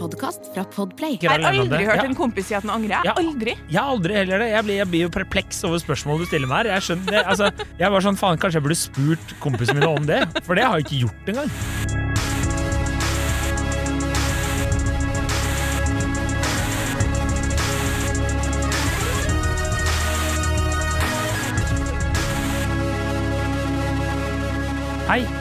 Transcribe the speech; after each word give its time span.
podkast 0.00 0.50
fra 0.54 0.64
Podplay. 0.74 1.18
Jeg 1.20 1.30
har 1.30 1.44
aldri 1.52 1.84
hørt 1.84 2.00
Ja. 2.02 2.08
en 2.08 2.16
kompis 2.16 2.48
si 2.48 2.54
at 2.56 2.64
han 2.64 2.72
angrer. 2.80 3.04
Ja. 3.04 3.12
Aldri. 3.20 3.56
Jeg 3.68 3.82
aldri 3.82 4.14
heller 4.16 4.38
det. 4.40 4.50
Jeg 4.54 4.64
blir, 4.64 4.76
jeg 4.80 4.88
blir 4.88 5.02
jo 5.06 5.10
perpleks 5.20 5.62
over 5.68 5.78
spørsmålet 5.82 6.24
du 6.24 6.26
stiller 6.32 6.48
meg 6.48 6.64
her. 6.66 6.74
Jeg 6.80 6.88
skjønner 6.88 7.10
det. 7.18 7.24
Altså, 7.26 7.50
jeg 7.78 7.90
var 7.92 8.00
sånn, 8.00 8.16
faen, 8.16 8.38
Kanskje 8.40 8.60
jeg 8.60 8.64
burde 8.68 8.80
spurt 8.80 9.34
kompisene 9.40 9.80
mine 9.80 9.90
om 10.00 10.06
det? 10.08 10.22
For 10.46 10.54
det 10.56 10.64
har 10.64 10.78
jeg 10.80 10.88
ikke 10.88 11.02
gjort 11.04 11.34
engang. 11.34 11.99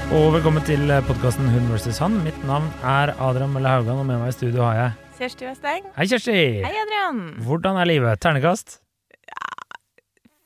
Og 0.09 0.31
velkommen 0.33 0.63
til 0.65 0.89
podkasten 1.07 1.47
Hun 1.53 1.67
versus 1.71 1.99
han. 2.01 2.15
Mitt 2.25 2.37
navn 2.47 2.67
er 2.87 3.11
Adrian 3.21 3.51
Melle 3.53 3.69
Haugan, 3.71 3.99
og 4.01 4.07
med 4.09 4.19
meg 4.21 4.31
i 4.31 4.35
studio 4.35 4.65
har 4.65 4.77
jeg 4.79 4.91
Kjersti 5.19 5.47
Westeng. 5.49 5.87
Hei, 5.97 6.05
Kjersti! 6.07 6.35
Hei, 6.63 6.75
Adrian. 6.83 7.17
Hvordan 7.45 7.77
er 7.81 7.89
livet? 7.89 8.21
Ternekast? 8.23 8.77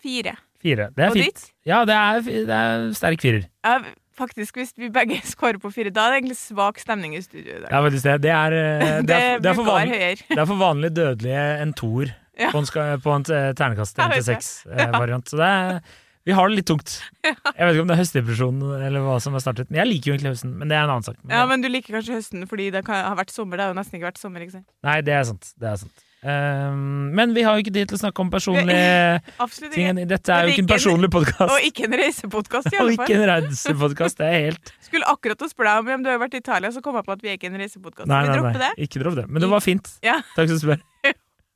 Fire. 0.03 0.33
Fire. 0.63 0.87
Det 0.95 1.05
er 1.05 1.11
Og 1.11 1.17
fint. 1.19 1.27
ditt? 1.29 1.43
Ja, 1.69 1.83
det 1.87 1.93
er, 1.95 2.23
det 2.49 2.57
er 2.57 2.87
sterk 2.97 3.21
firer. 3.23 3.45
Ja, 3.63 3.75
faktisk, 4.17 4.57
hvis 4.59 4.73
vi 4.81 4.89
begge 4.93 5.19
scorer 5.33 5.61
på 5.61 5.71
fire, 5.75 5.93
da 5.93 6.07
er 6.09 6.15
det 6.15 6.23
egentlig 6.23 6.39
svak 6.41 6.81
stemning 6.81 7.13
i 7.15 7.21
studio 7.23 7.59
i 7.59 7.61
dag. 7.61 7.69
Ja, 7.69 7.83
faktisk 7.85 8.09
det. 8.09 8.17
Det 8.25 8.33
er, 8.33 8.57
eh, 8.57 8.97
det 9.05 9.15
er, 9.19 9.39
det 9.45 9.51
er, 9.53 9.59
for, 9.61 9.69
vanlig, 9.69 10.01
det 10.33 10.41
er 10.41 10.49
for 10.49 10.59
vanlig 10.65 10.91
dødelige 10.97 11.47
en 11.63 11.73
toer 11.79 12.11
Ja. 12.33 12.49
på 12.49 12.63
en, 12.63 12.65
på 12.97 13.11
en 13.13 13.27
eh, 13.29 13.51
ternekast 13.53 13.99
Jeg 14.01 14.09
1 14.09 14.13
til 14.17 14.33
vet 14.33 14.41
det. 14.41 14.89
6-variant. 14.89 15.29
Så 15.29 15.37
det 15.37 15.49
er, 15.53 15.79
vi 16.23 16.31
har 16.37 16.47
det 16.49 16.55
litt 16.61 16.69
tungt. 16.69 16.95
Jeg 17.23 17.35
vet 17.35 17.73
ikke 17.75 17.83
om 17.83 17.89
det 17.91 17.97
er 17.97 18.01
høstdepresjonen 18.03 18.85
eller 18.87 19.03
hva 19.03 19.17
som 19.23 19.35
har 19.35 19.43
startet. 19.43 19.67
Men 19.71 19.83
jeg 19.83 19.89
liker 19.91 20.11
jo 20.11 20.15
egentlig 20.15 20.31
høsten, 20.37 20.53
men 20.59 20.71
det 20.71 20.77
er 20.77 20.85
en 20.87 20.93
annen 20.95 21.05
sak. 21.09 21.17
Men, 21.23 21.35
Ja, 21.35 21.43
men 21.49 21.63
du 21.65 21.67
liker 21.71 21.97
kanskje 21.97 22.15
høsten 22.19 22.47
fordi 22.47 22.69
det 22.73 22.85
kan, 22.87 23.03
har 23.09 23.19
vært 23.19 23.33
sommer. 23.35 23.59
Det 23.59 23.67
har 23.67 23.75
jo 23.75 23.77
nesten 23.81 23.99
ikke 23.99 24.07
vært 24.11 24.21
sommer, 24.23 24.45
ikke 24.45 24.55
sant? 24.59 24.67
Nei, 24.87 24.97
det 25.03 25.15
er 25.17 25.27
sant. 25.27 25.51
Det 25.59 25.69
er 25.73 25.81
sant. 25.83 26.03
Um, 26.23 27.09
men 27.11 27.33
vi 27.35 27.41
har 27.43 27.57
jo 27.57 27.65
ikke 27.65 27.73
tid 27.75 27.89
til 27.91 27.97
å 27.97 28.01
snakke 28.05 28.23
om 28.23 28.29
personlige 28.31 29.19
ting. 29.75 29.99
Dette 30.07 30.31
er 30.31 30.47
jo 30.47 30.53
ikke 30.53 30.63
en 30.63 30.69
personlig 30.71 31.09
podkast. 31.11 31.51
Og 31.51 31.67
ikke 31.67 31.89
en 31.89 31.97
reisepodkast, 31.99 32.71
i 32.71 32.79
Og 32.85 32.93
ikke 32.95 33.17
en 33.17 33.25
reisepodkast. 33.33 34.21
Det 34.21 34.29
er 34.29 34.39
helt 34.47 34.71
Skulle 34.87 35.11
akkurat 35.11 35.43
å 35.43 35.51
spørre 35.51 35.75
deg 35.75 35.83
om 35.83 35.99
om 35.99 36.07
du 36.07 36.11
har 36.13 36.23
vært 36.23 36.39
i 36.39 36.43
Italia, 36.45 36.71
så 36.71 36.83
kom 36.85 36.95
jeg 37.01 37.07
på 37.09 37.17
at 37.17 37.27
vi 37.27 37.33
er 37.33 37.39
ikke 37.41 37.51
en 37.51 37.59
reisepodkast. 37.59 38.07
Nei, 38.07 38.23
Vi 38.23 38.31
nei, 38.31 38.39
nei. 38.47 38.55
det. 38.63 38.71
Ikke 38.87 39.03
dropp 39.03 39.19
det. 39.19 39.27
Men 39.27 39.43
det 39.43 39.51
var 39.51 39.65
fint. 39.67 39.91
Ja. 40.05 40.21
Takk 40.37 40.53
som 40.55 40.63
spør. 40.63 40.79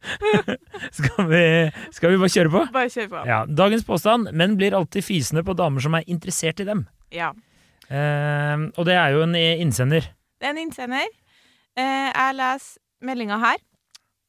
skal, 0.97 1.27
vi, 1.31 1.43
skal 1.95 2.13
vi 2.13 2.19
bare 2.21 2.33
kjøre 2.33 2.53
på? 2.53 2.63
Bare 2.73 2.91
kjøre 2.93 3.09
på. 3.11 3.23
Ja, 3.29 3.39
Dagens 3.49 3.85
påstand 3.87 4.31
menn 4.37 4.55
blir 4.59 4.75
alltid 4.77 5.05
fisende 5.05 5.43
på 5.47 5.55
damer 5.57 5.83
som 5.83 5.97
er 5.97 6.07
interessert 6.07 6.61
i 6.63 6.67
dem. 6.67 6.85
Ja. 7.13 7.31
Eh, 7.87 8.67
og 8.77 8.83
det 8.87 8.97
er 8.99 9.15
jo 9.15 9.23
en 9.25 9.35
innsender. 9.37 10.09
Det 10.37 10.49
er 10.49 10.55
en 10.55 10.63
innsender. 10.67 11.09
Eh, 11.77 12.09
jeg 12.13 12.37
leser 12.37 12.81
meldinga 13.07 13.37
her. 13.41 13.61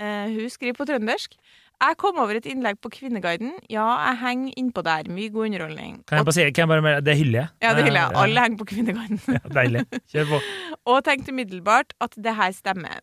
Eh, 0.01 0.29
hun 0.35 0.51
skriver 0.53 0.77
på 0.79 0.87
trøndersk. 0.89 1.35
Jeg 1.79 1.95
kom 2.01 2.17
over 2.19 2.35
et 2.35 2.47
innlegg 2.51 2.81
på 2.83 2.91
Kvinneguiden. 2.91 3.53
Ja, 3.71 3.85
jeg 4.09 4.19
henger 4.25 4.55
innpå 4.59 4.83
der. 4.83 5.07
Mye 5.15 5.31
god 5.31 5.47
underholdning. 5.47 6.01
Kan 6.11 6.19
jeg 6.19 6.27
bare 6.27 6.35
si, 6.35 6.47
kan 6.51 6.65
jeg 6.65 6.71
bare, 6.73 6.83
melde- 6.83 7.05
det 7.07 7.15
hyller 7.21 7.39
jeg. 7.39 7.49
ja, 7.63 7.75
det 7.77 7.85
hyller 7.87 8.01
jeg. 8.01 8.17
Alle 8.23 8.43
henger 8.43 8.59
på 8.59 8.67
Kvinneguiden. 8.73 9.21
Ja, 9.37 9.43
deilig. 9.61 9.85
Kjør 10.11 10.27
på. 10.33 10.41
og 10.91 11.05
tenkte 11.07 11.31
umiddelbart 11.35 11.95
at 12.03 12.19
det 12.19 12.35
her 12.35 12.51
stemmer. 12.57 12.99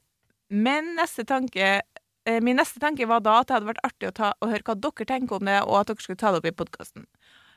Men 0.51 0.91
neste 0.99 1.23
tanke 1.23 1.69
min 2.41 2.57
neste 2.57 2.81
tanke 2.81 3.05
var 3.09 3.21
da 3.25 3.39
at 3.41 3.49
det 3.49 3.57
hadde 3.57 3.69
vært 3.69 3.85
artig 3.85 4.09
å, 4.09 4.15
ta, 4.15 4.31
å 4.41 4.49
høre 4.49 4.65
hva 4.65 4.75
dere 4.81 5.09
tenker 5.09 5.37
om 5.37 5.45
det, 5.45 5.59
og 5.65 5.81
at 5.81 5.91
dere 5.91 6.05
skulle 6.05 6.21
ta 6.21 6.31
det 6.33 6.41
opp 6.41 6.49
i 6.49 6.55
podkasten. 6.63 7.05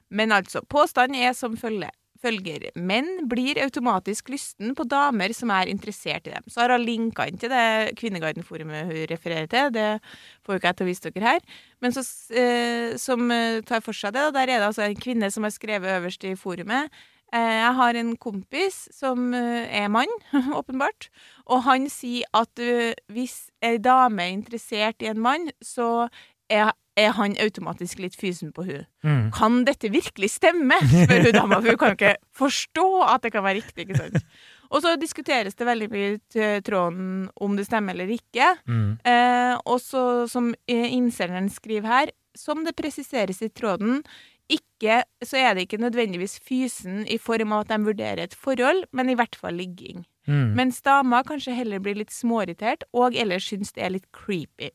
Men 0.08 0.32
altså, 0.32 0.62
påstanden 0.68 1.20
er 1.20 1.34
som 1.36 1.56
følger. 1.56 1.92
følger. 2.18 2.64
Menn 2.74 3.28
blir 3.30 3.60
automatisk 3.62 4.32
lysten 4.32 4.74
på 4.74 4.86
damer 4.88 5.30
som 5.36 5.52
er 5.54 5.70
interessert 5.70 6.26
i 6.26 6.32
dem. 6.32 6.46
Så 6.50 6.64
har 6.64 6.72
hun 6.74 6.82
linka 6.82 7.28
inn 7.28 7.38
til 7.38 7.52
det 7.52 7.94
Kvinneguiden-forumet 8.00 8.88
hun 8.88 9.04
refererer 9.12 9.46
til. 9.46 9.70
Det 9.70 10.00
får 10.42 10.56
jo 10.56 10.58
ikke 10.58 10.72
jeg 10.72 10.78
til 10.80 10.86
å 10.86 10.88
vise 10.88 11.12
dere 11.12 11.28
her. 11.28 11.60
Men 11.80 11.94
så, 11.94 12.02
eh, 12.34 12.96
som 12.98 13.30
eh, 13.30 13.60
tar 13.62 13.84
for 13.84 13.94
seg 13.94 14.16
det, 14.16 14.26
og 14.26 14.34
der 14.34 14.48
er 14.48 14.58
det 14.58 14.70
altså 14.72 14.88
en 14.88 14.98
kvinne 14.98 15.30
som 15.30 15.46
har 15.46 15.54
skrevet 15.54 15.94
øverst 16.00 16.26
i 16.26 16.34
forumet. 16.34 16.90
Eh, 17.34 17.54
Jeg 17.60 17.74
har 17.76 17.94
en 18.00 18.16
kompis 18.16 18.88
som 18.94 19.34
eh, 19.36 19.68
er 19.82 19.88
mann, 19.92 20.08
åpenbart, 20.60 21.10
og 21.46 21.62
han 21.68 21.88
sier 21.92 22.24
at 22.36 22.58
eh, 22.62 22.94
hvis 23.12 23.50
ei 23.62 23.76
dame 23.78 24.22
er 24.24 24.32
interessert 24.38 25.02
i 25.04 25.10
en 25.10 25.20
mann, 25.20 25.50
så 25.60 26.08
er, 26.48 26.70
er 26.96 27.10
han 27.18 27.36
automatisk 27.44 28.00
litt 28.00 28.16
fysen 28.16 28.52
på 28.56 28.64
hun. 28.64 28.86
Mm. 29.04 29.26
Kan 29.36 29.58
dette 29.68 29.90
virkelig 29.92 30.30
stemme? 30.38 30.78
spør 30.88 31.26
hun 31.28 31.36
dama, 31.36 31.58
for 31.60 31.68
hun 31.74 31.80
kan 31.82 31.92
jo 31.92 31.98
ikke 31.98 32.14
forstå 32.42 32.86
at 33.08 33.26
det 33.26 33.32
kan 33.36 33.44
være 33.44 33.60
riktig. 33.60 33.84
ikke 33.84 34.00
sant? 34.00 34.24
Og 34.68 34.82
så 34.84 34.94
diskuteres 35.00 35.56
det 35.56 35.64
veldig 35.68 35.86
mye 35.92 36.08
i 36.16 36.48
tråden 36.64 37.28
om 37.40 37.54
det 37.56 37.64
stemmer 37.68 37.92
eller 37.96 38.10
ikke. 38.12 38.50
Mm. 38.68 38.96
Eh, 39.04 39.54
og 39.64 39.78
så, 39.80 40.02
som 40.28 40.50
innsenderen 40.68 41.48
skriver 41.52 41.88
her, 41.88 42.12
som 42.36 42.60
det 42.66 42.76
presiseres 42.76 43.40
i 43.42 43.48
tråden, 43.48 44.02
ikke, 44.48 45.02
så 45.24 45.36
er 45.36 45.54
det 45.54 45.66
ikke 45.66 45.80
nødvendigvis 45.82 46.38
fysen 46.40 47.02
i 47.10 47.18
form 47.20 47.52
av 47.52 47.66
at 47.66 47.72
de 47.74 47.84
vurderer 47.84 48.22
et 48.24 48.34
forhold, 48.34 48.84
men 48.92 49.10
i 49.12 49.16
hvert 49.18 49.36
fall 49.36 49.54
ligging. 49.58 50.06
Mm. 50.28 50.54
Mens 50.56 50.80
damer 50.84 51.24
kanskje 51.28 51.56
heller 51.56 51.80
blir 51.84 51.96
litt 51.98 52.12
småirritert, 52.12 52.84
og 52.92 53.16
ellers 53.16 53.48
syns 53.48 53.72
det 53.76 53.84
er 53.84 53.94
litt 53.96 54.08
creepy. 54.12 54.70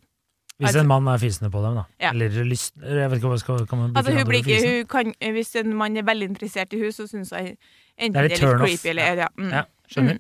Hvis 0.60 0.68
altså- 0.70 0.82
en 0.84 0.88
mann 0.88 1.08
er 1.08 1.18
fisende 1.18 1.50
på 1.52 1.62
dem, 1.66 1.76
da. 1.76 1.84
Ja. 2.00 2.12
Eller 2.12 2.30
lyst... 2.46 2.76
Jeg 2.78 3.10
vet 3.10 3.18
ikke 3.18 3.32
hva 3.32 3.40
skal 3.42 3.66
kan 3.68 3.80
man 3.80 3.96
Altså, 3.98 4.14
hun 4.14 4.28
blir 4.30 4.44
ikke, 4.44 4.60
hun 4.62 4.86
kan, 4.86 5.14
hvis 5.34 5.56
en 5.56 5.74
mann 5.74 5.98
er 5.98 6.06
veldig 6.06 6.30
interessert 6.30 6.74
i 6.74 6.78
henne, 6.78 6.94
så 6.94 7.08
syns 7.10 7.34
hun 7.34 7.56
enten 7.98 8.14
Det 8.14 8.22
er 8.22 8.28
litt 8.30 8.38
det 8.38 8.44
er 8.44 8.54
litt 8.54 8.62
off. 8.62 8.68
creepy 8.68 8.90
eller 8.94 9.24
ja. 9.24 9.28
Mm. 9.38 9.50
Ja, 9.50 9.64
skjønner. 9.90 10.18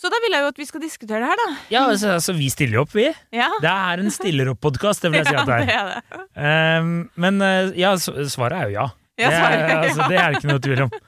Så 0.00 0.08
da 0.08 0.16
vil 0.24 0.32
jeg 0.32 0.40
jo 0.40 0.48
at 0.48 0.58
vi 0.60 0.64
skal 0.64 0.80
diskutere 0.80 1.18
det 1.20 1.28
her, 1.28 1.40
da. 1.40 1.48
Ja, 1.68 1.82
altså, 1.90 2.14
altså, 2.16 2.32
vi 2.32 2.46
stiller 2.52 2.80
opp, 2.80 2.94
vi. 2.96 3.04
Ja, 3.36 3.50
Det 3.60 3.72
er 3.72 4.00
en 4.00 4.14
stiller-opp-podkast, 4.14 5.04
det 5.04 5.10
vil 5.12 5.20
jeg 5.20 5.28
si 5.28 5.36
at 5.36 5.50
det 5.50 5.58
er. 5.58 5.72
Ja, 5.76 5.82
det 5.90 5.98
er. 5.98 6.22
det. 6.22 6.80
Um, 6.80 6.94
men 7.20 7.42
uh, 7.44 7.68
ja, 7.76 7.92
svaret 8.00 8.56
er 8.56 8.70
jo 8.70 8.76
ja. 8.78 8.86
Ja, 9.20 9.28
det, 9.28 9.36
er, 9.36 9.82
altså, 9.82 10.06
det 10.08 10.16
er 10.16 10.30
det 10.32 10.40
ikke 10.40 10.48
noe 10.54 10.64
tvil 10.64 10.86
om. 10.86 10.96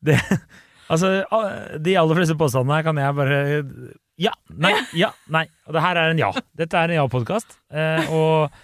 Det, 0.00 0.14
altså, 0.88 1.08
de 1.84 1.94
aller 2.00 2.16
fleste 2.16 2.32
påstandene 2.40 2.78
her 2.78 2.84
kan 2.86 2.96
jeg 2.96 3.16
bare 3.18 3.40
Ja, 4.16 4.30
nei, 4.48 4.70
ja, 4.96 5.10
nei. 5.28 5.42
Og 5.68 5.76
det 5.76 5.82
her 5.84 6.00
er 6.00 6.14
en 6.14 6.22
ja. 6.22 6.30
Dette 6.56 6.80
er 6.80 6.88
en 6.88 7.02
ja-podkast, 7.02 7.58
eh, 7.68 8.08
og, 8.08 8.56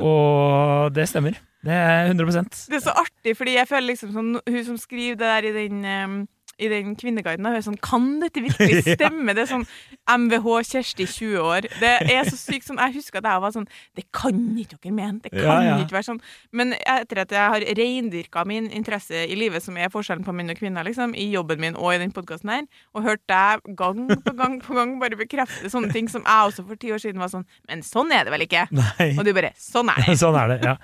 og 0.00 0.96
det 0.96 1.04
stemmer. 1.12 1.36
Det 1.66 1.76
er 1.76 2.08
100% 2.14 2.56
Det 2.70 2.78
er 2.78 2.84
så 2.86 2.94
artig, 2.96 3.36
fordi 3.36 3.58
jeg 3.58 3.68
føler 3.68 3.90
liksom 3.90 4.14
sånn 4.14 4.32
Hun 4.38 4.64
som 4.64 4.80
skriver 4.80 5.20
det 5.20 5.28
der 5.28 5.48
i 5.50 5.54
den 5.58 5.84
em, 5.84 6.16
i 6.58 6.68
den 6.72 6.94
kvinneguiden, 6.96 7.46
er 7.50 7.60
sånn 7.64 7.76
Kan 7.84 8.06
dette 8.22 8.40
virkelig 8.40 8.82
stemme? 8.96 9.34
Det 9.36 9.42
er 9.44 9.50
sånn 9.50 9.66
MVH 10.08 10.46
Kjersti 10.70 11.04
20 11.10 11.38
år. 11.42 11.66
Det 11.80 11.90
er 12.14 12.28
så 12.30 12.36
sykt 12.38 12.68
sånn 12.68 12.78
Jeg 12.80 12.94
husker 12.96 13.20
at 13.20 13.26
jeg 13.28 13.42
var 13.44 13.52
sånn 13.52 13.66
Det 13.98 14.04
kan 14.16 14.38
ikke 14.62 14.78
dere 14.80 14.94
mene! 14.96 15.18
Det 15.24 15.32
kan 15.34 15.42
Ja, 15.44 15.56
ja. 15.66 15.74
ikke 15.84 15.96
være 15.98 16.06
sånn. 16.08 16.20
Men 16.56 16.72
etter 16.78 17.20
at 17.24 17.34
jeg 17.36 17.52
har 17.56 17.66
reindyrka 17.80 18.44
min 18.48 18.70
interesse 18.72 19.24
i 19.26 19.36
livet, 19.38 19.62
som 19.64 19.76
er 19.76 19.90
forskjellen 19.92 20.24
på 20.26 20.32
menn 20.36 20.52
og 20.54 20.58
kvinner, 20.58 20.86
liksom, 20.86 21.12
i 21.18 21.26
jobben 21.34 21.60
min 21.62 21.76
og 21.76 21.92
i 21.94 21.98
den 22.00 22.12
podkasten 22.14 22.52
her, 22.52 22.64
og 22.96 23.04
hørt 23.06 23.22
deg 23.30 23.62
gang 23.78 24.06
på 24.24 24.34
gang 24.38 24.56
på 24.64 24.76
gang 24.76 24.94
bare 25.02 25.18
bekrefte 25.20 25.68
sånne 25.72 25.92
ting 25.92 26.08
som 26.12 26.24
jeg 26.26 26.50
også 26.50 26.64
for 26.68 26.80
ti 26.80 26.92
år 26.94 27.02
siden 27.02 27.20
var 27.20 27.30
sånn 27.32 27.44
Men 27.68 27.82
sånn 27.86 28.12
er 28.16 28.24
det 28.28 28.32
vel 28.34 28.46
ikke? 28.46 28.64
Nei. 28.76 29.10
Og 29.18 29.24
du 29.26 29.32
bare 29.36 29.52
Sånn 29.60 29.90
er 29.92 30.00
det. 30.06 30.16
Sånn 30.22 30.36
er 30.40 30.54
det, 30.54 30.58
ja. 30.64 30.74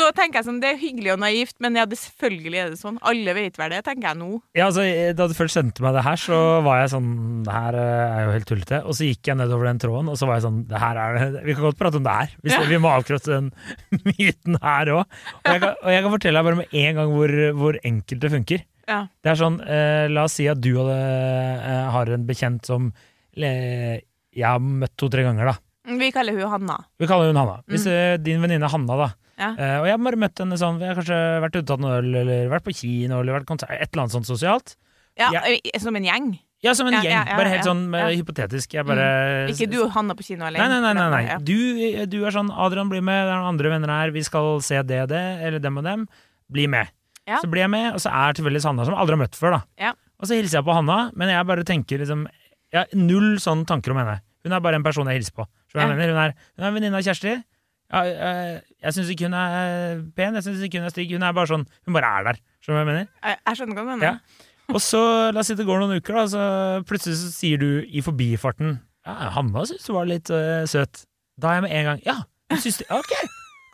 Så 0.00 0.10
tenker 0.16 0.40
jeg 0.40 0.48
sånn, 0.48 0.60
Det 0.62 0.72
er 0.74 0.80
hyggelig 0.82 1.14
og 1.14 1.22
naivt, 1.22 1.56
men 1.62 1.78
ja, 1.78 1.86
det, 1.88 1.98
selvfølgelig 2.00 2.58
er 2.64 2.72
det 2.74 2.80
sånn. 2.80 2.98
Alle 3.06 3.34
vet 3.38 3.58
vel 3.60 3.72
det, 3.76 3.82
tenker 3.86 4.08
jeg 4.10 4.18
nå. 4.20 4.30
Ja, 4.58 4.66
altså, 4.70 4.84
Da 5.18 5.26
du 5.28 5.34
først 5.36 5.56
sendte 5.58 5.84
meg 5.84 5.94
det 5.96 6.02
her, 6.06 6.18
så 6.20 6.38
var 6.64 6.80
jeg 6.82 6.92
sånn 6.94 7.10
Det 7.46 7.52
her 7.54 7.78
eh, 7.78 8.16
er 8.16 8.26
jo 8.26 8.34
helt 8.36 8.48
tullete. 8.48 8.80
Og 8.86 8.96
så 8.98 9.08
gikk 9.08 9.30
jeg 9.30 9.38
nedover 9.40 9.68
den 9.68 9.80
tråden, 9.82 10.10
og 10.12 10.18
så 10.20 10.28
var 10.28 10.38
jeg 10.38 10.46
sånn 10.46 10.60
Det 10.70 10.80
her 10.82 11.00
er 11.02 11.18
det 11.20 11.44
Vi 11.46 11.56
kan 11.56 11.66
godt 11.68 11.80
prate 11.80 12.00
om 12.00 12.06
det 12.06 12.16
her. 12.18 12.34
Vi, 12.42 12.52
Ja. 12.52 12.60
Vi 12.72 12.80
må 12.82 12.92
avkrefte 12.92 13.32
den 13.36 13.50
myten 14.10 14.58
her 14.62 14.92
òg. 14.96 15.02
Og, 15.06 15.48
jeg 15.52 15.60
kan- 15.64 15.76
og 15.82 15.90
jeg 15.94 16.02
kan 16.04 16.14
fortelle 16.16 16.38
deg 16.42 16.48
bare 16.50 16.60
med 16.62 16.76
en 16.84 17.00
gang 17.00 17.16
hvor, 17.16 17.34
hvor 17.60 17.80
enkelt 17.84 18.20
det 18.20 18.32
funker. 18.36 18.64
Ja. 18.88 19.00
Det 19.22 19.30
er 19.30 19.38
sånn 19.38 19.60
eh, 19.62 20.06
La 20.10 20.24
oss 20.26 20.36
si 20.40 20.48
at 20.50 20.60
du 20.60 20.72
hadde, 20.80 20.96
eh, 20.98 21.90
har 21.94 22.10
en 22.16 22.26
bekjent 22.26 22.66
som 22.66 22.92
eh, 23.36 24.00
jeg 24.32 24.46
har 24.48 24.60
møtt 24.60 24.94
to-tre 24.96 25.24
ganger, 25.26 25.52
da. 25.52 25.58
Vi 25.98 26.12
kaller 26.14 26.36
hun 26.38 26.50
Hanna. 26.50 26.76
Vi 26.98 27.08
kaller 27.10 27.32
hun 27.32 27.36
Hanna. 27.40 27.58
Hvis 27.68 27.84
mm. 27.88 28.22
din 28.22 28.40
venninne 28.42 28.68
Hanna, 28.70 28.96
da. 29.00 29.08
Ja. 29.40 29.50
Eh, 29.56 29.76
og 29.80 29.86
jeg 29.88 29.96
har 29.96 30.02
bare 30.04 30.20
møtt 30.20 30.38
henne 30.42 30.58
sånn 30.60 30.76
Vi 30.78 30.86
har 30.86 30.98
kanskje 30.98 31.18
vært 31.42 31.56
ute 31.56 31.62
og 31.64 31.68
tatt 31.72 31.82
en 31.82 31.88
øl, 31.90 32.10
eller 32.20 32.50
vært 32.52 32.66
på 32.66 32.74
kino, 32.76 33.20
eller 33.20 33.38
vært 33.40 33.48
konsert, 33.48 33.72
et 33.74 33.88
eller 33.90 34.04
annet 34.04 34.14
sånt 34.14 34.28
sosialt. 34.28 34.76
Ja, 35.18 35.30
Ja. 35.34 35.42
Som 35.80 35.96
en 35.96 36.04
gjeng. 36.04 36.38
Ja, 36.62 36.72
som 36.78 36.86
en 36.86 36.94
Ja, 36.94 37.00
gjeng. 37.02 37.26
ja, 37.26 37.36
bare 37.36 37.48
helt 37.50 37.64
sånn 37.66 37.82
eh, 37.94 38.12
hypotetisk. 38.16 38.76
Bare 38.86 39.48
Ikke 39.50 39.66
du 39.70 39.82
og 39.84 39.90
Hanna 39.96 40.14
på 40.14 40.22
kino 40.24 40.44
alene. 40.46 40.68
nei, 40.68 40.80
nei. 40.80 40.92
nei, 40.94 41.08
nei. 41.10 41.24
nei. 41.26 41.38
Du, 41.42 42.06
du 42.06 42.24
er 42.24 42.30
sånn 42.30 42.50
Adrian, 42.54 42.88
bli 42.88 43.00
med. 43.00 43.26
Det 43.26 43.32
er 43.34 43.40
noen 43.40 43.50
andre 43.54 43.68
venner 43.74 43.88
her. 43.90 44.10
Vi 44.14 44.22
skal 44.22 44.60
se 44.62 44.80
det 44.82 45.02
og 45.02 45.08
det, 45.10 45.22
eller 45.42 45.58
dem 45.58 45.76
og 45.78 45.84
dem. 45.84 46.06
Bli 46.50 46.66
med. 46.70 46.88
Så 47.40 47.46
blir 47.50 47.62
jeg 47.66 47.70
med, 47.70 47.92
og 47.94 48.00
så 48.02 48.10
er 48.10 48.32
tilfeldigvis 48.34 48.64
Hanna, 48.66 48.84
som 48.84 48.94
jeg 48.94 49.00
aldri 49.02 49.16
har 49.16 49.22
møtt 49.26 49.36
før. 49.38 49.50
da 49.58 49.62
Ja. 49.88 49.92
Og 50.22 50.26
så 50.28 50.34
hilser 50.38 50.58
jeg 50.60 50.64
på 50.66 50.74
Hanna, 50.74 51.10
men 51.14 51.28
jeg 51.28 51.46
bare 51.46 51.64
tenker 51.64 51.98
liksom 51.98 52.28
Jeg 52.72 52.78
har 52.78 52.86
null 52.98 53.36
sånne 53.38 53.66
tanker 53.66 53.90
om 53.92 53.98
henne. 53.98 54.20
Hun 54.44 54.52
er 54.52 54.60
bare 54.60 54.74
en 54.78 54.82
person 54.82 55.06
jeg 55.06 55.18
hilser 55.20 55.34
på. 55.34 55.44
Så 55.70 55.78
jeg 55.78 55.88
mener, 55.88 56.08
Hun 56.08 56.16
er, 56.18 56.34
hun 56.56 56.64
er 56.64 56.68
en 56.68 56.74
venninne 56.74 56.96
av 56.96 57.02
Kjersti. 57.04 57.34
Jeg, 57.92 58.16
jeg 58.16 58.62
jeg 58.82 58.92
syns 58.96 59.10
ikke 59.12 59.26
hun 59.28 59.34
er 59.34 60.00
pen, 60.16 60.34
jeg 60.34 60.42
syns 60.46 60.62
ikke 60.64 60.78
hun 60.80 60.86
er 60.88 60.94
stygg. 60.94 61.10
Hun 61.12 61.22
er 61.22 61.32
bare 61.36 61.46
sånn 61.50 61.66
Hun 61.86 61.92
bare 61.94 62.06
er 62.20 62.24
der. 62.30 62.38
Skjønner 62.64 62.72
du 62.72 62.72
hva 62.72 62.80
jeg 62.80 62.90
mener? 62.92 63.08
Jeg 63.22 63.56
skjønner 63.58 63.74
hva 63.76 63.82
du 63.82 63.90
mener. 63.92 64.06
Ja. 64.08 64.16
Og 64.70 64.78
så, 64.80 65.00
la 65.34 65.40
oss 65.42 65.48
si 65.50 65.56
det 65.58 65.66
går 65.66 65.82
noen 65.82 65.98
uker, 65.98 66.14
da, 66.16 66.24
så 66.30 66.42
plutselig 66.88 67.18
så 67.18 67.30
sier 67.34 67.58
du 67.60 67.82
i 67.84 68.00
forbifarten 68.04 68.76
Ja, 69.04 69.16
Hanna 69.34 69.64
syntes 69.66 69.88
du 69.88 69.92
var 69.96 70.06
litt 70.06 70.30
uh, 70.30 70.62
søt. 70.70 71.02
Da 71.40 71.50
er 71.50 71.58
jeg 71.58 71.64
med 71.66 71.74
en 71.80 71.88
gang 71.90 72.02
Ja, 72.06 72.14
du 72.52 72.56
syns 72.62 72.78
det? 72.80 72.86
Ok, 72.94 73.12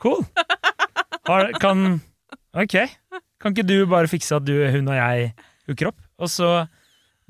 cool. 0.02 0.25
Har, 1.29 1.52
kan 1.61 2.00
Ok. 2.56 2.75
Kan 3.38 3.52
ikke 3.55 3.67
du 3.69 3.76
bare 3.87 4.08
fikse 4.11 4.38
at 4.40 4.46
du, 4.49 4.55
hun 4.73 4.88
og 4.90 4.96
jeg 4.96 5.32
hooker 5.69 5.90
opp? 5.93 6.00
Og 6.19 6.31
så 6.32 6.49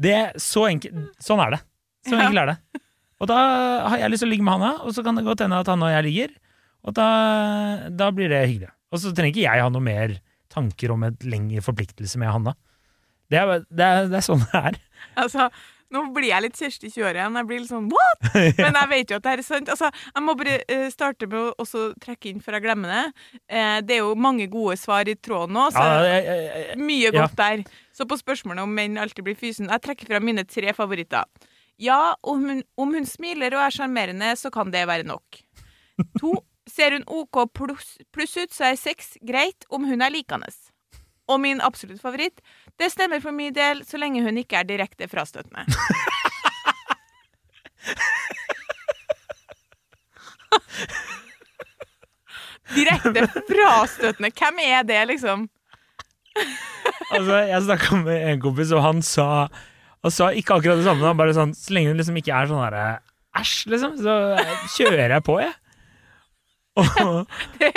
det, 0.01 0.15
så 0.41 0.69
enkelt, 0.71 1.09
Sånn 1.21 1.43
er 1.43 1.57
det. 1.57 1.61
Så 2.07 2.15
Ja. 2.15 2.23
enkelt 2.29 2.45
er 2.45 2.53
det. 2.53 2.83
Og 3.19 3.27
da 3.29 3.39
har 3.91 3.99
jeg 3.99 4.13
lyst 4.13 4.23
til 4.23 4.29
å 4.29 4.31
ligge 4.31 4.47
med 4.47 4.55
Hanna, 4.55 4.71
og 4.87 4.95
så 4.95 5.03
kan 5.03 5.19
det 5.19 5.25
godt 5.27 5.43
hende 5.43 5.59
at 5.59 5.67
Hanna 5.69 5.89
og 5.89 5.95
jeg 5.97 6.05
ligger. 6.07 6.37
Og 6.87 6.95
da, 6.95 7.09
da 7.91 8.13
blir 8.15 8.31
det 8.31 8.45
hyggelig. 8.47 8.71
Og 8.95 9.03
så 9.03 9.11
trenger 9.11 9.35
ikke 9.35 9.43
jeg 9.49 9.65
ha 9.67 9.69
noe 9.75 9.83
mer 9.85 10.15
tanker 10.55 10.95
om 10.95 11.03
et 11.09 11.27
lengre 11.27 11.61
forpliktelse 11.67 12.21
med 12.23 12.31
Hanna. 12.31 12.55
Det 13.29 13.41
er, 13.41 13.67
det 13.69 13.89
er, 13.89 14.07
det 14.09 14.21
er 14.21 14.25
sånn 14.25 14.45
det 14.47 14.63
er. 14.71 14.79
Altså, 15.19 15.49
nå 15.95 16.03
blir 16.13 16.29
jeg 16.29 16.45
litt 16.45 16.59
Kjersti 16.59 16.91
20 16.91 17.07
år 17.09 17.19
igjen. 17.19 17.37
Jeg 17.39 17.49
blir 17.49 17.61
litt 17.63 17.71
sånn 17.71 17.89
what?! 17.93 18.31
Men 18.61 18.77
jeg 18.77 18.91
vet 18.91 19.13
jo 19.13 19.19
at 19.19 19.25
det 19.25 19.33
er 19.33 19.43
sant. 19.47 19.71
Altså, 19.73 19.91
jeg 20.11 20.25
må 20.25 20.35
bare 20.39 20.57
eh, 20.69 20.87
starte 20.93 21.29
med 21.31 21.55
å 21.55 21.85
trekke 22.03 22.31
inn 22.31 22.43
før 22.45 22.59
jeg 22.59 22.67
glemmer 22.67 22.93
det. 22.93 23.05
Eh, 23.49 23.79
det 23.87 23.97
er 23.97 24.03
jo 24.03 24.13
mange 24.19 24.49
gode 24.53 24.77
svar 24.81 25.09
i 25.09 25.17
tråden 25.17 25.57
nå, 25.57 25.69
så 25.75 25.85
Ja, 25.85 26.03
jeg, 26.05 26.27
jeg, 26.29 26.49
jeg, 26.49 26.81
mye 26.91 27.09
ja. 27.09 27.15
godt 27.17 27.39
der. 27.41 27.65
Så 27.97 28.09
på 28.11 28.19
spørsmålet 28.21 28.67
om 28.67 28.75
menn 28.77 29.01
alltid 29.01 29.27
blir 29.27 29.39
fysen, 29.39 29.71
jeg 29.73 29.85
trekker 29.87 30.13
fra 30.13 30.21
mine 30.23 30.45
tre 30.49 30.75
favoritter. 30.77 31.25
Ja, 31.79 32.17
om 32.27 32.45
hun, 32.45 32.63
om 32.77 32.95
hun 32.95 33.07
smiler 33.07 33.55
og 33.55 33.65
er 33.65 33.75
sjarmerende, 33.75 34.33
så 34.37 34.51
kan 34.55 34.73
det 34.75 34.85
være 34.91 35.07
nok. 35.07 35.41
To, 36.19 36.35
ser 36.69 36.97
hun 36.97 37.07
OK 37.07 37.45
pluss 37.55 37.97
pluss 38.15 38.37
ut, 38.37 38.53
så 38.55 38.73
er 38.73 38.81
sex 38.81 39.15
greit 39.25 39.67
om 39.73 39.87
hun 39.89 40.03
er 40.05 40.13
likende. 40.13 40.51
Og 41.29 41.41
min 41.43 41.61
absolutt 41.61 42.01
favoritt, 42.01 42.41
det 42.81 42.91
stemmer 42.93 43.21
for 43.21 43.33
min 43.37 43.55
del 43.55 43.85
så 43.87 43.99
lenge 44.01 44.23
hun 44.25 44.39
ikke 44.41 44.57
er 44.63 44.67
direkte 44.69 45.09
frastøtende. 45.11 45.65
direkte 52.79 53.23
frastøtende, 53.49 54.31
hvem 54.33 54.57
er 54.65 54.83
det, 54.89 55.03
liksom? 55.13 55.39
altså, 57.11 57.35
jeg 57.51 57.63
snakka 57.67 57.91
med 58.05 58.19
en 58.33 58.41
kompis, 58.41 58.73
og 58.73 58.83
han 58.85 59.03
sa 59.03 59.49
Han 59.99 60.13
sa 60.15 60.31
ikke 60.31 60.55
akkurat 60.55 60.79
det 60.79 60.87
samme. 60.87 61.03
Han 61.03 61.19
bare 61.19 61.35
sånn, 61.35 61.51
Så 61.59 61.75
lenge 61.75 61.91
hun 61.91 61.99
liksom 61.99 62.15
ikke 62.21 62.31
er 62.31 62.47
sånn 62.47 62.63
herre 62.63 63.03
æsj, 63.39 63.71
liksom, 63.73 63.97
så 63.99 64.15
kjører 64.77 65.17
jeg 65.17 65.25
på, 65.27 65.39
jeg. 65.43 65.55
Og, 66.79 67.27
det, 67.61 67.73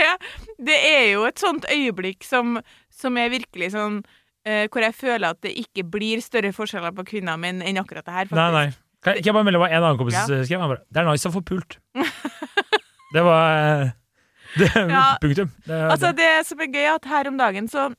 det 0.61 0.77
er 0.77 1.05
jo 1.11 1.25
et 1.29 1.41
sånt 1.41 1.65
øyeblikk 1.73 2.25
som, 2.25 2.59
som 3.01 3.17
er 3.17 3.31
virkelig 3.33 3.71
sånn 3.73 3.99
eh, 4.45 4.67
Hvor 4.71 4.85
jeg 4.85 4.95
føler 4.97 5.33
at 5.33 5.41
det 5.45 5.51
ikke 5.63 5.83
blir 5.97 6.21
større 6.23 6.53
forskjeller 6.55 6.93
på 6.97 7.05
kvinner 7.09 7.35
og 7.37 7.41
menn 7.43 7.61
enn 7.65 7.81
akkurat 7.81 8.05
det 8.05 8.13
her. 8.15 8.29
faktisk. 8.29 8.37
nei, 8.39 8.51
nei. 8.69 8.77
Kan 9.01 9.15
jeg, 9.17 9.23
kan 9.23 9.31
jeg 9.31 9.35
bare 9.39 9.47
melde 9.49 9.59
hva 9.63 9.69
en 9.73 9.81
annen 9.83 9.97
kompis 9.97 10.13
Ja. 10.19 10.25
skrev? 10.45 10.61
Han 10.61 10.69
bare, 10.75 10.83
det 10.93 11.01
er 11.01 11.07
nice 11.09 11.29
å 11.29 11.33
få 11.33 11.41
pult. 11.41 11.79
det 13.15 13.23
var 13.25 13.57
eh, 13.57 13.91
det, 14.59 14.69
Ja. 14.75 15.03
Punktum. 15.23 15.49
Det, 15.65 15.81
Altså, 15.89 16.11
det. 16.13 16.21
det 16.21 16.47
som 16.47 16.59
er 16.61 16.69
gøy, 16.71 16.83
er 16.85 16.95
at 16.99 17.05
her 17.09 17.29
om 17.31 17.37
dagen 17.39 17.67
så, 17.71 17.89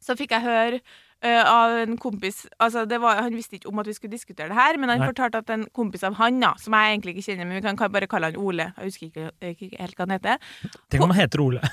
så 0.00 0.16
fikk 0.16 0.32
jeg 0.36 0.44
høre 0.46 0.80
eh, 1.22 1.40
av 1.44 1.74
en 1.82 1.96
kompis 2.00 2.46
altså 2.58 2.84
det 2.88 3.00
var, 3.02 3.20
Han 3.22 3.36
visste 3.36 3.58
ikke 3.58 3.68
om 3.68 3.80
at 3.82 3.88
vi 3.90 3.94
skulle 3.96 4.14
diskutere 4.14 4.48
det 4.48 4.58
her, 4.58 4.78
men 4.80 4.92
han 4.92 5.02
Nei. 5.02 5.08
fortalte 5.12 5.42
at 5.42 5.50
en 5.54 5.66
kompis 5.76 6.04
av 6.06 6.16
han, 6.20 6.40
da, 6.40 6.54
som 6.60 6.76
jeg 6.76 6.94
egentlig 6.94 7.16
ikke 7.16 7.26
kjenner, 7.30 7.48
men 7.48 7.60
vi 7.60 7.64
kan 7.66 7.92
bare 7.92 8.08
kalle 8.10 8.30
han 8.30 8.40
Ole 8.40 8.70
Jeg 8.76 8.90
husker 8.90 9.06
ikke, 9.10 9.30
ikke 9.52 9.70
helt 9.80 9.98
hva 9.98 10.06
han 10.06 10.16
heter. 10.16 10.48
Tenk 10.90 11.04
om 11.04 11.14
han 11.14 11.20
heter 11.22 11.44
Ole. 11.44 11.64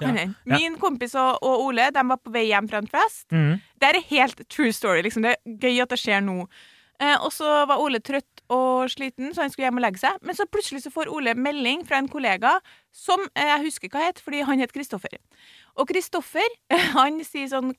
Ja. 0.00 0.10
hende. 0.10 0.34
Min 0.44 0.74
kompis 0.82 1.14
og, 1.14 1.38
og 1.46 1.66
Ole 1.68 1.86
de 1.94 2.02
var 2.08 2.18
på 2.20 2.32
vei 2.34 2.48
hjem 2.48 2.66
fra 2.68 2.80
en 2.82 2.88
fest. 2.90 3.26
Mm. 3.32 3.60
Det 3.80 3.90
er 3.90 4.00
helt 4.10 4.42
true 4.50 4.72
story. 4.74 5.04
Liksom. 5.06 5.24
Det 5.24 5.36
er 5.36 5.58
gøy 5.62 5.82
at 5.84 5.94
det 5.94 6.00
skjer 6.02 6.24
nå. 6.24 6.44
Eh, 7.02 7.16
og 7.24 7.32
så 7.34 7.64
var 7.66 7.80
Ole 7.82 7.98
trøtt 8.04 8.42
og 8.54 8.90
sliten, 8.92 9.32
så 9.34 9.44
han 9.44 9.52
skulle 9.52 9.66
hjem 9.66 9.80
og 9.80 9.84
legge 9.86 10.02
seg. 10.02 10.18
Men 10.22 10.36
så 10.38 10.46
plutselig 10.50 10.84
så 10.84 10.92
får 10.94 11.10
Ole 11.10 11.34
melding 11.34 11.82
fra 11.88 11.98
en 11.98 12.10
kollega 12.10 12.56
som 12.94 13.22
eh, 13.34 13.48
jeg 13.50 13.64
husker 13.66 13.94
hva 13.94 14.04
het, 14.08 14.22
fordi 14.22 14.44
han 14.46 14.62
het 14.62 14.74
Kristoffer. 14.74 15.18
Og 15.80 15.88
Kristoffer 15.90 16.54
han 16.98 17.18
sier 17.26 17.50
sånn 17.50 17.74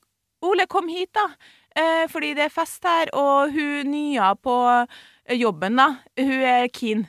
Ole, 0.46 0.68
kom 0.72 0.88
hit, 0.92 1.12
da. 1.16 1.28
Eh, 1.76 2.06
fordi 2.12 2.34
det 2.38 2.48
er 2.48 2.54
fest 2.54 2.86
her, 2.88 3.12
og 3.18 3.52
hun 3.56 3.92
nya 3.92 4.32
på 4.40 4.56
eh, 4.72 5.36
jobben, 5.40 5.76
da. 5.82 5.90
Hun 6.20 6.46
er 6.56 6.70
keen. 6.74 7.08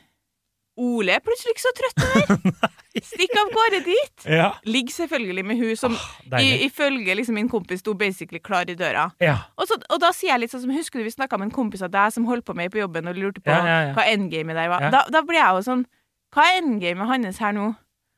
Ole 0.77 1.15
er 1.17 1.23
plutselig 1.25 1.55
ikke 1.55 1.65
så 1.65 1.73
trøtt 1.77 2.03
mer. 2.05 2.73
Stikk 3.07 3.33
av 3.41 3.51
gårde 3.53 3.81
dit. 3.85 4.27
Ja. 4.29 4.51
Ligg 4.69 4.91
selvfølgelig 4.93 5.45
med 5.49 5.61
hun 5.61 5.77
som 5.77 5.97
i, 6.41 6.67
ifølge 6.67 7.17
liksom 7.17 7.37
min 7.37 7.49
kompis 7.49 7.81
sto 7.85 7.95
basically 7.97 8.41
klar 8.41 8.69
i 8.73 8.77
døra. 8.77 9.07
Ja. 9.21 9.37
Og, 9.57 9.69
så, 9.69 9.79
og 9.93 10.01
da 10.01 10.13
sier 10.17 10.35
jeg 10.35 10.45
litt 10.45 10.53
sånn 10.53 10.65
som 10.65 10.73
Husker 10.77 11.01
du 11.01 11.07
vi 11.07 11.13
snakka 11.13 11.39
med 11.41 11.51
en 11.51 11.57
kompis 11.57 11.85
av 11.85 11.93
deg 11.93 12.13
som 12.13 12.29
holdt 12.29 12.47
på 12.49 12.57
med 12.57 12.73
på 12.73 12.81
jobben 12.81 13.09
og 13.09 13.21
lurte 13.21 13.45
på 13.45 13.53
Ja, 13.53 13.93
hva 13.97 14.07
endgamet 14.13 14.57
der 14.57 14.71
var? 14.73 14.89
Da, 14.93 15.05
da 15.13 15.25
blir 15.25 15.41
jeg 15.41 15.59
jo 15.59 15.67
sånn 15.69 15.85
Hva 16.33 16.47
er 16.49 16.63
endgamet 16.63 17.13
hans 17.13 17.41
her 17.45 17.57
nå? 17.57 17.71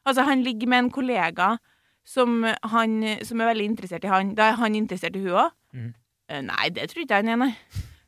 Altså, 0.06 0.24
han 0.26 0.46
ligger 0.46 0.70
med 0.70 0.86
en 0.86 0.92
kollega 0.94 1.56
som, 2.08 2.40
han, 2.72 2.98
som 3.26 3.42
er 3.44 3.50
veldig 3.52 3.68
interessert 3.74 4.06
i 4.06 4.12
han. 4.12 4.34
Da 4.38 4.50
er 4.52 4.58
han 4.62 4.76
interessert 4.78 5.16
i 5.18 5.22
hun 5.26 5.36
òg? 5.44 5.54
Mm. 5.76 5.92
Nei, 6.48 6.66
det 6.76 6.90
tror 6.90 7.04
ikke 7.04 7.20
jeg 7.20 7.28
han 7.28 7.42
nei. 7.46 7.52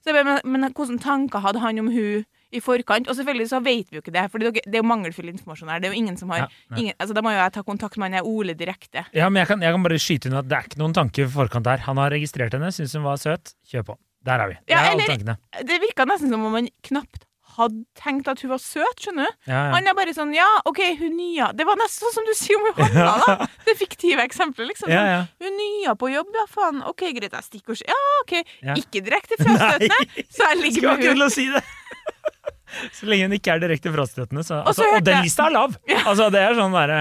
Så 0.00 0.14
men, 0.16 0.38
men 0.48 0.64
hvilke 0.72 0.96
tanker 1.02 1.42
hadde 1.44 1.60
han 1.60 1.80
om 1.82 1.90
hun 1.92 2.24
i 2.50 2.60
forkant? 2.64 3.08
Og 3.12 3.16
selvfølgelig 3.18 3.50
så 3.52 3.60
vet 3.62 3.90
vi 3.92 3.98
jo 3.98 4.02
ikke 4.02 4.14
det, 4.14 4.24
for 4.32 4.40
det 4.40 4.62
er 4.64 4.78
jo 4.80 4.86
mangelfull 4.88 5.28
informasjon 5.28 5.68
her. 5.70 5.82
Det 5.82 5.90
er 5.90 5.94
jo 5.94 6.00
ingen 6.00 6.16
som 6.16 6.32
har 6.32 6.46
Ja, 6.46 6.48
ja. 6.48 6.78
ingen, 6.80 6.96
altså, 6.96 7.16
Da 7.16 7.22
må 7.24 7.34
jo 7.34 7.38
jeg 7.42 7.52
ta 7.54 7.64
kontakt 7.66 8.00
med 8.00 8.08
han 8.08 8.18
jeg 8.20 8.30
Ole 8.32 8.56
direkte. 8.56 9.04
Ja, 9.16 9.28
men 9.28 9.42
jeg 9.42 9.52
kan, 9.52 9.60
jeg 9.62 9.76
kan 9.76 9.84
bare 9.84 10.00
skyte 10.00 10.30
inn 10.30 10.38
at 10.40 10.48
det 10.48 10.56
er 10.56 10.70
ikke 10.70 10.80
noen 10.80 10.96
tanke 10.96 11.26
i 11.26 11.28
forkant 11.28 11.68
her. 11.68 11.84
Han 11.84 12.00
har 12.00 12.12
registrert 12.16 12.56
henne, 12.56 12.72
syns 12.72 12.96
hun 12.96 13.04
var 13.04 13.20
søt. 13.20 13.52
Kjør 13.68 13.90
på. 13.92 13.98
Der 14.24 14.40
er 14.44 14.50
vi. 14.52 14.56
Ja, 14.72 14.80
er 14.80 14.94
alle 14.94 15.08
tankene. 15.08 15.36
Det 15.68 15.80
virka 15.84 16.08
nesten 16.08 16.32
som 16.32 16.48
om 16.48 16.56
han 16.56 16.72
knapt 16.88 17.28
hadde 17.60 17.82
tenkt 17.98 18.28
at 18.32 18.42
hun 18.44 18.52
var 18.52 18.62
søt, 18.62 19.02
skjønner 19.04 19.28
du. 19.30 19.38
Ja, 19.50 19.62
ja. 19.70 19.80
Er 19.90 19.96
bare 19.98 20.14
sånn 20.16 20.32
Ja, 20.36 20.48
OK, 20.68 20.80
hun 21.00 21.16
nya 21.18 21.50
Det 21.56 21.66
var 21.68 21.78
nesten 21.80 22.06
sånn 22.06 22.16
som 22.18 22.28
du 22.28 22.32
sier 22.38 22.58
om 22.58 22.68
hun 22.68 22.78
handla, 22.80 23.14
da. 23.26 23.48
Det 23.66 23.76
fiktive 23.78 24.24
eksempelet, 24.26 24.72
liksom. 24.74 24.92
Ja, 24.92 25.00
Sånn, 25.00 25.10
ja. 25.14 25.20
Hun 25.46 25.58
nya 25.60 25.96
på 25.98 26.10
jobb, 26.12 26.32
ja, 26.36 26.46
faen. 26.50 26.82
OK, 26.90 27.06
greit, 27.16 27.34
jeg 27.36 27.48
stikker 27.48 27.76
og 27.76 27.84
Ja, 27.90 28.00
OK. 28.22 28.36
Ikke 28.80 29.04
direkte 29.06 29.38
frastøtende, 29.40 30.26
så 30.28 30.50
jeg 30.50 30.62
ligger 30.64 30.96
med 31.00 31.26
å 31.26 31.30
si 31.32 31.48
det! 31.52 31.64
Så 32.94 33.08
lenge 33.10 33.26
hun 33.26 33.34
ikke 33.34 33.56
er 33.56 33.62
direkte 33.64 33.90
frastøtende. 33.90 34.44
Så, 34.46 34.60
Og 34.60 34.74
så 34.76 34.84
altså, 34.84 35.00
og 35.00 35.06
den 35.08 35.24
lista 35.26 35.48
er 35.48 35.54
lav! 35.56 35.74
Altså, 36.04 36.28
det 36.30 36.42
er 36.44 36.54
sånn 36.58 36.76
derre 36.76 37.00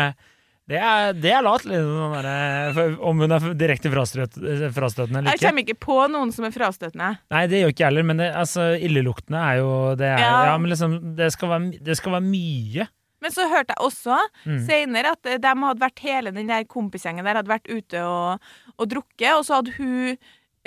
det 0.69 0.77
er, 0.77 1.13
det 1.17 1.31
er 1.33 1.41
lat, 1.45 1.63
liksom, 1.65 2.13
der, 2.23 2.79
om 3.09 3.23
hun 3.23 3.31
er 3.35 3.47
direkte 3.57 3.89
frastøt, 3.93 4.37
frastøtende 4.75 5.23
eller 5.23 5.33
Jeg 5.33 5.41
kommer 5.47 5.65
ikke 5.65 5.79
på 5.87 5.97
noen 6.13 6.31
som 6.35 6.45
er 6.45 6.53
frastøtende. 6.53 7.09
Nei, 7.33 7.43
det 7.49 7.63
gjør 7.63 7.73
ikke 7.73 7.83
jeg 7.85 7.89
heller, 7.91 8.07
men 8.11 8.21
det, 8.21 8.29
altså, 8.37 8.69
illeluktende 8.77 9.41
er 9.49 9.59
jo 9.63 9.73
det 9.99 10.07
er, 10.13 10.23
Ja. 10.23 10.31
ja. 10.51 10.55
men 10.61 10.69
liksom, 10.69 10.95
det 11.17 11.31
skal, 11.33 11.49
være, 11.55 11.83
det 11.89 11.97
skal 11.97 12.15
være 12.19 12.27
mye. 12.29 12.87
Men 13.19 13.33
så 13.35 13.49
hørte 13.51 13.73
jeg 13.75 13.83
også 13.83 14.15
Mm. 14.45 14.59
senere 14.69 15.11
at 15.17 15.23
de 15.43 15.47
hadde 15.65 15.81
vært 15.81 15.99
hele 16.05 16.31
den 16.31 16.47
der 16.47 16.63
kompisgjengen 16.63 17.25
der 17.27 17.35
hadde 17.41 17.51
vært 17.51 17.67
ute 17.67 17.99
og, 18.07 18.39
og 18.77 18.87
drukket, 18.93 19.33
og 19.35 19.43
så 19.49 19.59
hadde 19.59 19.75
hun 19.79 20.17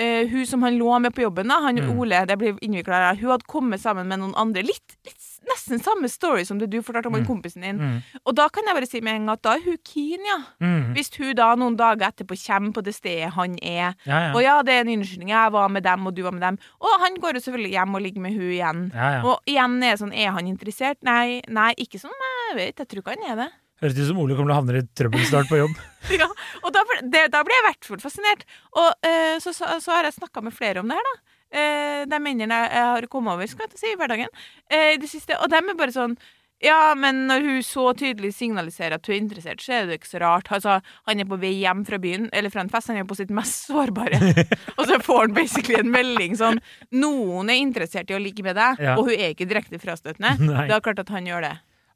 Uh, 0.01 0.25
hun 0.33 0.47
som 0.49 0.63
han 0.65 0.79
lå 0.81 0.89
med 1.05 1.13
på 1.13 1.21
jobben, 1.21 1.51
da, 1.53 1.59
han 1.61 1.77
Mm. 1.77 1.99
Ole, 2.01 2.23
det 2.27 2.39
blir 2.41 2.55
innvikla 2.65 3.11
Hun 3.21 3.29
hadde 3.35 3.45
kommet 3.47 3.79
sammen 3.79 4.09
med 4.09 4.23
noen 4.23 4.33
andre. 4.41 4.63
Litt, 4.65 4.95
litt 5.05 5.21
nesten 5.49 5.81
samme 5.83 6.09
story 6.09 6.45
som 6.49 6.59
det 6.61 6.69
du 6.71 6.79
fortalte 6.83 7.09
om 7.11 7.17
Mm. 7.19 7.27
kompisen 7.27 7.63
din. 7.63 7.79
Mm. 7.79 8.03
Og 8.27 8.35
da 8.35 8.49
kan 8.49 8.65
jeg 8.67 8.75
bare 8.75 8.87
si 8.89 9.01
med 9.01 9.15
en 9.15 9.27
gang 9.27 9.33
at 9.37 9.43
da 9.43 9.55
er 9.57 9.65
hun 9.65 9.79
keen, 9.85 10.25
ja. 10.27 10.39
Mm. 10.61 10.93
Hvis 10.95 11.11
hun 11.19 11.35
da 11.39 11.55
noen 11.57 11.77
dager 11.77 12.09
etterpå 12.11 12.37
kommer 12.47 12.73
på 12.73 12.83
det 12.85 12.95
stedet 12.95 13.33
han 13.33 13.57
er. 13.63 13.95
Ja, 14.07 14.19
ja. 14.29 14.33
Og 14.35 14.43
ja, 14.43 14.57
det 14.63 14.73
er 14.75 14.81
en 14.87 14.93
unnskyldning. 14.99 15.29
Jeg 15.35 15.53
var 15.53 15.69
med 15.69 15.83
dem, 15.83 16.07
og 16.07 16.15
du 16.15 16.23
var 16.23 16.33
med 16.33 16.43
dem. 16.43 16.59
Og 16.81 17.01
han 17.01 17.17
går 17.21 17.35
jo 17.35 17.45
selvfølgelig 17.47 17.73
hjem 17.75 17.95
og 17.95 18.03
ligger 18.03 18.21
med 18.21 18.33
hun 18.39 18.53
igjen. 18.53 18.85
ja. 18.95 19.23
Og 19.25 19.41
igjen 19.47 19.83
er 19.83 19.97
sånn, 19.97 20.15
er 20.15 20.31
han 20.33 20.47
interessert? 20.47 20.99
Nei, 21.03 21.41
nei, 21.49 21.73
ikke 21.79 21.99
som 22.01 22.11
jeg 22.11 22.57
vet. 22.57 22.79
Jeg 22.79 22.89
tror 22.89 23.03
ikke 23.03 23.17
han 23.19 23.31
er 23.33 23.37
det. 23.45 23.51
Høres 23.83 23.99
ut 23.99 24.07
som 24.07 24.19
Ole 24.23 24.37
kommer 24.39 24.53
til 24.53 24.55
å 24.55 24.61
havne 24.61 24.79
i 24.79 24.87
trøbbel 24.95 25.25
snart 25.27 25.49
på 25.51 25.59
jobb. 25.59 25.73
ja, 26.23 26.29
og 26.63 26.71
da, 26.73 26.85
det, 27.03 27.25
da 27.35 27.41
blir 27.43 27.57
jeg 27.59 27.65
i 27.65 27.69
hvert 27.73 27.85
fall 27.91 27.99
fascinert. 28.05 28.45
Og 28.79 28.89
uh, 29.09 29.37
så, 29.43 29.51
så, 29.53 29.67
så 29.83 29.91
har 29.97 30.07
jeg 30.07 30.15
snakka 30.21 30.43
med 30.47 30.55
flere 30.55 30.79
om 30.85 30.87
det 30.93 30.95
her, 31.01 31.09
da. 31.09 31.32
Uh, 31.53 32.05
de 32.09 32.19
mennene 32.25 32.57
jeg, 32.65 32.85
har 32.89 33.07
kommet 33.13 33.35
over 33.37 33.47
skal 33.51 33.69
jeg 33.69 33.79
si, 33.81 33.91
i 33.93 33.99
hverdagen 34.01 34.31
eh, 34.73 34.95
i 34.95 35.01
det 35.03 35.11
siste. 35.11 35.37
Og 35.37 35.51
de 35.53 35.59
er 35.61 35.77
bare 35.77 35.93
sånn 35.93 36.15
Ja, 36.63 36.93
men 36.95 37.25
når 37.27 37.43
hun 37.43 37.63
så 37.67 37.89
tydelig 37.99 38.31
signaliserer 38.37 38.95
at 38.95 39.09
hun 39.11 39.17
er 39.17 39.21
interessert, 39.25 39.61
så 39.65 39.73
er 39.81 39.89
det 39.91 39.97
ikke 39.99 40.13
så 40.13 40.21
rart. 40.23 40.47
Altså, 40.55 40.77
han 41.09 41.19
er 41.21 41.27
på 41.27 41.39
vei 41.43 41.51
hjem 41.59 41.81
fra 41.89 41.99
byen, 41.99 42.29
eller 42.33 42.53
fra 42.55 42.63
en 42.63 42.71
fest, 42.71 42.87
han 42.93 43.01
er 43.01 43.09
på 43.11 43.17
sitt 43.19 43.33
mest 43.35 43.67
sårbare. 43.67 44.21
og 44.79 44.85
så 44.87 45.01
får 45.03 45.21
han 45.25 45.35
basically 45.35 45.81
en 45.81 45.91
melding 45.91 46.39
sånn 46.39 46.61
Noen 46.95 47.51
er 47.51 47.59
interessert 47.65 48.13
i 48.15 48.17
å 48.17 48.23
ligge 48.23 48.47
med 48.47 48.55
deg, 48.61 48.79
Ja. 48.79 48.95
og 48.95 49.11
hun 49.11 49.17
er 49.19 49.35
ikke 49.35 49.49
direkte 49.51 49.83
frastøtende. 49.83 50.37
Nei. 50.53 50.69
Det 50.71 50.79
er 50.79 50.87
klart 50.87 51.03
at 51.03 51.11
han 51.11 51.27
gjør 51.27 51.49
det. 51.49 51.53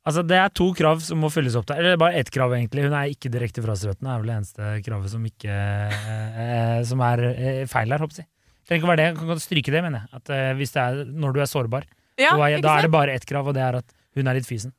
Altså, 0.07 0.23
Det 0.27 0.37
er 0.39 0.51
to 0.55 0.69
krav 0.79 1.01
som 1.03 1.19
må 1.23 1.31
fylles 1.35 1.55
opp 1.59 1.67
der. 1.71 1.81
Eller 1.83 1.97
bare 1.99 2.19
ett 2.19 2.29
krav, 2.35 2.53
egentlig. 2.59 2.85
Hun 2.87 2.95
er 2.95 3.15
ikke 3.15 3.31
direkte 3.33 3.63
frastøtende. 3.65 4.13
er 4.13 4.21
vel 4.23 4.31
det 4.35 4.37
eneste 4.41 4.75
kravet 4.87 5.11
som 5.15 5.25
ikke 5.27 5.57
eh, 5.97 6.83
Som 6.87 7.03
er 7.07 7.23
eh, 7.33 7.63
feil 7.71 7.91
her, 7.95 8.03
håper 8.03 8.23
jeg. 8.23 8.29
Trenger 8.67 8.81
ikke 8.83 8.89
å 8.89 8.93
være 8.93 9.03
det. 9.05 9.11
Kan 9.21 9.41
stryke 9.43 9.73
det, 9.75 9.83
mener 9.85 10.03
jeg. 10.05 10.21
At 10.21 10.33
uh, 10.35 10.49
hvis 10.59 10.73
det 10.75 10.83
er 10.83 11.05
når 11.07 11.37
du 11.37 11.41
er 11.45 11.51
sårbar, 11.51 11.87
Ja, 12.19 12.33
da, 12.35 12.49
er, 12.49 12.63
da 12.65 12.79
er 12.79 12.87
det 12.89 12.91
bare 12.95 13.15
ett 13.15 13.27
krav, 13.29 13.47
og 13.47 13.55
det 13.55 13.63
er 13.63 13.79
at 13.83 13.95
hun 14.17 14.27
er 14.27 14.39
litt 14.39 14.49
fysen. 14.49 14.73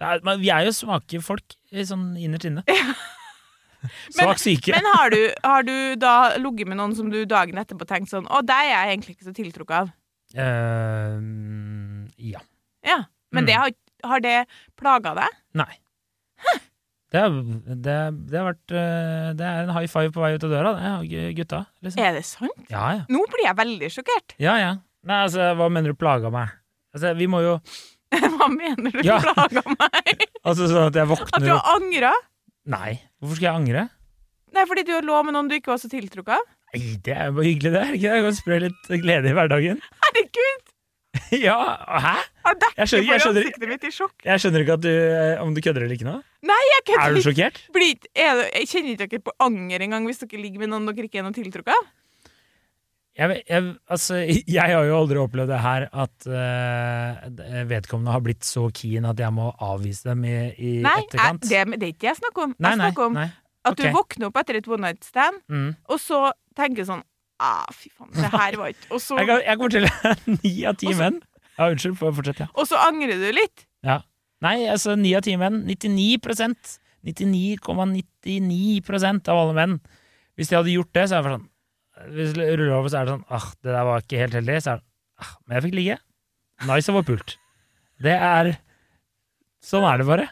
Det 0.00 0.06
er, 0.08 0.22
men 0.26 0.40
vi 0.40 0.48
er 0.50 0.64
jo 0.66 0.72
svake 0.74 1.20
folk, 1.22 1.54
eh, 1.72 1.84
sånn 1.86 2.14
innerst 2.18 2.48
inne. 2.48 2.64
Svak 4.16 4.38
syke. 4.40 4.72
Men 4.72 4.86
har 4.94 5.10
du, 5.12 5.18
har 5.44 5.66
du 5.66 5.74
da 6.00 6.14
ligget 6.40 6.70
med 6.70 6.78
noen 6.80 6.94
som 6.96 7.10
du 7.12 7.18
dagen 7.28 7.58
etterpå 7.60 7.84
tenkt 7.84 8.08
sånn 8.08 8.24
Å, 8.32 8.40
deg 8.40 8.70
er 8.70 8.72
jeg 8.72 8.94
egentlig 8.94 9.16
ikke 9.18 9.26
så 9.28 9.34
tiltrukket 9.36 9.76
av. 9.82 9.90
Uh, 10.34 12.06
ja. 12.16 12.40
Ja. 12.86 13.02
Men 13.34 13.44
Mm. 13.44 13.46
det 13.50 13.54
har, 13.60 13.72
har 14.08 14.20
det 14.24 14.36
plaga 14.78 15.12
deg? 15.18 15.36
Nei. 15.58 15.72
Det, 17.14 17.22
det, 17.84 17.96
det 18.32 18.38
har 18.40 18.46
vært 18.48 18.72
eh, 18.74 19.28
Det 19.38 19.46
er 19.46 19.60
en 19.68 19.72
high 19.76 19.86
five 19.90 20.10
på 20.14 20.22
vei 20.24 20.32
ut 20.34 20.46
av 20.48 20.50
døra, 20.50 20.72
det, 21.06 21.28
gutta. 21.38 21.60
Liksom. 21.84 22.02
Er 22.02 22.16
det 22.18 22.24
sant? 22.26 22.64
Ja, 22.72 22.84
ja. 22.98 23.04
Nå 23.12 23.22
blir 23.30 23.46
jeg 23.46 23.58
veldig 23.60 23.90
sjokkert. 23.94 24.34
Ja, 24.42 24.56
ja. 24.58 24.72
Nei, 25.06 25.18
altså, 25.28 25.50
hva 25.58 25.68
mener 25.70 25.92
du 25.94 25.98
plaga 26.00 26.30
meg? 26.34 26.50
Altså, 26.96 27.12
vi 27.18 27.28
må 27.30 27.42
jo 27.44 27.58
Hva 28.34 28.48
mener 28.50 28.94
du 28.94 29.02
Ja. 29.06 29.20
plaga 29.22 29.62
meg? 29.76 30.24
Altså 30.44 30.66
sånn 30.68 30.90
at 30.90 30.98
jeg 30.98 31.08
våkner 31.08 31.38
At 31.38 31.44
du 31.46 31.52
har 31.54 31.70
angra? 31.78 32.10
Nei, 32.74 32.90
hvorfor 33.20 33.38
skal 33.38 33.48
jeg 33.50 33.60
angre? 33.62 33.86
Nei, 34.54 34.66
fordi 34.70 34.84
du 34.88 34.92
lå 35.04 35.22
med 35.26 35.34
noen 35.36 35.48
du 35.50 35.56
ikke 35.58 35.72
var 35.74 35.80
så 35.82 35.88
tiltrukket 35.92 36.36
av? 36.36 36.44
Nei, 36.74 36.82
det 37.06 37.14
er 37.14 37.30
jo 37.30 37.36
bare 37.38 37.46
hyggelig, 37.48 37.72
det. 37.74 37.80
er 37.84 37.96
ikke 37.96 38.04
det? 38.10 38.14
Jeg 38.18 38.26
kan 38.26 38.36
spre 38.38 38.58
litt 38.66 38.88
glede 39.02 39.30
i 39.30 39.34
hverdagen. 39.36 39.82
Herregud! 40.04 40.73
ja, 41.46 41.56
hæ? 42.04 42.14
Jeg 42.76 42.88
skjønner- 42.90 43.10
jeg 43.10 43.20
skjønner-. 43.22 44.14
Jeg 44.24 44.40
skjønner 44.42 44.64
ikke 44.64 44.76
at 44.78 44.84
du, 44.84 44.90
eh, 44.90 45.42
om 45.42 45.54
du 45.54 45.60
kødder 45.62 45.84
eller 45.86 45.94
ikke 45.96 46.08
nå. 46.08 46.16
Nei, 46.44 46.62
jeg 46.74 46.96
Er 46.98 47.14
du 47.14 47.20
sjokkert? 47.24 47.60
Blir- 47.74 48.08
er 48.14 48.40
det- 48.40 48.50
Jeg 48.60 48.68
kjenner 48.72 48.94
ikke 48.96 49.08
dere 49.14 49.20
på 49.28 49.34
anger 49.40 49.78
engang 49.86 50.04
hvis 50.08 50.18
dere 50.24 50.42
ligger 50.42 50.58
med 50.64 50.72
noen 50.74 50.86
dere 50.90 51.06
ikke 51.08 51.20
er 51.22 51.26
noe 51.28 51.36
tiltrukket 51.36 51.70
av? 51.76 51.86
Jeg, 53.14 53.44
jeg, 53.46 53.76
altså, 53.94 54.16
jeg 54.58 54.74
har 54.74 54.84
jo 54.88 54.96
aldri 54.98 55.20
opplevd 55.22 55.52
det 55.54 55.60
her 55.62 55.84
at 55.92 56.26
uh, 56.26 57.64
vedkommende 57.70 58.10
har 58.10 58.20
blitt 58.26 58.42
så 58.42 58.66
keen 58.74 59.06
at 59.06 59.20
jeg 59.22 59.30
må 59.36 59.52
avvise 59.62 60.08
dem 60.10 60.24
i, 60.26 60.34
i 60.58 60.72
Nei, 60.82 60.96
etterkant. 61.04 61.46
Nei, 61.46 61.64
det, 61.64 61.78
det 61.78 61.86
er 61.88 61.92
ikke 61.94 62.08
jeg 62.10 62.18
snakker 62.18 62.48
om. 62.48 62.56
nei, 62.58 62.72
Jeg 62.74 62.80
snakker 62.82 63.06
om 63.06 63.18
nei. 63.20 63.28
at 63.70 63.78
du 63.78 63.84
våkner 63.94 64.26
opp 64.32 64.40
etter 64.42 64.58
et 64.58 64.66
one 64.68 64.82
night 64.88 65.04
stand, 65.06 65.38
Mm. 65.48 65.76
og 65.88 66.00
så 66.02 66.24
tenker 66.58 66.88
sånn 66.90 67.04
Ah, 67.44 67.68
fy 67.76 67.90
faen, 67.92 68.08
det 68.16 68.30
her 68.32 68.56
var 68.60 68.72
ikke 68.72 68.88
Og 68.94 69.02
så, 69.02 69.18
Jeg, 69.20 69.42
jeg 69.44 69.58
kommer 69.60 69.74
til 69.74 69.86
ni 70.38 70.52
av 70.70 70.78
ti 70.80 70.94
menn. 70.96 71.20
Ja, 71.58 71.68
unnskyld, 71.70 71.98
får 72.00 72.14
fortsette? 72.16 72.46
Ja. 72.48 72.54
og 72.56 72.68
så 72.70 72.80
angrer 72.82 73.20
du 73.20 73.28
litt. 73.36 73.66
Nei, 74.44 74.56
altså 74.68 74.96
ni 74.98 75.12
av 75.16 75.22
ti 75.26 75.36
menn. 75.40 75.62
99% 75.68 76.78
99,99% 77.04 79.28
av 79.28 79.40
alle 79.42 79.56
menn. 79.56 79.74
Hvis 80.38 80.50
de 80.50 80.58
hadde 80.58 80.74
gjort 80.74 80.94
det, 80.96 81.08
så 81.10 81.18
er 81.18 81.26
det 81.26 81.34
sånn 81.34 81.48
Hvis 82.14 82.32
det 82.34 82.46
ruller 82.58 82.76
over, 82.78 82.90
så 82.90 83.00
er 83.00 83.06
det 83.06 83.14
sånn 83.14 83.26
ah, 83.36 83.48
det 83.62 83.74
der 83.74 83.88
var 83.88 84.04
ikke 84.04 84.22
helt 84.22 84.38
heldig. 84.40 84.60
Så 84.64 84.74
er 84.74 84.80
det 84.80 85.24
ah, 85.24 85.34
men 85.44 85.58
jeg 85.58 85.66
fikk 85.66 85.76
ligge. 85.78 85.98
Nice 86.68 86.90
å 86.90 86.96
få 86.98 87.04
pult. 87.12 87.36
Det 88.02 88.14
er 88.14 88.54
Sånn 89.64 89.84
er 89.88 90.02
det 90.02 90.04
bare. 90.04 90.26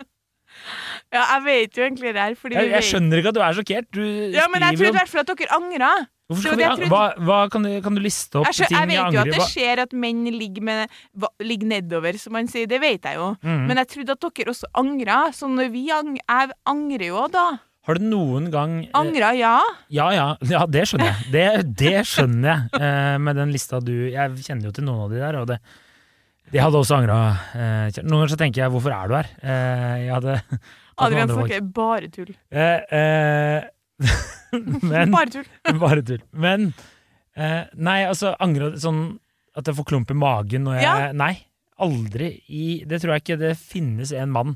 Ja, 1.12 1.22
jeg 1.22 1.42
vet 1.46 1.78
jo 1.78 1.84
egentlig 1.86 2.10
det 2.12 2.20
her, 2.20 2.34
fordi 2.36 2.58
Jeg, 2.58 2.68
jeg 2.74 2.84
skjønner 2.84 3.20
ikke 3.20 3.30
at 3.32 3.38
du 3.38 3.44
er 3.44 3.54
sjokkert. 3.56 3.86
Du 3.96 4.02
Ja, 4.34 4.44
men 4.52 4.64
jeg 4.64 4.76
trodde 4.76 4.92
i 4.92 4.98
hvert 4.98 5.12
fall 5.12 5.22
at 5.22 5.30
dere 5.32 5.56
angra. 5.56 5.92
Hvorfor 6.32 6.62
jeg 6.62 6.76
trodde. 6.76 6.90
hva, 6.92 7.02
hva 7.28 7.40
kan, 7.52 7.66
du, 7.66 7.72
kan 7.84 7.98
du 7.98 8.02
liste 8.04 8.40
opp 8.40 8.48
Jeg, 8.50 8.68
ting 8.70 8.78
jeg 8.78 8.90
vet 8.90 9.16
jo 9.16 9.22
at 9.22 9.32
det 9.36 9.48
skjer 9.50 9.82
at 9.84 9.92
menn 10.04 10.24
ligger, 10.32 10.64
med, 10.68 11.02
ligger 11.42 11.70
nedover, 11.76 12.18
som 12.20 12.36
man 12.36 12.48
sier. 12.50 12.70
Det 12.70 12.80
vet 12.82 13.04
jeg 13.08 13.20
jo. 13.20 13.32
Mm. 13.42 13.66
Men 13.70 13.82
jeg 13.82 13.92
trodde 13.96 14.16
at 14.16 14.24
dere 14.28 14.54
også 14.54 14.72
angra. 14.82 15.20
Så 15.36 15.50
vi 15.72 15.84
ang 15.94 16.16
jeg 16.16 16.56
angrer 16.68 17.06
jo 17.10 17.28
da. 17.32 17.46
Har 17.82 17.98
du 17.98 18.04
noen 18.06 18.44
gang 18.52 18.76
eh, 18.84 18.90
Angra, 18.94 19.32
ja. 19.34 19.56
Ja, 19.90 20.10
ja, 20.14 20.26
ja, 20.46 20.66
det 20.70 20.84
skjønner 20.86 21.08
jeg. 21.08 21.30
Det, 21.34 21.46
det 21.80 21.94
skjønner 22.06 22.52
jeg, 22.52 22.82
eh, 22.86 23.16
med 23.18 23.40
den 23.40 23.50
lista 23.54 23.80
du 23.82 23.94
Jeg 24.12 24.36
kjenner 24.46 24.68
jo 24.68 24.76
til 24.76 24.86
noen 24.86 25.08
av 25.08 25.10
de 25.10 25.18
der, 25.18 25.38
og 25.40 25.48
det, 25.50 25.58
de 26.52 26.60
hadde 26.62 26.78
også 26.78 27.00
angra. 27.00 27.18
Eh, 27.56 27.98
noen 28.04 28.20
ganger 28.20 28.34
så 28.34 28.38
tenker 28.38 28.62
jeg 28.62 28.70
'hvorfor 28.70 28.94
er 28.94 29.10
du 29.10 29.14
her?' 29.18 29.32
Eh, 29.42 30.06
jeg 30.06 30.14
hadde 30.14 30.38
Adrian 31.02 31.28
snakker 31.28 31.66
bare 31.74 32.08
tull. 32.12 32.30
Eh, 32.52 32.80
eh, 32.92 33.62
men 34.90 35.12
Bare 35.14 35.30
tull. 35.32 35.48
Bare 35.82 36.02
tull. 36.06 36.22
Men 36.32 36.72
eh, 37.36 37.64
Nei, 37.76 38.02
altså 38.08 38.34
angre 38.42 38.72
sånn 38.80 39.18
at 39.56 39.68
jeg 39.68 39.76
får 39.76 39.88
klump 39.90 40.12
i 40.12 40.16
magen 40.16 40.64
når 40.68 40.78
jeg 40.80 40.86
Ja. 40.86 41.12
Nei. 41.16 41.34
Aldri 41.82 42.28
i 42.52 42.66
Det 42.86 43.00
tror 43.02 43.16
jeg 43.16 43.24
ikke 43.24 43.38
det 43.40 43.54
finnes 43.58 44.12
en 44.14 44.30
mann. 44.32 44.54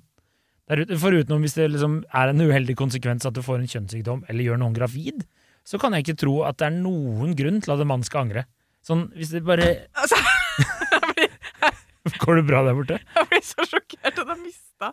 Foruten 0.98 1.40
hvis 1.42 1.54
det 1.56 1.68
liksom 1.72 2.00
er 2.14 2.30
en 2.32 2.42
uheldig 2.42 2.74
konsekvens 2.78 3.26
at 3.26 3.34
du 3.36 3.42
får 3.42 3.60
en 3.62 3.70
kjønnssykdom 3.70 4.24
eller 4.28 4.46
gjør 4.46 4.60
noen 4.62 4.74
gravid, 4.76 5.24
så 5.66 5.78
kan 5.82 5.94
jeg 5.94 6.04
ikke 6.06 6.20
tro 6.24 6.36
at 6.46 6.58
det 6.60 6.68
er 6.68 6.76
noen 6.78 7.34
grunn 7.38 7.60
til 7.62 7.74
at 7.74 7.82
en 7.82 7.90
mann 7.90 8.04
skal 8.06 8.26
angre. 8.26 8.46
Sånn, 8.86 9.08
hvis 9.18 9.32
det 9.34 9.42
bare 9.46 9.66
Altså, 9.98 10.18
Går 12.22 12.38
det 12.38 12.44
bra 12.46 12.60
der 12.66 12.76
borte? 12.78 13.00
jeg 13.02 13.26
blir 13.32 13.42
så 13.42 13.64
sjokkert 13.66 14.20
at 14.22 14.28
jeg 14.30 14.38
mista 14.44 14.92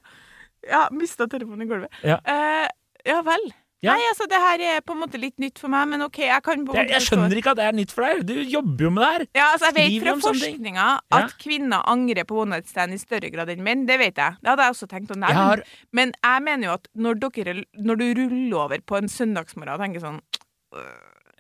Ja, 0.66 0.88
mista 0.96 1.28
telefonen 1.30 1.66
i 1.66 1.70
gulvet. 1.70 2.00
Ja. 2.08 2.18
Eh, 2.26 2.66
ja 3.10 3.20
vel. 3.26 3.46
Ja. 3.84 3.92
Nei, 3.98 4.04
altså, 4.14 4.26
det 4.32 4.40
her 4.40 4.62
er 4.64 4.84
på 4.88 4.94
en 4.96 5.02
måte 5.02 5.20
litt 5.20 5.36
nytt 5.44 5.60
for 5.60 5.68
meg, 5.72 5.90
men 5.92 6.06
OK, 6.06 6.22
jeg 6.24 6.44
kan 6.46 6.62
på 6.64 6.76
Jeg, 6.78 6.88
jeg 6.94 7.04
skjønner 7.04 7.40
ikke 7.42 7.52
at 7.52 7.60
det 7.60 7.66
er 7.68 7.76
nytt 7.76 7.92
for 7.92 8.06
deg. 8.08 8.22
Du 8.30 8.38
jobber 8.40 8.86
jo 8.86 8.92
med 8.96 9.04
det 9.04 9.10
her. 9.12 9.26
Ja, 9.36 9.48
altså 9.58 9.72
Jeg 9.74 9.76
vet 9.76 10.06
fra 10.06 10.14
forskninga 10.24 10.86
at 11.12 11.18
Ja. 11.20 11.28
kvinner 11.42 11.84
angrer 11.92 12.24
på 12.30 12.38
one 12.46 12.56
night 12.56 12.70
stand 12.72 12.96
i 12.96 13.00
større 13.02 13.30
grad 13.34 13.52
enn 13.52 13.64
menn. 13.66 13.86
Det 13.90 13.98
vet 14.00 14.16
jeg. 14.16 14.38
Det 14.40 14.50
hadde 14.54 14.64
jeg 14.70 14.76
også 14.78 14.88
tenkt 14.88 15.12
å 15.12 15.20
Jeg 15.20 15.36
har 15.36 15.64
Men 15.92 16.14
jeg 16.24 16.44
mener 16.48 16.68
jo 16.70 16.74
at 16.78 16.88
når, 16.96 17.20
dere, 17.20 17.56
når 17.76 17.96
du 18.00 18.06
ruller 18.22 18.58
over 18.64 18.80
på 18.88 18.98
en 19.02 19.12
søndagsmorgen 19.12 19.76
og 19.76 19.84
tenker 19.84 20.00
sånn 20.00 20.22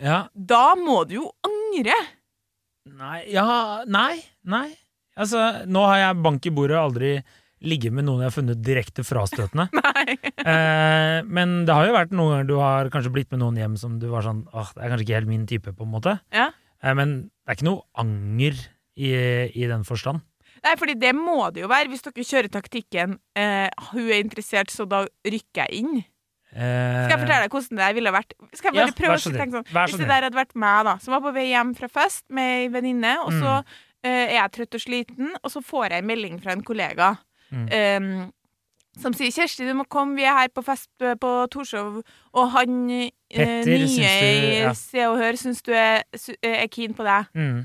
Ja. 0.04 0.28
Da 0.36 0.76
må 0.76 1.08
du 1.08 1.16
jo 1.22 1.32
angre! 1.48 1.96
Nei, 2.92 3.24
ja, 3.32 3.84
nei, 3.88 4.20
nei. 4.44 4.68
Altså, 5.16 5.64
nå 5.70 5.86
har 5.88 5.98
jeg 6.02 6.22
bank 6.26 6.46
i 6.46 6.52
bordet 6.52 6.76
og 6.76 6.90
aldri 6.92 7.14
ligget 7.64 7.94
med 7.96 8.06
noen 8.08 8.22
jeg 8.24 8.30
har 8.32 8.36
funnet 8.36 8.64
direkte 8.66 9.06
frastøtende. 9.08 9.70
Eh, 10.44 11.20
men 11.24 11.64
det 11.68 11.72
har 11.72 11.86
jo 11.88 11.94
vært 11.96 12.12
noen 12.12 12.32
ganger 12.34 12.48
du 12.50 12.56
har 12.60 12.90
kanskje 12.92 13.12
blitt 13.16 13.30
med 13.32 13.40
noen 13.40 13.56
hjem 13.56 13.76
som 13.80 13.94
du 14.02 14.10
var 14.12 14.26
sånn 14.26 14.42
åh, 14.52 14.68
det 14.76 14.82
er 14.84 14.92
kanskje 14.92 15.06
ikke 15.06 15.16
helt 15.16 15.30
min 15.32 15.46
type, 15.48 15.72
på 15.78 15.86
en 15.86 15.92
måte. 15.94 16.18
Ja. 16.36 16.50
Eh, 16.84 16.92
men 16.98 17.14
det 17.30 17.48
er 17.54 17.56
ikke 17.58 17.68
noe 17.70 17.86
anger 18.04 18.58
i, 19.00 19.14
i 19.56 19.70
den 19.72 19.86
forstand. 19.88 20.20
Nei, 20.66 20.74
fordi 20.80 20.98
det 21.00 21.14
må 21.16 21.38
det 21.56 21.64
jo 21.64 21.70
være 21.72 21.88
hvis 21.94 22.04
dere 22.04 22.26
kjører 22.28 22.52
taktikken 22.52 23.16
eh, 23.40 23.70
'hun 23.92 24.10
er 24.10 24.20
interessert, 24.20 24.72
så 24.76 24.84
da 24.90 25.06
rykker 25.24 25.64
jeg 25.64 25.80
inn'. 25.86 26.04
Eh, 26.54 27.00
Skal 27.08 27.16
jeg 27.16 27.24
fortelle 27.24 27.42
deg 27.48 27.56
hvordan 27.56 27.80
det 27.82 27.92
ville 27.98 28.12
vært? 28.14 28.34
Skal 28.54 28.70
jeg 28.70 28.76
Ja, 28.78 28.86
bare 28.86 29.00
prøve 29.00 29.16
å 29.18 29.34
tenke 29.40 29.58
sånn 29.58 29.72
Hvis 29.88 29.98
det 30.04 30.08
der 30.12 30.28
hadde 30.28 30.38
vært 30.44 30.56
meg, 30.56 30.84
da, 30.86 30.98
som 31.02 31.16
var 31.16 31.24
på 31.26 31.34
vei 31.34 31.48
hjem 31.50 31.72
fra 31.80 31.88
fest 31.90 32.26
med 32.30 32.58
ei 32.60 32.68
venninne, 32.76 33.16
og 33.24 33.32
så 33.32 33.54
Mm. 33.64 33.74
eh, 34.04 34.26
er 34.36 34.38
jeg 34.44 34.52
trøtt 34.60 34.76
og 34.76 34.82
sliten, 34.84 35.32
og 35.42 35.50
så 35.50 35.64
får 35.64 35.90
jeg 35.90 36.04
en 36.04 36.08
melding 36.12 36.42
fra 36.44 36.52
en 36.52 36.62
kollega 36.62 37.18
Mm. 37.54 37.68
Um, 37.70 38.32
som 39.02 39.14
sier 39.18 39.32
'Kjersti, 39.34 39.66
du 39.66 39.74
må 39.74 39.88
komme, 39.90 40.16
vi 40.16 40.26
er 40.28 40.36
her 40.38 40.50
på 40.54 40.62
fest 40.62 40.90
eh, 41.02 41.16
på 41.18 41.30
Torshov', 41.50 42.04
og 42.38 42.52
han 42.54 42.90
eh, 42.94 43.10
Petter, 43.34 43.66
nye 43.66 43.88
du, 43.90 44.02
ja. 44.04 44.70
i. 44.70 44.76
Se 44.78 45.08
og 45.08 45.18
Hør 45.18 45.38
syns 45.40 45.64
du 45.66 45.72
er, 45.74 46.04
er 46.46 46.68
keen 46.70 46.94
på 46.94 47.06
deg. 47.08 47.32
Mm. 47.34 47.64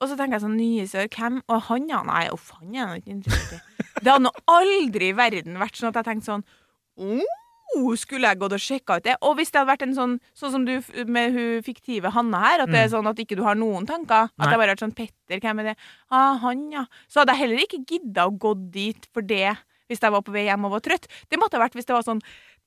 Og 0.00 0.08
så 0.08 0.16
tenker 0.16 0.38
jeg 0.38 0.44
sånn, 0.46 0.56
nye 0.56 0.86
sør, 0.88 1.08
hvem? 1.12 1.40
Og 1.50 1.62
han, 1.66 1.88
ja, 1.90 2.00
nei, 2.06 2.22
uff, 2.32 2.52
han 2.60 2.72
er 2.72 2.94
ikke 3.00 3.16
interessert 3.18 3.58
i. 3.58 3.88
Det 4.00 4.06
hadde 4.06 4.24
nå 4.24 4.32
aldri 4.48 5.10
i 5.10 5.16
verden 5.16 5.58
vært 5.60 5.76
sånn 5.76 5.90
at 5.90 5.98
jeg 6.00 6.06
tenkte 6.06 6.30
sånn, 6.30 6.46
oh, 7.02 7.34
skulle 7.96 8.26
jeg 8.28 8.38
gått 8.40 8.52
og 8.56 8.62
sjekka 8.62 8.96
ut 8.98 9.04
det? 9.06 9.14
Og 9.22 9.36
hvis 9.38 9.50
det 9.52 9.60
hadde 9.60 9.70
vært 9.70 9.82
en 9.86 9.94
sånn, 9.94 10.14
sånn 10.34 10.50
som 10.52 10.64
du 10.66 10.74
med 11.06 11.32
hun 11.36 11.62
fiktive 11.62 12.10
Hanna 12.12 12.40
her, 12.42 12.60
at 12.64 12.68
det 12.72 12.80
er 12.84 12.88
Mm. 12.88 12.94
sånn 12.96 13.08
at 13.10 13.16
ikke 13.22 13.36
du 13.36 13.42
har 13.46 13.54
noen 13.54 13.86
tanker, 13.86 14.28
at 14.28 14.30
Nei. 14.38 14.48
jeg 14.50 14.58
bare 14.58 14.66
har 14.68 14.74
vært 14.76 14.84
sånn, 14.84 14.94
Petter, 14.96 15.40
hvem 15.40 15.60
er 15.60 15.64
det? 15.70 15.76
Ah, 16.10 16.36
han, 16.38 16.70
ja. 16.72 16.84
Så 17.08 17.20
hadde 17.20 17.34
jeg 17.36 17.42
heller 17.44 17.64
ikke 17.66 17.84
gidda 17.86 18.26
å 18.26 18.36
gå 18.38 18.54
dit 18.70 19.06
for 19.14 19.22
det, 19.22 19.56
hvis 19.88 20.00
jeg 20.00 20.10
var 20.12 20.22
på 20.22 20.32
vei 20.32 20.44
hjem 20.46 20.64
og 20.66 20.72
var 20.72 20.80
trøtt. 20.80 21.06
Det 21.30 21.38
måtte 21.38 21.54
ha 21.58 21.64
vært 21.68 21.74
hvis 21.78 21.86
det 21.86 21.94
var 21.94 22.02
sånn, 22.02 22.20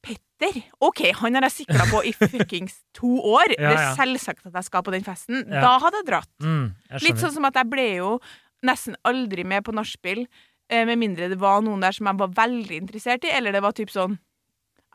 Petter, 0.04 0.64
ok, 0.84 1.14
han 1.16 1.34
har 1.36 1.46
jeg 1.48 1.66
sikla 1.66 1.86
på 1.88 2.02
i 2.04 2.12
fuckings 2.12 2.82
to 2.94 3.08
år. 3.24 3.54
Ja, 3.60 3.70
Det 3.72 3.78
er 3.80 3.96
selvsagt 3.96 4.46
at 4.48 4.54
jeg 4.54 4.64
skal 4.66 4.84
på 4.84 4.92
den 4.92 5.04
festen. 5.04 5.46
Ja. 5.48 5.62
Da 5.64 5.80
hadde 5.80 6.02
jeg 6.02 6.08
dratt. 6.10 6.30
Mm, 6.44 6.76
jeg 6.92 7.02
Litt 7.08 7.22
sånn 7.24 7.32
som 7.32 7.46
at 7.46 7.56
jeg 7.56 7.70
ble 7.72 7.86
jo 8.02 8.20
nesten 8.64 8.96
aldri 9.06 9.46
med 9.46 9.64
på 9.64 9.72
nachspiel, 9.76 10.28
eh, 10.70 10.84
med 10.86 10.98
mindre 11.00 11.30
det 11.30 11.40
var 11.40 11.62
noen 11.62 11.80
der 11.82 11.92
som 11.96 12.08
jeg 12.08 12.18
var 12.20 12.28
veldig 12.36 12.82
interessert 12.82 13.24
i, 13.24 13.32
eller 13.32 13.52
det 13.56 13.62
var 13.64 13.72
typ 13.72 13.90
sånn 13.92 14.20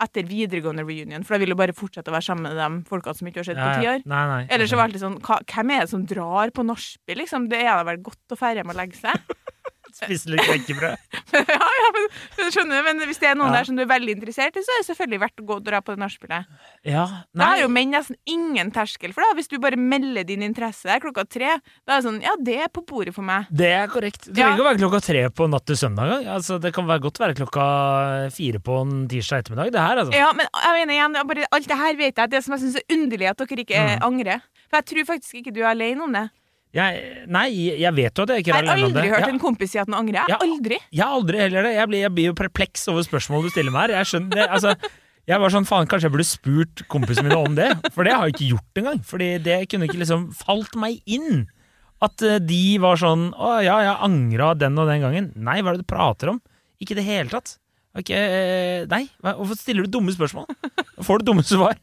etter 0.01 0.23
videregående 0.29 0.85
reunion, 0.87 1.25
for 1.27 1.35
da 1.35 1.39
vil 1.43 1.51
du 1.51 1.57
bare 1.59 1.75
fortsette 1.75 2.09
å 2.11 2.15
være 2.15 2.27
sammen 2.29 2.47
med 2.49 2.57
de 2.61 2.85
folka 2.89 3.15
som 3.19 3.27
ikke 3.27 3.41
har 3.43 3.49
sett 3.51 3.59
på 3.59 3.71
ti 3.83 3.89
år. 3.91 4.03
Nei, 4.07 4.25
nei. 4.33 4.41
Eller 4.51 4.67
så 4.71 4.77
var 4.79 4.87
det 4.87 4.95
alltid 4.95 5.05
sånn, 5.07 5.19
hva- 5.27 5.43
hvem 5.45 5.73
er 5.75 5.81
det 5.85 5.91
som 5.91 6.05
drar 6.07 6.51
på 6.55 6.65
nachspiel, 6.69 7.19
liksom? 7.19 7.49
Det 7.51 7.59
er 7.65 7.73
da 7.75 7.83
vel 7.89 7.99
godt 8.07 8.35
å 8.37 8.39
fære 8.39 8.65
med 8.65 8.77
å 8.77 8.79
legge 8.79 9.01
seg? 9.01 9.19
Spise 9.95 10.31
litt 10.31 10.43
knekkebrød. 10.45 10.97
ja, 11.35 11.69
ja, 11.83 11.89
men, 11.97 12.07
men 12.39 12.51
skjønner 12.55 12.85
men 12.87 13.01
hvis 13.09 13.19
det 13.23 13.29
er 13.31 13.35
noen 13.39 13.51
Ja. 13.53 13.59
der 13.61 13.69
som 13.69 13.77
du 13.79 13.83
er 13.83 13.89
veldig 13.91 14.15
interessert 14.17 14.57
i, 14.59 14.63
så 14.63 14.75
er 14.77 14.83
det 14.83 14.87
selvfølgelig 14.91 15.21
verdt 15.25 15.43
å 15.43 15.47
gå 15.49 15.57
og 15.59 15.65
dra 15.67 15.81
på 15.83 15.95
det 15.95 16.03
nachspielet. 16.03 16.47
Ja, 16.87 17.05
Da 17.35 17.49
har 17.53 17.63
jo 17.63 17.69
menn 17.73 17.91
nesten 17.95 18.17
ingen 18.29 18.71
terskel 18.75 19.13
for 19.17 19.25
det. 19.25 19.39
Hvis 19.41 19.49
du 19.51 19.59
bare 19.63 19.79
melder 19.81 20.25
din 20.29 20.43
interesse 20.47 20.87
der 20.91 21.01
klokka 21.03 21.25
tre, 21.29 21.57
da 21.87 21.97
er 21.97 22.03
det 22.03 22.07
sånn, 22.09 22.21
ja, 22.23 22.35
det 22.41 22.59
er 22.67 22.71
på 22.73 22.85
bordet 22.87 23.15
for 23.17 23.27
meg. 23.27 23.49
Det 23.51 23.71
er 23.73 23.89
korrekt. 23.93 24.29
Det 24.29 24.37
trenger 24.39 24.55
ikke 24.59 24.67
å 24.67 24.69
være 24.71 24.83
klokka 24.85 25.01
tre 25.09 25.25
på 25.31 25.49
natt 25.51 25.67
til 25.67 25.77
søndag 25.81 26.07
engang. 26.09 26.29
Altså, 26.39 26.61
det 26.63 26.75
kan 26.77 26.87
være 26.89 27.05
godt 27.09 27.19
være 27.23 27.39
klokka 27.41 27.67
fire 28.35 28.61
på 28.65 28.81
en 28.85 28.95
tirsdag 29.11 29.43
ettermiddag. 29.45 29.73
Det 29.75 29.81
her, 29.83 30.03
altså. 30.05 30.15
Ja, 30.17 30.31
men 30.37 30.47
jeg 30.53 30.75
mener 30.81 30.95
igjen, 30.99 31.19
bare, 31.33 31.47
alt 31.59 31.69
det 31.69 31.79
her 31.83 31.97
vet 31.99 32.17
jeg. 32.23 32.31
Det 32.37 32.45
som 32.45 32.55
jeg 32.57 32.63
syns 32.67 32.77
er 32.83 32.95
underlig, 32.99 33.29
at 33.31 33.39
dere 33.43 33.65
ikke 33.65 33.79
Mm. 33.89 34.03
angrer. 34.05 34.41
For 34.69 34.77
jeg 34.81 34.85
tror 34.91 35.05
faktisk 35.15 35.35
ikke 35.41 35.53
du 35.55 35.61
er 35.63 35.71
alene 35.71 36.03
om 36.05 36.13
det. 36.13 36.27
Jeg, 36.77 37.25
nei, 37.33 37.47
jeg 37.81 37.93
vet 37.97 38.13
jo 38.19 38.25
at 38.27 38.31
jeg 38.35 38.43
ikke 38.45 38.53
Jeg 38.53 38.67
har 38.69 38.75
om 38.77 38.81
det. 38.83 38.87
aldri 38.91 39.09
hørt 39.09 39.25
Ja. 39.25 39.29
en 39.33 39.39
kompis 39.41 39.71
si 39.73 39.79
at 39.81 39.89
han 39.89 39.97
angrer. 40.03 40.27
Jeg. 40.29 40.37
Aldri. 40.45 40.79
Jeg 40.93 41.01
har 41.05 41.15
aldri 41.17 41.39
heller 41.41 41.63
det. 41.65 41.75
Jeg 41.79 41.89
blir, 41.89 42.01
jeg 42.05 42.13
blir 42.15 42.27
jo 42.29 42.35
perpleks 42.37 42.89
over 42.93 43.03
spørsmålet 43.07 43.49
du 43.49 43.51
stiller 43.55 43.73
meg 43.73 43.89
her. 43.89 43.95
Jeg 44.05 44.11
skjønner 44.13 44.35
det. 44.37 44.49
Altså, 44.53 44.75
jeg 45.29 45.41
var 45.41 45.51
sånn, 45.55 45.67
faen, 45.69 45.89
kanskje 45.89 46.09
jeg 46.09 46.13
burde 46.13 46.29
spurt 46.29 46.83
kompisene 46.93 47.29
mine 47.29 47.39
om 47.41 47.55
det? 47.57 47.71
For 47.95 48.05
det 48.05 48.13
har 48.13 48.29
jeg 48.29 48.37
ikke 48.37 48.51
gjort 48.53 48.83
engang. 48.83 49.01
Fordi 49.05 49.31
det 49.49 49.57
kunne 49.73 49.89
ikke 49.89 50.03
liksom 50.03 50.29
falt 50.37 50.77
meg 50.77 51.01
inn 51.07 51.47
At 52.05 52.23
eh, 52.23 52.37
de 52.39 52.79
var 52.79 52.95
sånn 53.01 53.33
Å 53.35 53.57
ja, 53.65 53.79
jeg 53.83 53.97
angra 54.07 54.53
den 54.55 54.77
og 54.79 54.87
den 54.93 55.01
gangen. 55.03 55.33
Nei, 55.35 55.57
hva 55.65 55.73
er 55.73 55.79
det 55.81 55.87
du 55.87 55.91
prater 55.91 56.31
om? 56.31 56.43
Ikke 56.79 56.93
i 56.95 57.01
det 57.01 57.05
hele 57.09 57.33
tatt. 57.33 57.57
Ok, 57.99 58.13
eh, 58.15 58.85
nei, 58.87 59.09
hvorfor 59.25 59.57
stiller 59.59 59.83
du 59.89 59.97
dumme 59.97 60.13
spørsmål? 60.15 60.47
Får 61.03 61.19
du 61.25 61.25
dumme 61.33 61.43
svar? 61.43 61.75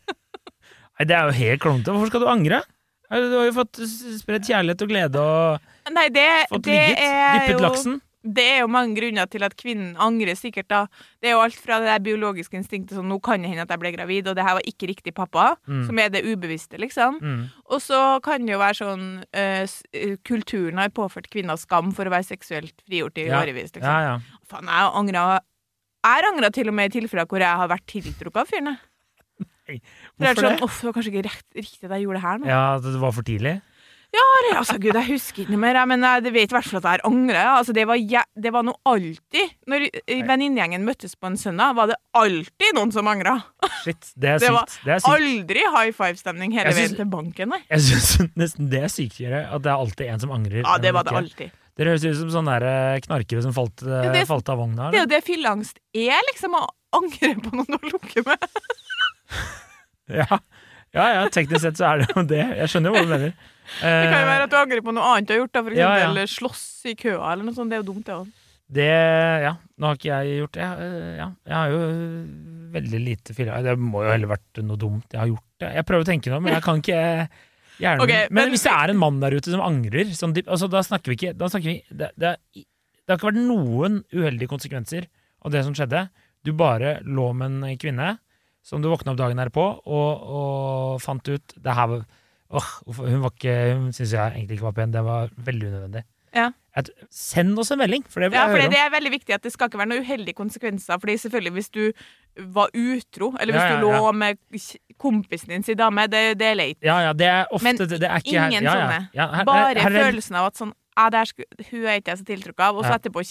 Nei, 0.95 1.03
det 1.09 1.17
er 1.17 1.27
jo 1.27 1.35
helt 1.35 1.59
klumete. 1.65 1.91
Hvorfor 1.91 2.07
skal 2.13 2.23
du 2.23 2.29
angre? 2.31 2.61
Du 3.09 3.37
har 3.37 3.45
jo 3.45 3.53
fått 3.53 3.79
spredt 4.19 4.47
kjærlighet 4.49 4.81
og 4.81 4.89
glede 4.89 5.21
og 5.21 5.93
Nei, 5.93 6.07
det, 6.09 6.25
fått 6.49 6.63
det 6.65 6.73
ligget. 6.73 6.97
Dyppet 7.35 7.53
jo 7.53 7.61
laksen. 7.61 8.01
Det 8.25 8.41
er 8.55 8.63
jo 8.63 8.67
mange 8.73 8.95
grunner 8.97 9.27
til 9.29 9.43
at 9.45 9.53
kvinnen 9.53 9.91
angrer, 10.01 10.33
sikkert. 10.33 10.65
da. 10.67 10.79
Det 11.21 11.29
er 11.29 11.35
jo 11.35 11.43
alt 11.43 11.53
fra 11.61 11.77
det 11.77 11.85
der 11.91 11.99
biologiske 12.01 12.57
instinktet 12.57 12.95
som 12.97 13.05
nå 13.05 13.19
kan 13.21 13.43
det 13.45 13.51
hende 13.51 13.61
at 13.61 13.69
jeg 13.69 13.77
ble 13.83 13.91
gravid, 13.93 14.25
og 14.31 14.33
det 14.39 14.41
her 14.47 14.55
var 14.57 14.65
ikke 14.65 14.87
riktig 14.89 15.13
pappa, 15.13 15.51
Mm. 15.69 15.83
som 15.85 15.99
er 16.01 16.09
det 16.09 16.23
ubevisste, 16.25 16.79
liksom. 16.81 17.19
Mm. 17.21 17.43
Og 17.69 17.79
så 17.85 18.19
kan 18.25 18.41
det 18.43 18.55
jo 18.55 18.57
være 18.63 18.79
sånn 18.81 19.05
uh, 19.29 20.17
Kulturen 20.25 20.81
har 20.81 20.89
påført 20.89 21.29
kvinner 21.29 21.55
skam 21.61 21.93
for 21.93 22.05
å 22.09 22.09
være 22.15 22.25
seksuelt 22.25 22.73
frigjort 22.89 23.17
i 23.21 23.27
Ja. 23.29 23.43
årevis. 23.43 23.69
Liksom. 23.77 23.83
Ja, 23.85 24.01
ja. 24.01 24.19
Faen, 24.49 24.65
jeg 24.65 24.89
angra 24.97 25.39
Jeg 26.05 26.23
angra 26.33 26.49
til 26.53 26.67
og 26.69 26.73
med 26.73 26.89
i 26.95 26.99
tilfeller 26.99 27.25
hvor 27.29 27.39
jeg 27.41 27.57
har 27.61 27.67
vært 27.69 27.85
tiltrukket 27.85 28.41
av 28.41 28.47
fyren. 28.49 28.65
jeg. 28.73 28.77
For 29.65 30.25
det? 30.25 30.29
er 30.29 30.35
sånn, 30.41 30.57
det? 30.59 30.65
Uff, 30.67 30.81
det 30.81 30.87
var 30.91 30.97
kanskje 30.99 31.13
ikke 31.15 31.25
rett, 31.29 31.45
riktig 31.57 31.83
at 31.89 31.95
jeg 31.97 32.05
gjorde 32.05 32.19
det 32.21 32.25
her 32.29 32.37
nå. 32.43 32.51
Ja, 32.51 32.65
det 32.83 32.99
var 33.01 33.15
for 33.17 33.25
tidlig? 33.27 33.55
Ja, 34.15 34.23
altså, 34.61 34.77
gud, 34.79 34.95
jeg 34.95 35.09
husker 35.09 35.41
ikke 35.43 35.51
noe 35.51 35.59
mer, 35.59 35.77
men 35.91 35.99
jeg 36.05 36.31
vet 36.31 36.53
i 36.53 36.55
hvert 36.55 36.67
fall 36.69 36.77
at 36.79 36.85
jeg 36.87 37.01
angrer. 37.09 37.39
Altså, 37.57 37.73
det, 37.75 37.83
var, 37.89 37.99
det 37.99 38.51
var 38.55 38.63
noe 38.63 38.77
alltid 38.87 39.49
Når 39.67 39.87
i- 39.89 40.21
venninnegjengen 40.23 40.85
møttes 40.87 41.17
på 41.19 41.27
en 41.27 41.35
søndag, 41.41 41.73
var 41.75 41.89
det 41.91 41.97
alltid 42.15 42.77
noen 42.77 42.93
som 42.95 43.09
angra. 43.11 43.33
Shit, 43.81 44.13
det 44.15 44.29
er 44.37 44.39
Det 44.45 44.53
var. 44.55 44.71
Det 44.85 44.93
er 44.95 45.03
sykt. 45.03 45.11
Aldri 45.17 45.65
high 45.75 45.91
five-stemning 45.97 46.55
hele 46.55 46.71
synes, 46.71 46.93
veien 46.93 46.95
til 47.01 47.11
banken, 47.11 47.51
nei. 47.57 47.59
Jeg 47.73 47.83
syns 47.89 48.13
nesten 48.45 48.71
det 48.71 48.85
er 48.87 48.93
sykere 48.93 49.43
at 49.51 49.65
det 49.67 49.73
er 49.73 49.83
alltid 49.83 50.13
en 50.13 50.23
som 50.23 50.31
angrer. 50.37 50.61
Ja, 50.63 50.77
det 50.79 50.95
var 50.95 51.09
det 51.09 51.17
alltid. 51.19 51.59
Dere 51.75 51.91
høres 51.91 52.05
ut 52.07 52.15
som 52.21 52.31
sånne 52.37 52.55
eh, 52.63 53.01
knarkere 53.03 53.41
som 53.43 53.51
falt, 53.57 53.83
eh, 53.83 53.99
Ja, 54.07 54.13
det- 54.15 54.27
falt 54.31 54.47
av 54.53 54.61
vogna. 54.63 54.93
Det 54.93 55.01
er 55.01 55.03
eller? 55.03 55.09
jo 55.09 55.11
det 55.17 55.23
fylleangst 55.27 55.81
er, 55.91 56.23
liksom, 56.31 56.55
å 56.55 56.63
angre 56.95 57.33
på 57.43 57.51
noen 57.51 57.75
å 57.81 57.83
lukke 57.91 58.23
med. 58.31 58.47
Ja. 60.19 60.27
ja, 60.93 61.05
ja, 61.17 61.21
teknisk 61.33 61.63
sett 61.65 61.79
så 61.79 61.87
er 61.89 62.03
det 62.03 62.11
jo 62.13 62.21
det. 62.29 62.43
Jeg 62.59 62.69
skjønner 62.71 62.91
jo 62.91 62.95
hva 62.99 63.05
du 63.07 63.11
mener. 63.15 63.31
Det 63.81 64.09
kan 64.11 64.19
jo 64.21 64.27
være 64.29 64.43
at 64.45 64.51
du 64.53 64.57
angrer 64.59 64.83
på 64.85 64.93
noe 64.93 65.05
annet 65.15 65.27
du 65.27 65.33
har 65.33 65.39
gjort, 65.41 65.53
da, 65.57 65.63
for 65.65 65.73
Ja, 65.75 65.87
ja. 65.89 65.95
eksempel 66.05 66.29
slåss 66.35 66.65
i 66.91 66.93
køa 66.99 67.31
eller 67.31 67.47
noe 67.47 67.55
sånt. 67.57 67.71
Det 67.73 67.79
er 67.79 67.81
jo 67.81 67.87
dumt, 67.87 68.03
det 68.05 68.13
òg. 68.19 68.27
Det, 68.75 68.85
ja, 69.45 69.51
nå 69.81 69.89
har 69.89 69.97
ikke 69.97 70.11
jeg 70.11 70.37
gjort 70.43 70.55
det. 70.57 70.61
Jeg, 70.67 71.01
ja, 71.19 71.27
jeg 71.49 71.55
har 71.57 71.73
jo 71.73 71.81
veldig 72.75 73.01
lite 73.01 73.35
filla. 73.37 73.57
Det 73.65 73.75
må 73.81 74.03
jo 74.05 74.13
heller 74.13 74.31
vært 74.35 74.61
noe 74.65 74.79
dumt 74.81 75.13
jeg 75.13 75.21
har 75.23 75.29
gjort. 75.33 75.45
Det. 75.61 75.71
Jeg 75.79 75.87
prøver 75.89 76.05
å 76.05 76.09
tenke 76.11 76.33
nå, 76.33 76.39
men 76.45 76.53
jeg 76.55 76.65
kan 76.65 76.81
ikke 76.81 77.01
hjernen 77.81 78.03
okay, 78.05 78.27
men, 78.29 78.37
men- 78.39 78.53
hvis 78.53 78.65
det 78.65 78.73
er 78.77 78.93
en 78.93 79.01
mann 79.01 79.19
der 79.25 79.35
ute 79.37 79.53
som 79.53 79.61
angrer, 79.65 80.13
sånn, 80.17 80.33
altså, 80.45 80.69
da 80.71 80.81
snakker 80.85 81.11
vi 81.13 81.17
ikke 81.19 81.33
snakker 81.49 81.69
vi, 81.71 81.75
det, 81.89 82.09
det, 82.21 82.35
det 82.55 83.09
har 83.13 83.17
ikke 83.19 83.29
vært 83.31 83.41
noen 83.41 83.99
uheldige 84.13 84.51
konsekvenser 84.53 85.09
av 85.45 85.53
det 85.53 85.65
som 85.65 85.73
skjedde. 85.77 86.05
Du 86.45 86.53
bare 86.57 86.99
lå 87.05 87.31
med 87.37 87.63
en 87.65 87.81
kvinne 87.81 88.15
som 88.65 88.81
du 88.81 88.89
våkna 88.89 89.13
opp 89.13 89.19
dagen 89.21 89.37
derpå 89.37 89.63
og, 89.85 90.25
og 90.39 91.01
fant 91.03 91.27
ut 91.29 91.53
det 91.61 91.75
her 91.77 91.87
var, 91.91 92.03
åh, 92.49 92.69
Hun 92.97 93.21
var 93.21 93.31
ikke 93.35 93.55
Hun 93.77 93.91
syns 93.93 94.13
jeg 94.15 94.33
egentlig 94.35 94.57
ikke 94.57 94.69
var 94.71 94.77
pen. 94.79 94.93
Det 94.95 95.03
var 95.05 95.29
veldig 95.37 95.69
unødvendig. 95.69 96.03
Ja. 96.35 96.49
At, 96.75 96.89
send 97.13 97.55
oss 97.61 97.69
en 97.71 97.79
melding, 97.79 98.03
for 98.11 98.19
det 98.19 98.27
vil 98.33 98.35
Ja, 98.35 98.47
jeg 98.49 98.51
for 98.51 98.59
høre 98.59 98.67
om. 98.67 98.73
det 98.73 98.79
er 98.83 98.89
veldig 98.91 99.11
viktig 99.13 99.35
at 99.37 99.43
det 99.45 99.51
skal 99.53 99.69
ikke 99.69 99.79
være 99.79 99.87
noen 99.93 100.03
uheldige 100.03 100.35
konsekvenser. 100.35 100.97
Fordi 100.99 101.13
selvfølgelig 101.21 101.53
hvis 101.55 101.69
du 101.71 101.83
var 102.57 102.73
utro, 102.75 103.29
eller 103.39 103.55
hvis 103.55 103.61
Ja, 103.61 103.69
ja, 103.69 103.77
du 103.79 103.85
lå 103.85 104.11
med 104.11 104.41
kompisen 104.99 105.53
din 105.53 105.63
sin 105.63 105.77
dame, 105.79 106.07
det, 106.11 106.23
det 106.39 106.49
er 106.49 106.57
leit. 106.59 106.77
Ja, 106.83 106.97
ja, 107.05 107.13
det 107.13 107.29
er 107.31 107.45
ofte 107.51 107.63
Men 107.63 107.77
det, 107.79 108.01
det 108.01 108.09
er 108.09 108.17
ikke 108.19 108.35
ingen 108.35 108.63
ja, 108.67 108.73
ja, 108.73 108.73
sånne. 108.81 108.99
Ja, 109.15 109.27
her, 109.37 109.45
Bare 109.47 109.67
her, 109.71 109.79
her, 109.85 109.99
følelsen 110.09 110.35
av 110.41 110.49
at 110.51 110.59
sånn 110.59 110.73
ja, 110.95 111.09
der 111.11 111.25
sku, 111.31 111.43
Hun 111.69 111.85
er 111.85 111.97
ikke 111.99 112.11
jeg 112.13 112.19
så 112.21 112.27
tiltrukket 112.27 112.63
av. 112.67 112.77
Og 112.79 112.83
så 112.85 112.91
Ja. 112.93 112.99
etterpå 112.99 113.23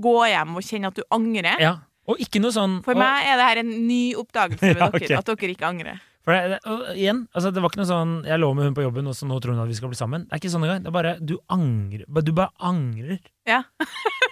gå 0.00 0.14
hjem 0.28 0.54
og 0.56 0.62
kjenne 0.64 0.88
at 0.92 1.00
du 1.00 1.02
angrer. 1.12 1.60
Ja. 1.60 1.74
Og 2.08 2.16
ikke 2.22 2.40
noe 2.42 2.50
sånn 2.54 2.78
For 2.84 2.96
og, 2.96 3.02
meg 3.02 3.26
er 3.28 3.36
det 3.38 3.44
her 3.50 3.58
en 3.62 3.72
ny 3.86 4.14
oppdagelse 4.18 4.70
ved 4.72 4.80
Ja, 4.80 4.88
dere. 4.94 5.18
At 5.20 5.28
dere 5.28 5.52
ikke 5.52 5.68
angrer. 5.68 5.98
for 6.24 6.32
det, 6.36 6.56
det, 6.64 6.74
igjen, 7.00 7.20
altså, 7.34 7.50
det 7.54 7.62
var 7.62 7.70
ikke 7.72 7.80
noe 7.82 7.88
sånn 7.90 8.14
Jeg 8.28 8.40
lå 8.40 8.48
med 8.56 8.64
hun 8.68 8.74
på 8.76 8.82
jobben, 8.84 9.06
og 9.10 9.14
så 9.16 9.28
nå 9.28 9.38
tror 9.40 9.54
hun 9.56 9.62
at 9.64 9.70
vi 9.70 9.76
skal 9.78 9.92
bli 9.92 9.98
sammen. 10.00 10.24
Det 10.26 10.34
er 10.36 10.40
ikke 10.42 10.52
sånn 10.52 10.64
engang. 10.66 10.82
Det 10.84 10.90
er 10.90 10.96
bare 10.96 11.12
Du 11.20 11.34
angrer. 11.52 12.04
Du 12.24 12.32
bare 12.36 12.50
angrer. 12.70 13.18
Ja. 13.48 13.62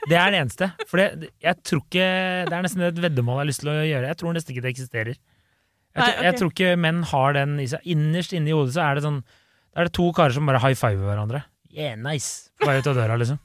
det 0.08 0.16
er 0.18 0.32
det 0.34 0.40
eneste. 0.42 0.70
For 0.90 1.00
det, 1.02 1.30
jeg 1.44 1.60
tror 1.64 1.82
ikke 1.84 2.08
Det 2.48 2.54
er 2.58 2.64
nesten 2.66 2.86
et 2.88 3.02
veddemål 3.04 3.38
jeg 3.38 3.44
har 3.44 3.50
lyst 3.52 3.62
til 3.64 3.72
å 3.72 3.76
gjøre. 3.84 4.10
Jeg 4.12 4.20
tror 4.22 4.36
nesten 4.38 4.54
ikke 4.56 4.64
det 4.66 4.72
eksisterer. 4.74 5.18
Jeg, 5.18 6.02
Nei, 6.02 6.08
tror- 6.12 6.24
jeg 6.28 6.38
tror 6.38 6.50
ikke 6.54 6.72
menn 6.78 7.02
har 7.12 7.32
den 7.38 7.54
i 7.62 7.68
seg. 7.70 7.84
Innerst 7.94 8.34
inne 8.36 8.52
i 8.52 8.56
hodet 8.56 8.74
så 8.76 8.84
er 8.88 8.98
det 8.98 9.04
sånn 9.06 9.22
Da 9.24 9.80
er 9.84 9.88
det 9.88 9.94
to 9.96 10.08
karer 10.16 10.34
som 10.36 10.46
bare 10.48 10.60
high 10.64 10.76
fiver 10.78 11.04
hverandre. 11.08 11.44
Yeah, 11.72 11.94
nice. 12.00 12.50
På 12.58 12.68
vei 12.70 12.78
ut 12.80 12.86
av 12.90 12.96
døra, 12.96 13.16
liksom. 13.20 13.38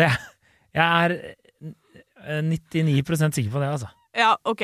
Det, 0.00 0.06
jeg 0.72 0.82
er 0.82 1.14
99% 2.24 3.38
sikker 3.38 3.50
på 3.50 3.62
det, 3.62 3.72
altså. 3.74 3.92
Ja, 4.16 4.34
OK. 4.44 4.62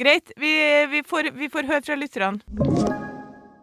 Greit. 0.00 0.32
Vi, 0.40 0.52
vi, 0.90 1.04
får, 1.06 1.32
vi 1.36 1.48
får 1.52 1.68
høre 1.68 1.84
fra 1.84 1.98
lytterne. 2.00 3.09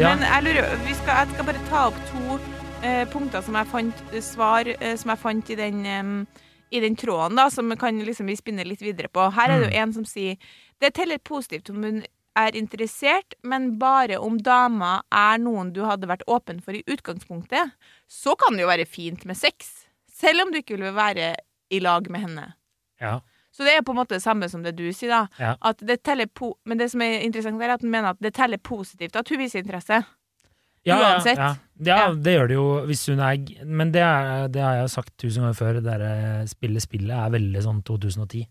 Ja. 0.00 0.14
Men 0.16 0.22
jeg 0.24 0.44
lurer 0.46 0.78
vi 0.86 0.94
skal, 0.96 1.18
Jeg 1.20 1.34
skal 1.34 1.44
bare 1.44 1.62
ta 1.68 1.80
opp 1.90 1.96
to 2.08 2.36
eh, 2.88 3.02
punkter 3.12 3.42
som 3.44 3.58
jeg 3.58 3.68
fant 3.68 3.98
svar 4.24 4.70
eh, 4.72 4.94
som 4.96 5.12
jeg 5.12 5.20
fant 5.20 5.50
i 5.52 5.56
den, 5.58 5.82
em, 5.84 6.14
i 6.72 6.80
den 6.80 6.96
tråden, 6.96 7.36
da, 7.36 7.50
som 7.52 7.68
kan 7.76 7.98
liksom 8.06 8.30
vi 8.30 8.38
spinne 8.38 8.64
litt 8.64 8.80
videre 8.80 9.10
på. 9.12 9.26
Her 9.36 9.52
er 9.52 9.60
det 9.60 9.68
jo 9.68 9.82
en 9.82 9.92
som 9.98 10.06
sier 10.08 10.40
det 10.80 10.94
teller 10.96 11.20
positivt 11.20 11.68
om 11.68 11.84
hun 11.84 12.00
er 12.40 12.56
interessert, 12.56 13.36
men 13.44 13.74
bare 13.82 14.16
om 14.24 14.38
dama 14.40 15.02
er 15.12 15.36
noen 15.42 15.74
du 15.76 15.82
hadde 15.84 16.08
vært 16.08 16.24
åpen 16.30 16.62
for 16.64 16.78
i 16.78 16.84
utgangspunktet. 16.88 17.76
Så 18.08 18.38
kan 18.40 18.56
det 18.56 18.64
jo 18.64 18.72
være 18.72 18.88
fint 18.88 19.26
med 19.28 19.36
sex, 19.36 19.84
selv 20.08 20.46
om 20.46 20.54
du 20.54 20.62
ikke 20.62 20.80
vil 20.80 20.96
være 20.96 21.34
i 21.68 21.82
lag 21.84 22.08
med 22.08 22.24
henne. 22.24 22.46
Ja. 23.04 23.18
Så 23.60 23.66
det 23.68 23.74
er 23.76 23.82
på 23.84 23.92
en 23.92 23.98
måte 24.00 24.16
det 24.16 24.22
samme 24.24 24.48
som 24.48 24.62
det 24.64 24.72
du 24.78 24.86
sier, 24.96 25.10
da. 25.12 25.18
Ja. 25.38 25.50
At 25.68 25.82
det 25.84 25.98
teller 26.02 26.26
po 26.32 26.54
men 26.64 26.78
det 26.80 26.86
som 26.90 27.02
er 27.04 27.18
interessant, 27.26 27.60
er 27.60 27.74
at 27.74 27.82
han 27.84 27.90
mener 27.92 28.14
at 28.14 28.20
det 28.24 28.32
teller 28.32 28.56
positivt 28.56 29.16
at 29.20 29.28
hun 29.28 29.38
viser 29.42 29.60
interesse. 29.60 29.98
Ja, 30.88 30.96
Uansett. 30.96 31.36
Ja, 31.36 31.50
ja, 31.84 31.96
Ja. 32.06 32.14
det 32.16 32.32
gjør 32.38 32.48
det 32.48 32.54
jo 32.56 32.68
hvis 32.88 33.02
hun 33.12 33.20
er 33.20 33.36
Men 33.66 33.92
det, 33.92 34.00
er, 34.00 34.48
det 34.48 34.62
har 34.64 34.78
jeg 34.78 34.86
jo 34.86 34.94
sagt 34.94 35.12
tusen 35.20 35.42
ganger 35.44 35.58
før. 35.58 35.74
Det 35.76 35.84
derre 35.84 36.46
spille 36.48 36.80
spillet 36.80 37.12
er 37.12 37.34
veldig 37.36 37.62
sånn 37.66 37.82
2010. 37.84 38.46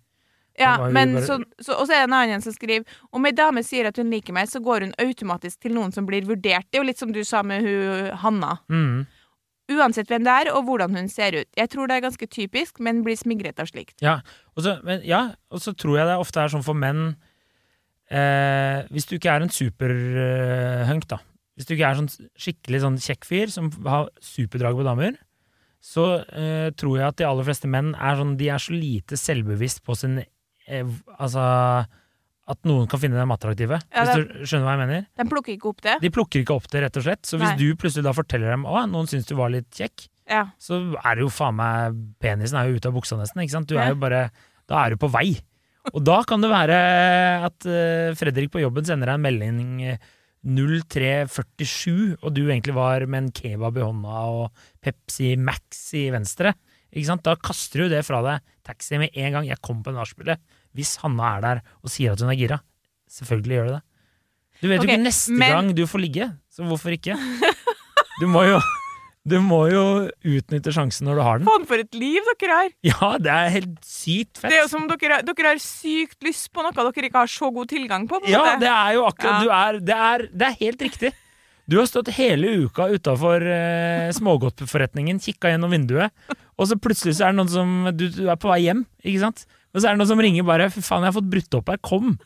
Ja, 0.60 0.76
men 0.92 1.16
bare- 1.16 1.24
så, 1.26 1.40
så, 1.60 1.74
Og 1.80 1.88
så 1.88 1.94
er 1.96 2.04
det 2.06 2.10
en 2.12 2.14
annen 2.14 2.42
som 2.44 2.54
skriver 2.54 2.86
om 3.16 3.26
ei 3.26 3.32
dame 3.32 3.64
sier 3.64 3.88
at 3.88 3.98
hun 3.98 4.12
liker 4.12 4.34
meg, 4.34 4.46
så 4.52 4.60
går 4.62 4.82
hun 4.86 4.94
automatisk 5.00 5.62
til 5.62 5.72
noen 5.74 5.92
som 5.92 6.06
blir 6.06 6.22
vurdert. 6.28 6.68
Det 6.70 6.78
er 6.78 6.84
jo 6.84 6.88
litt 6.92 7.00
som 7.00 7.12
du 7.16 7.24
sa 7.24 7.42
med 7.42 7.64
hun 7.64 8.12
Hanna. 8.18 8.60
Mm. 8.70 9.08
Uansett 9.70 10.10
hvem 10.10 10.26
det 10.26 10.34
er, 10.34 10.52
og 10.56 10.64
hvordan 10.66 10.96
hun 10.98 11.10
ser 11.12 11.38
ut. 11.42 11.50
Jeg 11.58 11.70
tror 11.70 11.90
det 11.90 11.98
er 11.98 12.06
ganske 12.08 12.28
typisk, 12.32 12.80
men 12.84 13.04
blir 13.06 13.18
smigret 13.20 13.62
av 13.62 13.70
slikt. 13.70 14.00
Ja, 14.02 14.20
og 14.56 14.66
så, 14.66 14.78
men, 14.86 15.04
ja, 15.06 15.28
og 15.54 15.62
så 15.62 15.76
tror 15.78 16.00
jeg 16.00 16.10
det 16.10 16.18
ofte 16.22 16.42
er 16.42 16.54
sånn 16.54 16.66
for 16.66 16.78
menn 16.78 17.12
eh, 18.10 18.86
Hvis 18.90 19.06
du 19.10 19.18
ikke 19.18 19.36
er 19.36 19.46
en 19.46 19.54
superhunk, 19.54 21.10
da. 21.12 21.22
Hvis 21.60 21.68
du 21.70 21.76
ikke 21.76 21.90
er 21.92 22.00
sånn 22.00 22.30
skikkelig 22.40 22.84
sånn 22.86 23.02
kjekk 23.04 23.28
fyr 23.28 23.52
som 23.54 23.68
har 23.86 24.08
superdrag 24.24 24.80
på 24.80 24.88
damer, 24.88 25.18
så 25.84 26.06
eh, 26.36 26.70
tror 26.76 26.98
jeg 26.98 27.08
at 27.08 27.20
de 27.20 27.28
aller 27.28 27.48
fleste 27.48 27.70
menn 27.72 27.94
er 27.96 28.18
sånn 28.20 28.36
De 28.40 28.50
er 28.52 28.60
så 28.60 28.76
lite 28.76 29.16
selvbevisst 29.20 29.80
på 29.88 29.96
sin 29.96 30.18
eh, 30.20 30.90
Altså 31.16 31.44
at 32.50 32.60
noen 32.66 32.88
kan 32.90 33.02
finne 33.02 33.20
dem 33.20 33.32
attraktive. 33.34 33.78
Ja, 33.94 34.04
hvis 34.08 34.16
du 34.18 34.46
skjønner 34.50 34.66
hva 34.66 34.74
jeg 34.76 34.82
mener? 34.84 35.04
De 35.20 35.26
plukker 35.30 35.54
ikke 35.54 35.70
opp 35.70 35.84
det. 35.86 35.98
De 36.02 36.10
plukker 36.14 36.42
ikke 36.44 36.56
opp 36.58 36.70
det, 36.72 36.82
rett 36.86 36.98
og 36.98 37.06
slett. 37.06 37.22
Så 37.30 37.38
hvis 37.38 37.52
Nei. 37.54 37.58
du 37.62 37.76
plutselig 37.80 38.08
da 38.08 38.14
forteller 38.18 38.56
dem 38.56 38.66
at 38.70 38.90
noen 38.90 39.10
syns 39.12 39.30
du 39.30 39.36
var 39.38 39.54
litt 39.54 39.70
kjekk, 39.76 40.08
Ja. 40.30 40.48
så 40.62 40.80
er 40.98 41.16
det 41.18 41.24
jo 41.26 41.30
faen 41.34 41.56
meg 41.58 41.96
Penisen 42.22 42.58
er 42.60 42.70
jo 42.70 42.78
ute 42.78 42.90
av 42.90 42.98
buksa 42.98 43.18
nesten, 43.18 43.42
ikke 43.42 43.56
sant? 43.58 43.70
Du 43.70 43.78
er 43.78 43.94
jo 43.94 44.00
bare 44.02 44.30
Da 44.70 44.84
er 44.86 44.94
du 44.94 44.98
på 45.02 45.10
vei. 45.10 45.40
Og 45.94 46.04
da 46.06 46.20
kan 46.28 46.42
det 46.42 46.50
være 46.52 46.78
at 47.48 47.66
uh, 47.66 48.14
Fredrik 48.18 48.52
på 48.54 48.62
jobben 48.62 48.86
sender 48.86 49.10
deg 49.10 49.18
en 49.18 49.24
melding 49.26 49.62
eh, 49.94 49.98
0347, 50.46 52.18
og 52.22 52.34
du 52.36 52.44
egentlig 52.48 52.76
var 52.78 53.06
med 53.10 53.24
en 53.26 53.32
kebab 53.36 53.78
i 53.80 53.84
hånda 53.84 54.22
og 54.32 54.66
Pepsi 54.84 55.34
Max 55.40 55.82
i 55.98 56.08
venstre. 56.14 56.54
Ikke 56.94 57.10
sant? 57.10 57.26
Da 57.26 57.36
kaster 57.38 57.86
du 57.86 57.94
det 57.96 58.04
fra 58.08 58.22
deg. 58.26 58.46
Taxi 58.66 58.98
med 59.02 59.14
en 59.14 59.36
gang. 59.36 59.50
Jeg 59.50 59.62
kom 59.66 59.82
på 59.86 59.94
nachspielet. 59.94 60.42
Hvis 60.78 60.98
Hanna 61.04 61.36
er 61.38 61.42
der 61.46 61.62
og 61.84 61.90
sier 61.94 62.14
at 62.14 62.22
hun 62.24 62.30
er 62.34 62.38
gira. 62.40 62.60
Selvfølgelig 63.10 63.56
gjør 63.58 63.70
det 63.72 63.78
det. 63.80 63.84
Du 64.60 64.68
vet 64.68 64.82
jo 64.82 64.84
jo 64.84 64.90
ikke 64.92 65.04
neste 65.06 65.32
men- 65.40 65.54
gang 65.56 65.70
du 65.78 65.86
får 65.88 66.02
ligge, 66.04 66.26
så 66.52 66.66
hvorfor 66.68 66.92
ikke? 66.98 67.16
Du 68.20 68.26
må 68.28 68.42
jo, 68.44 68.58
du 69.30 69.38
må 69.40 69.60
jo 69.72 69.84
utnytte 70.28 70.74
sjansen 70.76 71.08
når 71.08 71.16
du 71.16 71.24
har 71.24 71.40
den. 71.40 71.48
Faen, 71.48 71.66
for 71.70 71.80
et 71.80 71.96
liv 71.96 72.20
dere 72.42 72.58
har! 72.58 72.74
Ja, 72.84 73.12
det 73.24 73.32
er 73.32 73.54
helt 73.56 73.78
sykt 73.88 74.36
fett. 74.42 74.52
Det 74.52 74.58
er 74.60 74.66
jo 74.66 74.72
som 74.74 74.84
dere, 74.92 75.22
dere 75.24 75.54
har 75.54 75.62
sykt 75.64 76.20
lyst 76.28 76.50
på 76.52 76.66
noe 76.66 76.76
dere 76.76 77.08
ikke 77.08 77.22
har 77.24 77.32
så 77.32 77.48
god 77.56 77.70
tilgang 77.72 78.08
på. 78.12 78.20
på 78.20 78.28
Ja, 78.34 78.42
måte. 78.44 78.60
det 78.66 78.74
er 78.74 78.94
jo 78.98 79.06
akkurat 79.08 79.40
Ja. 79.40 79.40
du 79.46 79.50
er, 79.56 79.80
det, 79.80 79.96
er, 80.12 80.28
det 80.44 80.48
er 80.50 80.60
helt 80.66 80.82
riktig. 80.90 81.14
Du 81.70 81.78
har 81.78 81.86
stått 81.86 82.08
hele 82.18 82.50
uka 82.66 82.88
utafor 82.90 83.44
eh, 83.46 84.10
smågodtforretningen, 84.18 85.20
kikka 85.22 85.52
gjennom 85.54 85.70
vinduet, 85.72 86.12
og 86.58 86.68
så 86.68 86.76
plutselig 86.82 87.16
så 87.20 87.28
er 87.28 87.32
det 87.32 87.38
noen 87.40 87.52
som 87.54 87.74
du, 87.96 88.08
du 88.10 88.24
er 88.28 88.40
på 88.42 88.50
vei 88.52 88.64
hjem, 88.66 88.84
ikke 89.06 89.22
sant? 89.22 89.46
Og 89.74 89.80
så 89.80 89.88
er 89.88 89.94
det 89.94 90.02
noen 90.02 90.12
som 90.12 90.22
ringer 90.24 90.46
bare 90.48 90.70
'fy 90.74 90.82
faen, 90.82 91.06
jeg 91.06 91.12
har 91.14 91.20
fått 91.20 91.32
brutt 91.32 91.58
opp 91.60 91.70
her, 91.70 91.78
kom'. 91.78 92.18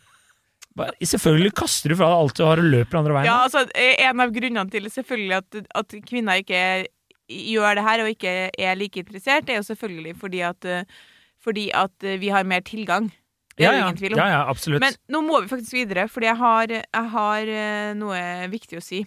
Bare, 0.73 0.93
selvfølgelig 1.05 1.53
kaster 1.53 1.91
du 1.91 1.97
fra 1.99 2.09
deg 2.09 2.19
alt 2.23 2.37
du 2.39 2.43
har 2.47 2.57
og 2.57 2.69
løper 2.73 2.97
andre 2.97 3.13
veien. 3.13 3.29
Ja, 3.29 3.43
altså, 3.45 3.67
En 3.77 4.19
av 4.23 4.31
grunnene 4.33 4.69
til 4.73 4.89
selvfølgelig 4.89 5.35
at, 5.37 5.57
at 5.75 5.97
kvinner 6.07 6.41
ikke 6.41 6.61
gjør 7.29 7.77
det 7.77 7.83
her 7.85 8.03
og 8.03 8.13
ikke 8.13 8.31
er 8.51 8.79
like 8.79 9.03
interessert, 9.03 9.49
er 9.49 9.59
jo 9.61 9.67
selvfølgelig 9.67 10.15
fordi 10.17 10.41
at, 10.45 10.65
eh, 10.65 10.85
fordi 11.43 11.69
at 11.77 12.03
eh, 12.03 12.19
vi 12.19 12.31
har 12.33 12.43
mer 12.43 12.61
tilgang. 12.65 13.11
Det 13.53 13.67
er 13.67 13.69
ja, 13.69 13.77
ja, 13.77 13.83
ingen 13.85 13.97
tvil 13.97 14.15
om. 14.15 14.17
ja, 14.17 14.27
ja 14.33 14.41
absolutt. 14.49 14.81
Men 14.81 14.97
nå 15.13 15.21
må 15.21 15.43
vi 15.43 15.51
faktisk 15.51 15.75
videre, 15.77 16.07
fordi 16.09 16.25
jeg 16.25 16.37
har, 16.41 16.73
jeg 16.73 17.11
har 17.13 17.53
eh, 17.53 17.93
noe 17.93 18.23
viktig 18.49 18.79
å 18.79 18.83
si. 18.83 19.03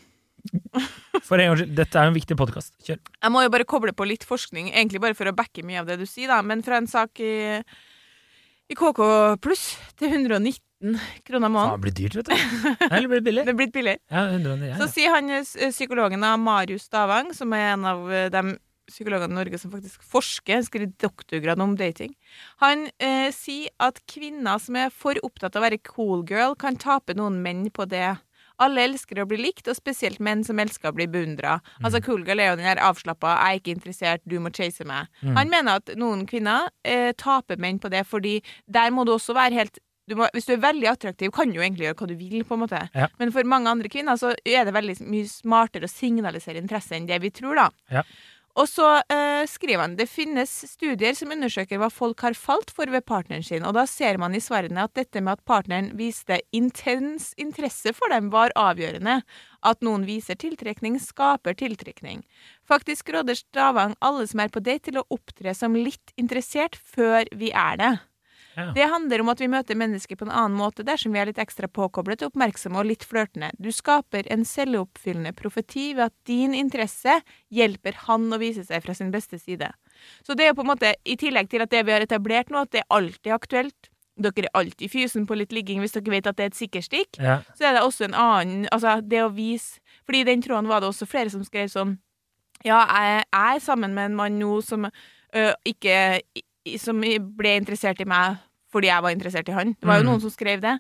For 1.27 1.41
en 1.41 1.51
gangs 1.51 1.65
skyld, 1.65 1.75
dette 1.75 1.99
er 1.99 2.07
en 2.07 2.15
viktig 2.15 2.37
podkast. 2.39 2.77
Kjør. 2.87 3.01
Jeg 3.03 3.35
må 3.35 3.43
jo 3.43 3.51
bare 3.51 3.67
koble 3.67 3.91
på 3.97 4.07
litt 4.07 4.23
forskning, 4.27 4.71
egentlig 4.71 5.03
bare 5.03 5.19
for 5.19 5.27
å 5.27 5.35
backe 5.35 5.65
mye 5.67 5.81
av 5.83 5.91
det 5.91 5.99
du 5.99 6.07
sier, 6.07 6.31
da. 6.31 6.39
Men 6.47 6.63
fra 6.63 6.79
en 6.79 6.87
sak 6.87 7.19
i, 7.19 7.59
i 8.73 8.77
KK 8.79 9.01
pluss 9.43 9.77
til 9.99 10.11
119 10.11 10.99
kroner 11.27 11.51
måneden. 11.53 11.81
det 11.81 11.85
blir 11.87 11.97
dyrt, 11.97 12.17
vet 12.19 12.31
du. 12.31 12.87
Eller 12.91 13.09
blir 13.09 13.21
det 13.21 13.27
billig? 13.29 13.45
Det 13.47 13.55
blir 13.55 13.59
blitt 13.65 13.75
billig. 13.77 13.97
Ja, 14.13 14.27
109, 14.29 14.71
ja, 14.73 14.79
Så 14.83 14.89
sier 14.93 15.15
han 15.15 15.31
eh, 15.33 15.71
psykologen 15.73 16.25
av 16.27 16.39
Marius 16.43 16.89
Stavang, 16.91 17.33
som 17.37 17.55
er 17.57 17.73
en 17.75 17.87
av 17.89 18.07
eh, 18.13 18.29
de 18.35 18.57
psykologene 18.87 19.35
i 19.35 19.39
Norge 19.41 19.59
som 19.59 19.73
faktisk 19.73 20.03
forsker, 20.07 20.61
skriver 20.63 20.93
doktorgrad 21.03 21.63
om 21.63 21.75
dating. 21.79 22.13
Han 22.63 22.87
eh, 23.03 23.33
sier 23.35 23.73
at 23.83 23.99
kvinner 24.11 24.61
som 24.63 24.79
er 24.79 24.93
for 24.95 25.19
opptatt 25.27 25.57
av 25.57 25.65
å 25.65 25.67
være 25.67 25.83
cool 25.91 26.23
girl, 26.29 26.55
kan 26.59 26.79
tape 26.79 27.17
noen 27.19 27.41
menn 27.43 27.67
på 27.75 27.89
det. 27.91 28.13
Alle 28.63 28.87
elsker 28.89 29.21
å 29.23 29.29
bli 29.29 29.39
likt, 29.41 29.69
og 29.69 29.77
spesielt 29.77 30.21
menn 30.21 30.45
som 30.45 30.61
elsker 30.63 30.91
å 30.91 30.97
bli 30.97 31.07
beundra. 31.11 31.59
Altså, 31.83 32.01
cool 32.05 32.25
girl 32.25 32.41
er 32.41 32.53
jo 32.53 32.57
den 32.61 32.71
der 32.71 32.83
avslappa 32.83 33.37
'jeg 33.37 33.55
er 33.55 33.61
ikke 33.61 33.75
interessert, 33.77 34.23
du 34.27 34.39
må 34.41 34.51
chase 34.51 34.85
meg'. 34.85 35.09
Han 35.37 35.51
mener 35.51 35.77
at 35.77 35.97
noen 35.97 36.27
kvinner 36.27 36.69
eh, 36.85 37.13
taper 37.13 37.57
menn 37.59 37.79
på 37.79 37.91
det, 37.91 38.07
fordi 38.07 38.43
der 38.67 38.91
må 38.91 39.05
du 39.05 39.13
også 39.13 39.35
være 39.35 39.53
helt 39.55 39.79
du 40.09 40.15
må, 40.15 40.29
Hvis 40.33 40.47
du 40.47 40.53
er 40.55 40.63
veldig 40.63 40.87
attraktiv, 40.87 41.33
kan 41.35 41.51
du 41.51 41.59
jo 41.59 41.65
egentlig 41.65 41.89
gjøre 41.89 41.99
hva 41.99 42.07
du 42.07 42.15
vil, 42.15 42.45
på 42.47 42.55
en 42.55 42.63
måte. 42.63 42.89
Ja. 42.95 43.09
Men 43.19 43.33
for 43.35 43.43
mange 43.43 43.73
andre 43.73 43.91
kvinner 43.91 44.19
så 44.21 44.35
er 44.47 44.65
det 44.65 44.75
veldig 44.77 45.01
mye 45.03 45.27
smartere 45.27 45.89
å 45.89 45.91
signalisere 45.91 46.63
interesse 46.63 46.95
enn 46.95 47.09
det 47.09 47.19
vi 47.25 47.33
tror, 47.35 47.59
da. 47.59 47.71
Ja. 47.91 48.05
Og 48.57 48.65
så 48.71 48.87
eh, 49.13 49.45
skriver 49.51 49.83
han 49.83 49.97
det 49.99 50.07
finnes 50.09 50.51
studier 50.71 51.13
som 51.17 51.33
undersøker 51.35 51.81
hva 51.81 51.91
folk 51.93 52.23
har 52.25 52.37
falt 52.39 52.73
for 52.73 52.89
ved 52.93 53.05
partneren 53.05 53.45
sin, 53.45 53.67
og 53.69 53.77
da 53.77 53.85
ser 53.91 54.17
man 54.21 54.35
i 54.35 54.41
svarene 54.41 54.87
at 54.87 54.95
dette 54.97 55.21
med 55.21 55.37
at 55.37 55.45
partneren 55.49 55.91
viste 55.99 56.41
intens 56.57 57.35
interesse 57.37 57.93
for 57.97 58.13
dem, 58.15 58.31
var 58.33 58.55
avgjørende. 58.57 59.21
At 59.67 59.85
noen 59.85 60.07
viser 60.09 60.39
tiltrekning, 60.41 60.97
skaper 61.03 61.57
tiltrekning. 61.59 62.25
Faktisk 62.65 63.13
råder 63.13 63.37
Stavang 63.37 63.97
alle 64.01 64.25
som 64.31 64.41
er 64.41 64.53
på 64.53 64.65
date 64.65 64.89
til 64.89 65.03
å 65.03 65.09
opptre 65.13 65.53
som 65.57 65.77
litt 65.77 66.17
interessert 66.17 66.79
før 66.81 67.29
vi 67.37 67.53
er 67.53 67.81
det. 67.83 67.95
Ja. 68.57 68.71
Det 68.73 68.87
handler 68.89 69.21
om 69.21 69.29
at 69.29 69.41
vi 69.43 69.49
møter 69.53 69.77
mennesker 69.77 70.17
på 70.17 70.25
en 70.25 70.33
annen 70.33 70.57
måte 70.57 70.85
dersom 70.87 71.13
vi 71.13 71.21
er 71.21 71.29
litt 71.29 71.41
ekstra 71.43 71.69
påkoblet, 71.69 72.25
oppmerksomme 72.25 72.81
og 72.81 72.89
litt 72.89 73.05
flørtende. 73.05 73.51
Du 73.61 73.69
skaper 73.75 74.29
en 74.33 74.47
selvoppfyllende 74.49 75.35
profeti 75.37 75.91
ved 75.97 76.09
at 76.09 76.15
din 76.29 76.57
interesse 76.57 77.19
hjelper 77.53 77.99
han 78.07 78.31
å 78.33 78.41
vise 78.41 78.65
seg 78.65 78.85
fra 78.87 78.97
sin 78.97 79.13
beste 79.13 79.39
side. 79.43 79.69
Så 80.25 80.37
det 80.37 80.49
er 80.49 80.57
på 80.57 80.65
en 80.65 80.73
måte, 80.73 80.95
i 81.05 81.19
tillegg 81.21 81.51
til 81.53 81.65
at 81.65 81.73
det 81.73 81.85
vi 81.85 81.93
har 81.93 82.05
etablert 82.05 82.49
nå, 82.53 82.65
at 82.65 82.73
det 82.73 82.83
er 82.83 82.97
alltid 82.97 83.37
aktuelt, 83.37 83.91
dere 84.17 84.49
er 84.49 84.57
alltid 84.57 84.89
fysen 84.89 85.27
på 85.29 85.37
litt 85.37 85.53
ligging 85.53 85.83
hvis 85.83 85.93
dere 85.93 86.15
vet 86.15 86.29
at 86.31 86.39
det 86.39 86.47
er 86.47 86.53
et 86.55 86.57
sikkerstikk. 86.57 87.19
Ja. 87.21 87.43
så 87.53 87.69
er 87.69 87.77
det 87.77 87.85
også 87.85 88.07
en 88.09 88.17
annen 88.17 88.65
Altså, 88.73 89.01
det 89.05 89.21
å 89.21 89.29
vise 89.29 89.83
Fordi 90.09 90.23
i 90.23 90.29
den 90.29 90.41
tråden 90.41 90.71
var 90.71 90.81
det 90.81 90.89
også 90.89 91.05
flere 91.05 91.29
som 91.29 91.45
skrev 91.45 91.69
sånn 91.69 91.99
Ja, 92.65 92.81
jeg 92.81 93.27
jeg 93.29 93.57
er 93.59 93.61
sammen 93.61 93.93
med 93.93 94.09
en 94.09 94.17
mann 94.17 94.39
nå 94.41 94.55
som 94.65 94.89
ø, 94.89 95.53
ikke 95.69 96.23
Som 96.83 97.01
ble 97.01 97.57
interessert 97.61 98.01
i 98.03 98.09
meg 98.09 98.39
fordi 98.77 98.89
jeg 98.91 99.01
var 99.01 99.13
interessert 99.15 99.49
i 99.49 99.53
han. 99.57 99.71
Det 99.81 99.87
var 99.89 100.01
jo 100.01 100.03
Mm. 100.03 100.09
noen 100.11 100.21
som 100.21 100.31
skrev 100.35 100.61
det. 100.61 100.73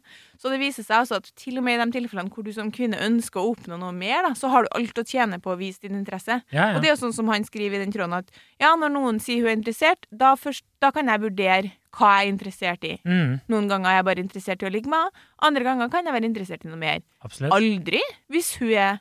Så 0.42 0.50
det 0.50 0.58
viser 0.60 0.84
seg 0.84 0.98
altså 0.98 1.16
at 1.16 1.30
til 1.38 1.56
og 1.56 1.64
med 1.64 1.78
i 1.80 1.84
de 1.84 1.92
tilfellene 1.94 2.28
hvor 2.34 2.44
du 2.44 2.50
som 2.52 2.68
kvinne 2.74 2.98
ønsker 3.00 3.40
å 3.40 3.54
oppnå 3.54 3.78
noe 3.78 3.92
mer, 3.94 4.22
da, 4.26 4.34
så 4.36 4.50
har 4.52 4.66
du 4.66 4.68
alt 4.76 4.98
å 5.00 5.04
tjene 5.06 5.38
på 5.40 5.54
å 5.54 5.56
vise 5.56 5.80
din 5.80 5.94
interesse. 5.96 6.42
Ja, 6.52 6.72
ja. 6.72 6.76
Og 6.76 6.82
det 6.82 6.90
er 6.90 6.96
jo 6.96 7.06
sånn 7.06 7.14
som 7.14 7.28
han 7.32 7.46
skriver 7.46 7.78
i 7.78 7.84
den 7.86 7.92
tråden 7.94 8.12
at 8.18 8.28
ja, 8.60 8.74
når 8.76 8.90
noen 8.92 9.20
sier 9.22 9.40
hun 9.40 9.48
er 9.48 9.56
interessert, 9.56 10.04
da, 10.12 10.34
først, 10.34 10.64
da 10.82 10.90
kan 10.90 11.06
jeg 11.08 11.20
vurdere 11.24 11.72
hva 11.96 12.10
jeg 12.20 12.26
er 12.26 12.32
interessert 12.34 12.84
i. 12.84 12.98
Mm, 13.06 13.40
Noen 13.48 13.68
ganger 13.70 13.88
er 13.88 13.96
jeg 14.02 14.04
bare 14.10 14.24
interessert 14.26 14.62
i 14.62 14.66
å 14.68 14.72
ligge 14.74 14.90
med 14.92 14.98
henne, 15.06 15.24
andre 15.48 15.64
ganger 15.64 15.88
kan 15.94 16.04
jeg 16.04 16.12
være 16.18 16.28
interessert 16.28 16.66
i 16.66 16.68
noe 16.68 16.76
mer. 16.82 17.00
absolutt. 17.24 17.52
Aldri, 17.56 18.02
hvis 18.28 18.56
hun 18.60 18.72
er 18.76 19.00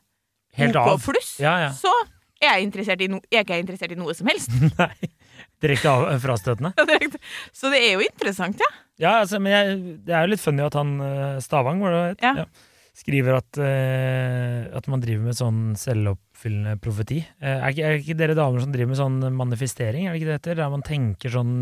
Helt 0.55 0.75
OK 0.77 1.01
pluss, 1.03 1.39
Ja, 1.41 1.57
ja. 1.65 1.69
så 1.75 1.91
er 2.39 2.53
jeg, 2.61 2.69
interessert 2.71 3.01
i 3.01 3.07
no 3.11 3.17
er 3.33 3.43
ikke 3.43 3.57
jeg 3.57 3.65
interessert 3.65 3.91
i 3.91 3.95
noe 3.99 4.13
som 4.15 4.27
helst. 4.27 4.49
Nei. 4.79 4.93
Direkte 5.63 5.91
frastøtende. 6.23 6.73
Ja, 6.77 6.85
direkte. 6.91 7.21
så 7.55 7.71
det 7.73 7.81
er 7.83 7.95
jo 7.95 8.05
interessant, 8.05 8.59
ja. 8.61 8.71
Ja, 9.01 9.17
altså, 9.23 9.41
men 9.43 9.51
jeg, 9.51 9.79
det 10.07 10.15
er 10.15 10.23
jo 10.23 10.31
litt 10.31 10.43
funny 10.43 10.63
at 10.63 10.75
han 10.79 10.95
eh, 11.03 11.37
Stavang 11.43 11.81
var 11.83 11.95
det, 11.95 12.03
Ja. 12.23 12.33
ja, 12.43 12.45
skriver 12.95 13.41
at, 13.41 13.57
uh, 13.59 14.71
at 14.77 14.85
man 14.87 15.01
driver 15.03 15.25
med 15.27 15.35
sånn 15.35 15.57
selvoppfyllende 15.75 16.77
profeti. 16.79 17.17
Uh, 17.43 17.57
er, 17.57 17.73
ikke, 17.73 17.89
er 17.89 17.97
ikke 17.99 18.15
dere 18.21 18.37
damer 18.39 18.63
som 18.63 18.71
driver 18.71 18.93
med 18.93 18.99
sånn 19.01 19.17
manifestering, 19.35 20.07
er 20.07 20.15
det 20.15 20.21
ikke 20.21 20.29
det 20.29 20.37
heter? 20.39 20.61
Der 20.61 20.71
man 20.71 20.85
tenker 20.87 21.33
sånn 21.33 21.57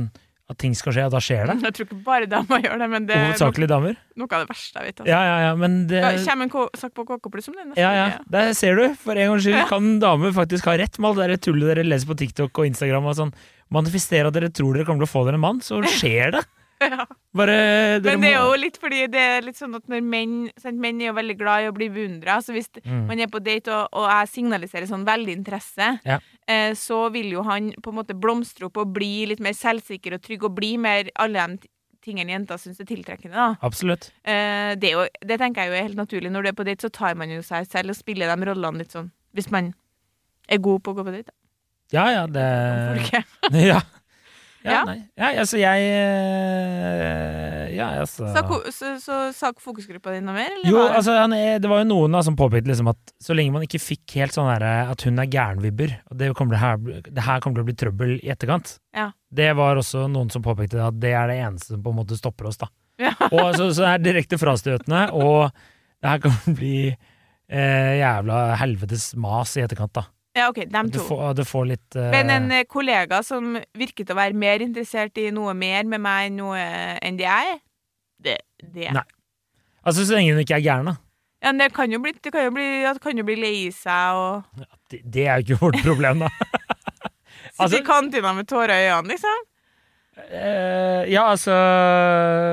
at 0.53 0.59
ting 0.61 0.75
skal 0.77 0.93
skje, 0.95 1.05
og 1.09 1.13
da 1.15 1.21
skjer 1.23 1.49
det? 1.51 1.55
Jeg 1.67 1.75
tror 1.77 1.87
ikke 1.89 1.99
bare 2.05 2.27
damer 2.31 2.63
gjør 2.63 2.81
det, 2.83 2.89
men 2.93 3.07
det 3.09 3.17
Hovedsakelig 3.19 3.69
damer? 3.71 3.97
noe 4.15 4.29
av 4.29 4.43
det 4.43 4.49
verste 4.51 4.77
jeg 4.79 4.85
vet. 4.91 4.99
Altså. 5.01 5.09
Ja, 5.09 5.21
ja, 5.25 5.37
ja, 5.47 5.53
men 5.57 5.77
det 5.89 6.01
Ja, 6.03 6.11
Kommer 6.29 6.45
en 6.47 6.79
sak 6.79 6.93
på 6.93 7.05
KK 7.09 7.31
pluss 7.33 7.49
om 7.49 7.55
det? 7.57 7.65
ja, 7.81 7.91
ja, 7.97 8.05
der 8.29 8.53
ser 8.57 8.77
du. 8.77 8.85
For 9.01 9.17
en 9.17 9.33
gangs 9.33 9.47
skyld 9.47 9.67
kan 9.71 9.91
damer 10.03 10.35
faktisk 10.37 10.69
ha 10.69 10.77
rett 10.79 10.99
med 11.01 11.09
alt 11.11 11.33
det 11.33 11.41
tullet 11.47 11.73
dere 11.73 11.85
leser 11.87 12.09
på 12.11 12.17
TikTok 12.21 12.61
og 12.61 12.69
Instagram. 12.69 13.09
og 13.09 13.17
sånn. 13.17 13.33
Manifestere 13.73 14.29
at 14.29 14.35
dere 14.37 14.51
tror 14.53 14.77
dere 14.77 14.85
kommer 14.85 15.01
til 15.03 15.09
å 15.09 15.13
få 15.15 15.25
dere 15.25 15.39
en 15.41 15.45
mann, 15.45 15.61
så 15.65 15.81
skjer 15.97 16.35
det. 16.37 16.43
Ja. 16.83 17.07
Bare 17.33 17.99
Men 18.03 18.21
det 18.21 18.29
er 18.29 18.43
jo 18.43 18.53
litt 18.61 18.75
fordi 18.77 19.07
det 19.09 19.19
er 19.19 19.41
litt 19.41 19.57
sånn 19.57 19.73
at 19.75 19.87
når 19.89 20.03
menn 20.05 20.33
sant, 20.61 20.77
Menn 20.77 20.99
er 21.01 21.07
jo 21.07 21.13
veldig 21.17 21.35
glad 21.39 21.63
i 21.63 21.69
å 21.71 21.73
bli 21.73 21.87
beundra. 21.89 22.35
Så 22.45 22.53
hvis 22.53 22.69
Mm. 22.85 23.07
man 23.07 23.19
er 23.19 23.27
på 23.27 23.41
date 23.43 23.67
og, 23.73 23.87
og 23.91 24.05
jeg 24.09 24.27
signaliserer 24.35 24.85
sånn 24.87 25.05
veldig 25.05 25.33
interesse, 25.37 25.99
Ja. 26.05 26.19
eh, 26.47 26.73
så 26.77 27.11
vil 27.11 27.31
jo 27.31 27.41
han 27.43 27.71
på 27.81 27.89
en 27.89 27.95
måte 27.97 28.13
blomstre 28.13 28.65
opp 28.65 28.77
og 28.77 28.93
bli 28.93 29.25
litt 29.25 29.39
mer 29.39 29.53
selvsikker 29.53 30.13
og 30.13 30.21
trygg 30.21 30.43
og 30.43 30.53
bli 30.55 30.77
mer 30.77 31.09
alle 31.15 31.47
de 31.57 31.67
tingene 32.03 32.29
jenter 32.35 32.57
syns 32.59 32.79
er 32.79 32.85
tiltrekkende. 32.85 33.33
da. 33.33 33.55
Absolutt. 33.63 34.11
Eh, 34.25 34.75
det, 34.75 34.91
jo, 34.91 35.07
det 35.25 35.39
tenker 35.39 35.63
jeg 35.63 35.69
jo 35.71 35.77
er 35.79 35.87
helt 35.87 35.95
naturlig. 35.97 36.29
Når 36.31 36.43
du 36.43 36.47
er 36.49 36.53
på 36.59 36.65
date, 36.65 36.81
så 36.85 36.91
tar 36.91 37.15
man 37.15 37.29
jo 37.29 37.39
seg 37.41 37.65
selv 37.65 37.89
og 37.89 37.95
spiller 37.95 38.27
de 38.35 38.45
rollene 38.45 38.77
litt 38.77 38.91
sånn. 38.91 39.09
Hvis 39.33 39.49
man 39.49 39.73
er 40.49 40.57
god 40.59 40.83
på 40.83 40.91
å 40.93 40.95
gå 40.99 41.05
på 41.07 41.11
date. 41.15 41.31
da. 41.31 41.33
Ja, 41.93 42.09
ja, 42.11 42.27
det? 42.27 43.23
Ja. 43.53 43.81
Ja, 44.63 44.83
Ja. 44.87 44.93
Ja, 45.17 45.29
altså, 45.43 45.57
jeg 45.59 45.87
eh, 45.91 47.73
Ja, 47.75 47.87
altså 48.03 48.27
Så, 48.31 48.71
så, 48.71 48.91
så 49.01 49.17
sa 49.35 49.51
fokusgruppa 49.59 50.13
di 50.13 50.21
noe 50.23 50.35
mer? 50.35 50.51
Eller 50.51 50.69
Jo, 50.69 50.77
var 50.77 50.89
det- 50.89 50.97
altså, 50.99 51.15
han 51.19 51.31
det 51.63 51.69
var 51.71 51.81
jo 51.83 51.87
noen 51.89 52.11
da 52.15 52.21
som 52.23 52.35
påpekte 52.39 52.69
liksom 52.71 52.89
at 52.91 53.13
så 53.21 53.35
lenge 53.35 53.51
man 53.55 53.65
ikke 53.65 53.81
fikk 53.81 54.15
helt 54.21 54.35
sånn 54.35 54.49
derre 54.51 54.73
at 54.91 55.01
hun 55.07 55.19
er 55.19 55.25
gærenvibber, 55.31 55.95
og 56.11 56.17
det, 56.17 56.31
kommer 56.37 56.55
til 56.55 56.63
her, 56.63 57.03
det 57.11 57.23
her 57.25 57.39
kommer 57.43 57.55
til 57.59 57.63
å 57.63 57.69
bli 57.69 57.77
trøbbel 57.81 58.13
i 58.23 58.29
etterkant, 58.33 58.77
Ja. 58.95 59.11
det 59.33 59.55
var 59.57 59.75
også 59.81 60.05
noen 60.11 60.29
som 60.31 60.43
påpekte 60.45 60.79
at 60.85 60.99
det 60.99 61.13
er 61.13 61.27
det 61.27 61.39
eneste 61.41 61.73
som 61.73 61.83
på 61.83 61.89
en 61.93 61.99
måte 62.03 62.17
stopper 62.19 62.47
oss, 62.51 62.57
da. 62.61 62.67
Ja. 63.01 63.13
Og 63.31 63.55
så, 63.57 63.71
så 63.73 63.81
det 63.87 63.91
er 63.93 64.03
direkte 64.13 64.37
frastøtende, 64.37 65.07
og 65.13 65.49
det 66.03 66.09
her 66.11 66.19
kan 66.19 66.55
bli 66.59 66.75
eh, 67.49 67.93
jævla 67.99 68.55
helvetes 68.61 69.13
mas 69.17 69.55
i 69.57 69.63
etterkant, 69.65 69.93
da. 69.97 70.05
Ja, 70.33 70.47
OK, 70.49 70.63
dem 70.65 70.89
Du 70.89 70.97
to. 70.97 71.03
får, 71.05 71.33
du 71.37 71.43
får 71.45 71.65
litt 71.69 71.95
uh... 71.99 72.07
Men 72.09 72.29
en 72.33 72.51
eh, 72.51 72.63
kollega 72.65 73.19
som 73.25 73.53
virket 73.77 74.09
å 74.09 74.17
være 74.17 74.33
mer 74.33 74.63
interessert 74.65 75.17
i 75.21 75.27
noe 75.35 75.53
mer 75.53 75.85
med 75.85 76.01
meg 76.01 76.31
enn 76.31 76.39
noe 76.41 76.63
enn 77.05 77.19
det 77.19 77.27
jeg 77.27 77.51
er, 77.53 77.59
det, 78.23 78.37
det. 78.73 78.89
Nei. 78.97 79.03
Altså, 79.83 80.05
så 80.07 80.15
lenge 80.17 80.33
hun 80.33 80.41
ikke 80.41 80.57
er 80.57 80.63
gæren, 80.65 80.89
da. 80.89 80.95
Ja, 81.43 81.51
men 81.51 81.59
det 81.59 81.73
kan 81.75 81.91
jo 81.91 81.99
bli, 81.99 82.13
det 82.23 82.31
kan 82.33 82.45
jo 82.47 82.53
bli, 82.55 82.65
det 82.87 83.01
kan 83.03 83.19
jo 83.19 83.25
bli 83.27 83.35
lei 83.35 83.55
seg 83.75 84.15
og 84.15 84.65
Det, 84.89 85.01
det 85.03 85.25
er 85.27 85.41
jo 85.41 85.43
ikke 85.57 85.59
vårt 85.67 85.81
problem, 85.85 86.23
da. 86.25 86.29
sitte 86.39 87.65
Altså- 87.67 87.81
i 87.81 87.85
kantina 87.85 88.31
med 88.33 88.47
tårer 88.49 88.73
i 88.79 88.89
øynene, 88.89 89.13
liksom. 89.13 89.43
Eh, 90.13 91.07
ja, 91.09 91.23
altså 91.25 91.53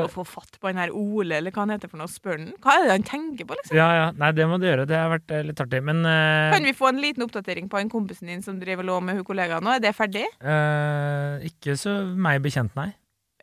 Å 0.07 0.09
få 0.09 0.23
fatt 0.25 0.57
på 0.57 0.71
den 0.71 0.79
her 0.81 0.93
Ole, 0.97 1.37
eller 1.37 1.53
hva 1.53 1.67
han 1.67 1.75
heter 1.75 1.91
for 1.93 2.01
noe, 2.01 2.09
spør 2.09 2.39
han. 2.39 2.47
Hva 2.65 2.77
er 2.79 2.87
det 2.87 2.95
han 2.95 3.05
tenker 3.11 3.49
på, 3.49 3.57
liksom? 3.59 3.77
Ja, 3.77 3.89
ja. 3.99 4.07
Nei, 4.17 4.31
det 4.37 4.47
må 4.49 4.57
du 4.61 4.65
gjøre. 4.65 4.87
Det 4.89 4.97
har 4.97 5.11
vært 5.13 5.35
eh, 5.37 5.45
litt 5.45 5.61
artig. 5.61 5.83
Men 5.85 6.01
uh... 6.07 6.49
Kan 6.55 6.65
vi 6.65 6.73
få 6.77 6.89
en 6.89 7.03
liten 7.05 7.27
oppdatering 7.27 7.69
på 7.73 7.81
han 7.81 7.93
kompisen 7.93 8.33
din 8.33 8.45
som 8.45 8.57
driver 8.63 8.87
lå 8.89 8.97
med 9.05 9.21
hun 9.21 9.27
kollegaen 9.29 9.67
nå? 9.67 9.75
Er 9.77 9.85
det 9.85 9.93
ferdig? 9.99 10.25
Uh, 10.41 11.37
Ikke 11.51 11.77
så 11.81 11.99
meg 12.17 12.41
bekjent, 12.45 12.73
nei. 12.81 12.89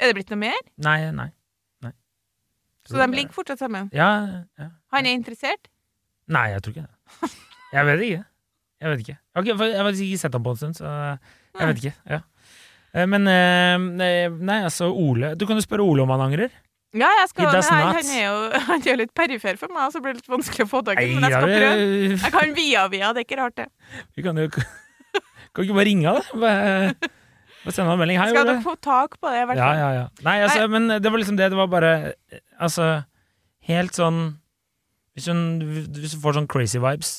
Er 0.02 0.10
det 0.10 0.18
blitt 0.18 0.34
noe 0.34 0.42
mer? 0.48 0.58
Nei, 0.86 0.98
nei. 1.14 1.30
nei. 1.86 1.94
Så 2.90 2.98
de 2.98 3.08
ligger 3.14 3.38
fortsatt 3.38 3.62
sammen. 3.62 3.92
Ja, 3.94 4.10
ja. 4.58 4.72
Han 4.96 5.10
er 5.10 5.18
interessert? 5.18 5.70
Nei, 6.34 6.50
jeg 6.56 6.66
tror 6.66 6.74
ikke 6.76 6.88
det. 6.88 7.36
Jeg 7.76 7.84
vet 7.84 8.02
ikke. 8.06 8.26
Jeg 8.80 8.92
vet 8.94 9.02
ikke. 9.04 9.16
Har 9.36 9.44
jeg 9.44 9.58
har 9.60 9.88
ikke 9.92 10.20
sett 10.22 10.36
ham 10.38 10.44
på 10.46 10.54
en 10.54 10.60
stund, 10.60 10.78
så 10.78 10.88
jeg 10.88 11.68
vet 11.68 11.80
ikke. 11.82 11.94
Ja. 12.08 12.20
Eh, 12.98 13.06
Men 13.10 13.28
eh, 13.30 14.26
Nei, 14.34 14.62
altså 14.66 14.88
Ole 14.90 15.36
Du 15.38 15.46
kan 15.46 15.60
jo 15.60 15.64
spørre 15.66 15.86
Ole 15.86 16.02
om 16.06 16.14
han 16.16 16.24
angrer. 16.28 16.50
Ja, 16.98 17.10
jeg 17.20 17.28
skal, 17.30 17.50
does 17.54 17.68
han, 17.70 17.98
er 18.16 18.24
jo, 18.24 18.38
han 18.72 18.86
er 18.90 18.98
litt 19.04 19.12
perifer 19.14 19.58
for 19.60 19.70
meg, 19.76 19.92
så 19.94 20.00
blir 20.02 20.16
det 20.16 20.24
litt 20.24 20.32
vanskelig 20.32 20.66
å 20.66 20.70
få 20.72 20.80
tak 20.88 21.02
i. 21.04 21.12
Men 21.18 21.28
jeg 21.28 21.36
skal 21.36 21.52
prøve. 21.52 21.90
Jeg 22.24 22.32
kan 22.34 22.54
via 22.58 22.86
via, 22.90 23.10
det 23.14 23.22
er 23.22 23.28
ikke 23.28 23.38
rart, 23.42 23.56
det. 23.60 23.68
vi 24.18 24.24
kan 24.26 24.40
jo 24.40 24.48
Kan 24.56 25.66
ikke 25.66 25.76
bare 25.78 25.86
ringe 25.90 26.08
han, 26.08 26.18
da? 26.24 26.40
Bare, 26.42 27.12
sende 27.76 27.86
han 27.90 27.94
en 27.98 28.02
melding. 28.02 28.18
Hei, 28.22 28.30
Skal 28.32 28.44
Ole. 28.46 28.56
dere 28.56 28.64
få 28.66 28.76
tak 28.88 29.20
på 29.20 29.30
det, 29.34 29.44
i 29.44 29.46
hvert 29.50 29.60
Ja, 29.60 29.68
fall. 29.68 29.80
ja, 29.84 29.90
ja. 30.00 30.08
Nei, 30.26 30.36
altså, 30.48 30.66
men 30.72 30.88
det 30.96 31.12
var 31.12 31.22
liksom 31.22 31.38
det. 31.40 31.48
Det 31.54 31.60
var 31.60 31.70
bare 31.76 31.92
Altså, 32.58 32.90
helt 33.68 33.98
sånn 34.00 34.20
Hvis, 35.18 35.28
hun, 35.32 35.42
hvis 35.98 36.14
du 36.16 36.20
får 36.24 36.38
sånn 36.40 36.48
crazy 36.50 36.80
vibes, 36.82 37.12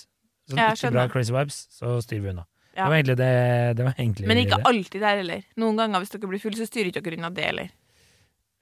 sånn 0.48 0.60
ikke 0.64 0.92
bra 0.94 1.06
crazy 1.12 1.34
vibes, 1.34 1.64
så 1.74 1.98
styrer 2.02 2.24
vi 2.24 2.30
unna. 2.32 2.44
Ja. 2.78 2.84
Det 2.86 2.90
var 2.92 2.96
egentlig 3.00 3.16
det. 3.18 3.76
det, 3.76 3.84
var 3.88 3.94
egentlig 3.98 4.26
Men 4.30 4.38
ikke 4.38 4.56
det. 4.60 4.66
alltid 4.70 5.00
der 5.02 5.16
heller. 5.18 5.40
Noen 5.58 5.76
ganger 5.80 5.98
hvis 6.04 6.12
dere 6.14 6.28
blir 6.30 6.38
fulle, 6.42 6.54
så 6.60 6.66
styrer 6.68 6.92
ikke 6.92 7.02
dere 7.02 7.18
unna 7.18 7.30
det 7.34 7.44
heller. 7.48 7.70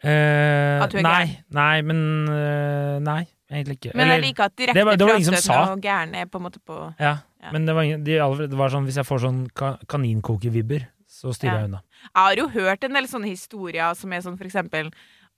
Eh, 0.05 0.83
At 0.85 0.93
du 0.93 0.99
er 1.01 1.05
nei, 1.07 1.25
nei, 1.57 1.77
men 1.89 2.01
eh, 2.29 2.99
Nei, 3.01 3.23
egentlig 3.51 3.79
ikke. 3.79 3.93
Men 3.97 4.09
jeg 4.11 4.19
Eller- 4.19 4.27
liker 4.27 4.45
at 4.45 4.57
direkte 4.57 4.75
det 4.77 4.85
var- 4.85 4.97
det 4.97 5.07
var 5.07 5.15
ingen 5.17 5.25
som 5.25 5.37
sa. 5.37 5.73
og 5.73 5.81
gæren 5.81 6.15
er 6.15 6.27
på 6.27 6.37
en 6.39 6.43
måte 6.45 6.61
på 6.65 6.95
Ja, 7.01 7.19
Ja. 7.43 7.51
men 7.53 7.65
det 7.67 7.75
var, 7.75 7.83
ingen, 7.83 8.05
de, 8.05 8.19
aller- 8.21 8.47
det 8.49 8.57
var 8.57 8.69
sånn 8.71 8.85
hvis 8.85 8.97
jeg 8.97 9.05
får 9.07 9.19
sånn 9.21 9.49
ka 9.55 9.79
kaninkokevibber, 9.89 10.87
så 11.09 11.33
styrer 11.33 11.53
Ja. 11.53 11.59
jeg 11.61 11.65
unna. 11.69 11.83
Jeg 12.03 12.11
har 12.15 12.35
jo 12.37 12.49
hørt 12.49 12.85
en 12.85 12.93
del 12.93 13.05
sånne 13.05 13.27
historier 13.29 13.95
som 13.95 14.13
er 14.13 14.21
sånn 14.21 14.37
for 14.39 14.45
eksempel 14.45 14.93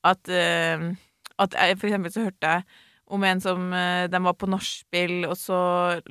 at, 0.05 0.29
eh, 0.29 0.95
at 1.39 1.51
jeg, 1.53 1.79
For 1.79 1.87
eksempel 1.89 2.11
så 2.13 2.25
hørte 2.25 2.41
jeg 2.43 2.65
om 3.11 3.25
en 3.25 3.41
som 3.41 3.73
eh, 3.73 4.07
De 4.13 4.19
var 4.25 4.35
på 4.37 4.49
nachspiel, 4.51 5.23
og 5.29 5.37
så 5.41 5.59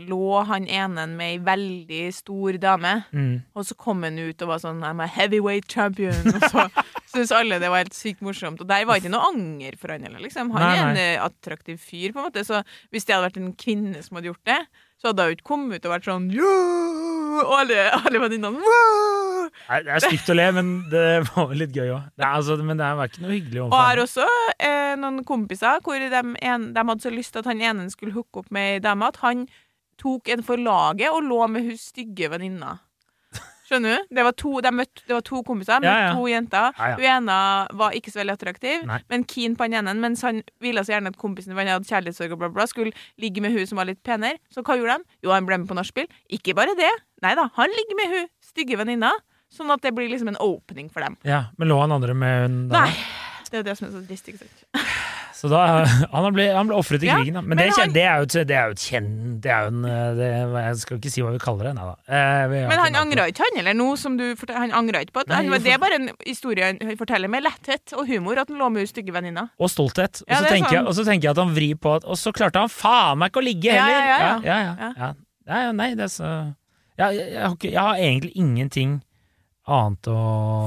lå 0.10 0.40
han 0.50 0.66
ene 0.66 1.06
med 1.12 1.28
ei 1.36 1.38
veldig 1.46 2.02
stor 2.16 2.58
dame. 2.62 2.94
Mm. 3.14 3.36
Og 3.54 3.68
så 3.68 3.78
kom 3.78 4.02
han 4.08 4.18
ut 4.18 4.42
og 4.42 4.50
var 4.54 4.64
sånn 4.64 4.82
I'm 4.88 5.04
a 5.04 5.08
heavyweight 5.08 5.68
champion. 5.72 6.18
Og 6.34 6.48
så 6.50 6.66
syntes 7.14 7.34
alle 7.38 7.60
det 7.62 7.70
var 7.74 7.84
helt 7.86 7.98
sykt 7.98 8.24
morsomt. 8.26 8.62
Og 8.64 8.70
der 8.70 8.88
var 8.90 8.98
ikke 9.02 9.14
noe 9.14 9.30
anger 9.30 9.78
for 9.78 9.94
han 9.94 10.06
heller, 10.08 10.24
liksom. 10.26 10.52
Han 10.56 10.66
Nei, 10.66 10.74
er 10.74 10.84
en 10.88 10.98
nei. 10.98 11.08
eh, 11.14 11.24
attraktiv 11.28 11.78
fyr, 11.82 12.12
på 12.16 12.22
en 12.24 12.30
måte. 12.32 12.46
Så 12.48 12.64
hvis 12.94 13.06
det 13.06 13.16
hadde 13.16 13.30
vært 13.30 13.42
en 13.44 13.54
kvinne 13.58 14.02
som 14.06 14.18
hadde 14.20 14.32
gjort 14.34 14.46
det, 14.50 14.60
så 14.98 15.12
hadde 15.12 15.28
hun 15.30 15.38
ikke 15.38 15.50
kommet 15.54 15.78
ut 15.82 15.86
og 15.90 15.94
vært 16.00 16.10
sånn 16.10 16.30
«Ja!» 16.34 16.54
Og 17.38 17.52
alle, 17.54 17.84
alle 17.94 18.18
venninnene! 18.24 18.78
Nei, 19.68 19.82
Det 19.84 19.94
er 19.98 20.04
stygt 20.06 20.32
å 20.32 20.38
le, 20.38 20.48
men 20.56 20.72
det 20.92 21.06
var 21.32 21.54
litt 21.60 21.76
gøy 21.76 21.92
òg. 21.96 22.10
Altså, 22.24 22.58
men 22.64 22.80
det 22.80 22.90
var 23.00 23.12
ikke 23.12 23.24
noe 23.26 23.34
hyggelig 23.36 23.62
Og 23.66 23.76
jeg 23.76 23.90
har 23.90 24.02
også 24.06 24.28
eh, 24.58 24.96
noen 25.02 25.22
kompiser 25.28 25.84
hvor 25.84 26.00
de, 26.00 26.24
en, 26.52 26.68
de 26.74 26.88
hadde 26.92 27.04
så 27.04 27.14
lyst 27.14 27.36
til 27.36 27.44
at 27.44 27.52
han 27.52 27.62
ene 27.62 27.90
skulle 27.94 28.16
hooke 28.16 28.44
opp 28.44 28.52
med 28.56 28.78
ei 28.78 28.84
dame, 28.84 29.12
at 29.12 29.20
han 29.26 29.48
tok 30.02 30.30
en 30.30 30.44
for 30.46 30.62
laget 30.62 31.10
og 31.12 31.24
lå 31.26 31.44
med 31.52 31.68
hun 31.72 31.80
stygge 31.82 32.30
venninna. 32.32 32.78
Skjønner 33.68 33.98
du? 33.98 34.14
Det 34.16 34.24
var 34.24 34.36
to, 34.40 34.52
de 34.64 34.70
møtte, 34.72 35.02
det 35.10 35.12
var 35.12 35.24
to 35.28 35.42
kompiser, 35.44 35.82
møtte 35.84 35.92
Ja, 35.92 36.04
ja. 36.06 36.12
to 36.16 36.28
jenter. 36.32 36.70
Ja. 36.78 36.94
Hun 36.96 37.08
ene 37.12 37.40
var 37.82 37.96
ikke 37.98 38.14
så 38.14 38.22
veldig 38.22 38.36
attraktiv, 38.38 38.86
Nei. 38.88 39.00
men 39.12 39.26
keen 39.28 39.58
på 39.60 39.66
han 39.68 39.76
ene. 39.82 39.96
Mens 40.00 40.24
han 40.24 40.40
ville 40.64 40.84
så 40.88 40.94
gjerne 40.94 41.12
at 41.12 41.20
kompisen 41.20 41.52
han 41.58 41.68
hadde 41.74 41.90
kjærlighetssorg 41.90 42.32
og 42.38 42.40
bla, 42.46 42.50
bla, 42.56 42.68
skulle 42.72 42.96
ligge 43.20 43.44
med 43.44 43.52
hun 43.58 43.68
som 43.68 43.82
var 43.82 43.90
litt 43.90 44.00
penere. 44.08 44.40
Så 44.54 44.64
hva 44.64 44.78
gjorde 44.80 45.02
de? 45.02 45.18
Jo, 45.28 45.34
han 45.36 45.50
ble 45.50 45.60
med 45.60 45.68
på 45.68 45.76
nachspiel. 45.76 46.08
Ikke 46.32 46.56
bare 46.56 46.78
det. 46.80 46.94
Nei 47.26 47.34
da, 47.36 47.50
han 47.60 47.76
ligger 47.76 48.00
med 48.00 48.14
hun 48.16 48.30
stygge 48.54 48.80
venninna. 48.80 49.12
Sånn 49.54 49.72
at 49.72 49.82
det 49.82 49.94
blir 49.96 50.10
liksom 50.12 50.28
en 50.34 50.38
åpning 50.44 50.90
for 50.92 51.02
dem. 51.06 51.16
Ja, 51.24 51.46
Men 51.58 51.70
lå 51.72 51.80
han 51.80 51.92
andre 51.96 52.14
med 52.14 52.42
hun 52.48 52.60
da? 52.70 52.86
Nei. 52.88 52.94
Det 53.48 53.62
er 53.62 53.64
det 53.64 53.78
som 53.80 53.86
er 53.88 53.92
så 53.94 54.00
trist, 54.04 54.26
ikke 54.28 54.42
sant. 54.44 54.64
Så 55.38 55.48
da, 55.48 55.60
han 56.12 56.26
ble, 56.36 56.50
han 56.52 56.68
ble 56.68 56.76
ofret 56.76 57.00
i 57.06 57.08
Ja, 57.08 57.16
krigen, 57.22 57.38
da. 57.38 57.42
Men, 57.46 57.56
men 57.56 57.62
det, 57.62 57.68
han- 57.78 57.94
det, 57.96 58.02
er 58.04 58.18
jo 58.20 58.26
et, 58.28 58.36
det 58.50 58.56
er 58.60 58.66
jo 58.68 58.76
et 58.76 58.82
kjenn... 58.84 59.08
Det 59.40 59.52
er 59.54 59.62
jo 59.64 59.72
en 59.72 59.86
eh, 59.88 60.10
det, 60.18 60.28
Jeg 60.66 60.80
skal 60.82 60.98
ikke 61.00 61.12
si 61.14 61.24
hva 61.24 61.32
vi 61.32 61.40
kaller 61.40 61.70
det, 61.70 61.74
nei 61.78 61.86
da. 61.88 61.94
Eh, 62.12 62.56
Men 62.68 62.82
han 62.84 62.98
angra 63.00 63.28
ikke, 63.32 63.46
han, 63.48 63.60
eller 63.62 63.78
noe 63.80 63.96
som 64.02 64.18
du 64.20 64.26
forteller, 64.36 64.66
Han 64.66 64.76
angra 64.82 65.00
ikke 65.06 65.16
på 65.16 65.24
at 65.24 65.32
Nei, 65.32 65.40
han, 65.48 65.64
Det 65.64 65.74
er 65.78 65.80
bare 65.86 66.00
en 66.02 66.10
historie 66.28 66.68
han 66.74 66.98
forteller 67.00 67.32
med 67.32 67.46
letthet 67.48 67.96
og 67.96 68.04
humor 68.12 68.44
at 68.44 68.52
han 68.52 68.60
lå 68.60 68.68
med 68.74 68.84
hun 68.84 68.92
stygge 68.92 69.16
venninna. 69.16 69.46
Og 69.64 69.72
stolthet. 69.72 70.26
Og 70.28 70.34
så 70.36 70.42
er 70.44 70.52
tenker, 70.52 70.74
jeg- 70.76 70.82
sånn. 70.84 70.92
og 70.92 71.00
så 71.00 71.08
tenker 71.08 71.30
jeg 71.30 71.38
at 71.38 71.44
han 71.46 71.56
vrir 71.56 71.80
på 71.80 71.96
at 72.02 72.04
Og 72.12 72.20
så 72.20 72.36
klarte 72.36 72.60
han 72.66 72.74
faen 72.74 73.22
meg 73.24 73.32
ikke 73.32 73.46
å 73.46 73.48
ligge 73.48 73.72
heller! 73.80 73.96
ja, 73.96 74.04
ja, 74.12 74.20
ja, 74.44 74.60
ja, 74.60 74.92
ja. 75.00 75.12
ja. 75.48 75.72
Nei, 75.72 75.94
det 75.96 76.10
er 76.10 76.16
så 76.20 76.34
jeg, 76.98 77.14
jeg, 77.22 77.40
har 77.46 77.54
ikke, 77.56 77.70
jeg 77.72 77.80
har 77.80 77.96
egentlig 78.02 78.32
ingenting 78.36 78.98
annet 79.68 80.08
å 80.12 80.18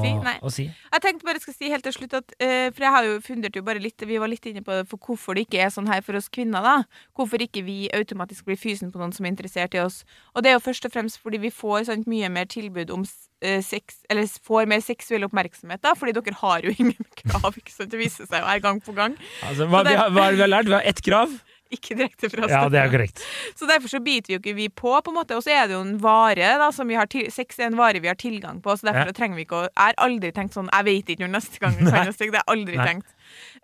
Si. 0.05 0.11
Å 0.45 0.51
si. 0.53 0.65
Jeg 0.69 1.03
tenkte 1.05 1.27
bare 1.29 1.41
skal 1.43 1.55
si 1.57 1.69
helt 1.73 1.85
til 1.87 1.95
slutt 1.97 2.15
at 2.19 2.35
uh, 2.41 2.69
For 2.75 2.85
jeg 2.85 2.93
har 2.95 3.07
jo 3.09 3.17
fundert 3.25 3.57
jo 3.57 3.63
bare 3.67 3.81
litt 3.83 4.01
Vi 4.09 4.19
var 4.21 4.29
litt 4.33 4.47
inne 4.51 4.63
på 4.67 4.73
det 4.77 4.87
for 4.91 5.01
hvorfor 5.07 5.37
det 5.37 5.47
ikke 5.47 5.61
er 5.65 5.73
sånn 5.75 5.89
her 5.91 6.01
for 6.07 6.17
oss 6.19 6.29
kvinner, 6.33 6.61
da. 6.65 6.75
Hvorfor 7.17 7.43
ikke 7.45 7.63
vi 7.67 7.79
automatisk 7.97 8.45
blir 8.49 8.59
fysen 8.61 8.93
på 8.93 9.01
noen 9.01 9.13
som 9.17 9.25
er 9.27 9.33
interessert 9.35 9.75
i 9.77 9.83
oss. 9.83 10.03
Og 10.35 10.45
det 10.45 10.53
er 10.53 10.59
jo 10.59 10.65
først 10.69 10.89
og 10.89 10.95
fremst 10.95 11.21
fordi 11.23 11.41
vi 11.43 11.51
får 11.55 11.89
sant, 11.91 12.09
mye 12.11 12.29
mer 12.33 12.49
tilbud 12.51 12.91
om 12.95 13.05
eh, 13.43 13.61
sex 13.65 14.01
Eller 14.11 14.29
får 14.29 14.69
mer 14.71 14.81
seksuell 14.85 15.25
oppmerksomhet, 15.29 15.83
da. 15.85 15.95
Fordi 15.99 16.17
dere 16.17 16.37
har 16.43 16.67
jo 16.69 16.75
ingen 16.83 17.09
krav, 17.25 17.53
ikke 17.57 17.73
sant. 17.75 17.91
Det 17.93 18.01
viser 18.01 18.29
seg 18.29 18.43
jo 18.45 18.51
her 18.53 18.61
gang 18.65 18.81
på 18.85 18.97
gang. 18.97 19.17
Altså, 19.49 19.69
hva, 19.71 19.85
det- 19.85 19.97
vi 19.97 20.03
har, 20.05 20.13
hva 20.17 20.29
vi 20.35 20.45
har 20.45 20.53
lært? 20.53 20.69
Vi 20.71 20.77
har 20.79 20.87
ett 20.93 21.01
krav. 21.05 21.33
Ikke 21.77 21.95
direkte 21.99 22.31
fra 22.33 22.49
Ja, 22.51 22.63
det 22.73 22.81
er 22.81 22.91
korrekt. 22.93 23.23
Så 23.59 23.69
derfor 23.71 23.91
så 23.93 24.01
biter 24.03 24.33
vi 24.33 24.37
jo 24.37 24.41
ikke 24.43 24.55
vi 24.57 24.69
på, 24.69 24.93
på 25.05 25.13
en 25.13 25.19
måte. 25.21 25.37
Og 25.39 25.45
så 25.47 25.53
er 25.55 25.69
det 25.71 25.77
jo 25.77 25.83
en 25.85 25.97
vare, 26.03 26.53
da, 26.61 26.71
som 26.75 26.89
vi 26.91 26.99
har 26.99 27.07
til, 27.11 27.29
sex 27.31 27.61
er 27.61 27.69
en 27.71 27.79
vare 27.79 28.03
vi 28.03 28.11
har 28.11 28.19
tilgang 28.19 28.59
på, 28.65 28.75
så 28.77 28.91
derfor 28.91 29.13
Ja. 29.13 29.17
trenger 29.17 29.39
vi 29.39 29.45
ikke 29.47 29.61
å 29.61 29.69
Jeg 29.69 29.79
har 29.79 29.99
aldri 30.03 30.33
tenkt 30.35 30.57
sånn 30.57 30.71
Jeg 30.73 30.85
vet 30.89 31.13
ikke 31.15 31.27
når 31.27 31.35
neste 31.39 31.63
gang 31.63 31.77
vi 31.79 31.85
kan 31.87 32.07
ha 32.11 32.13
sex. 32.13 32.31
Det 32.31 32.41
har 32.41 32.43
jeg 32.43 32.55
aldri 32.57 32.81
Nei. 32.81 32.87
tenkt. 32.87 33.15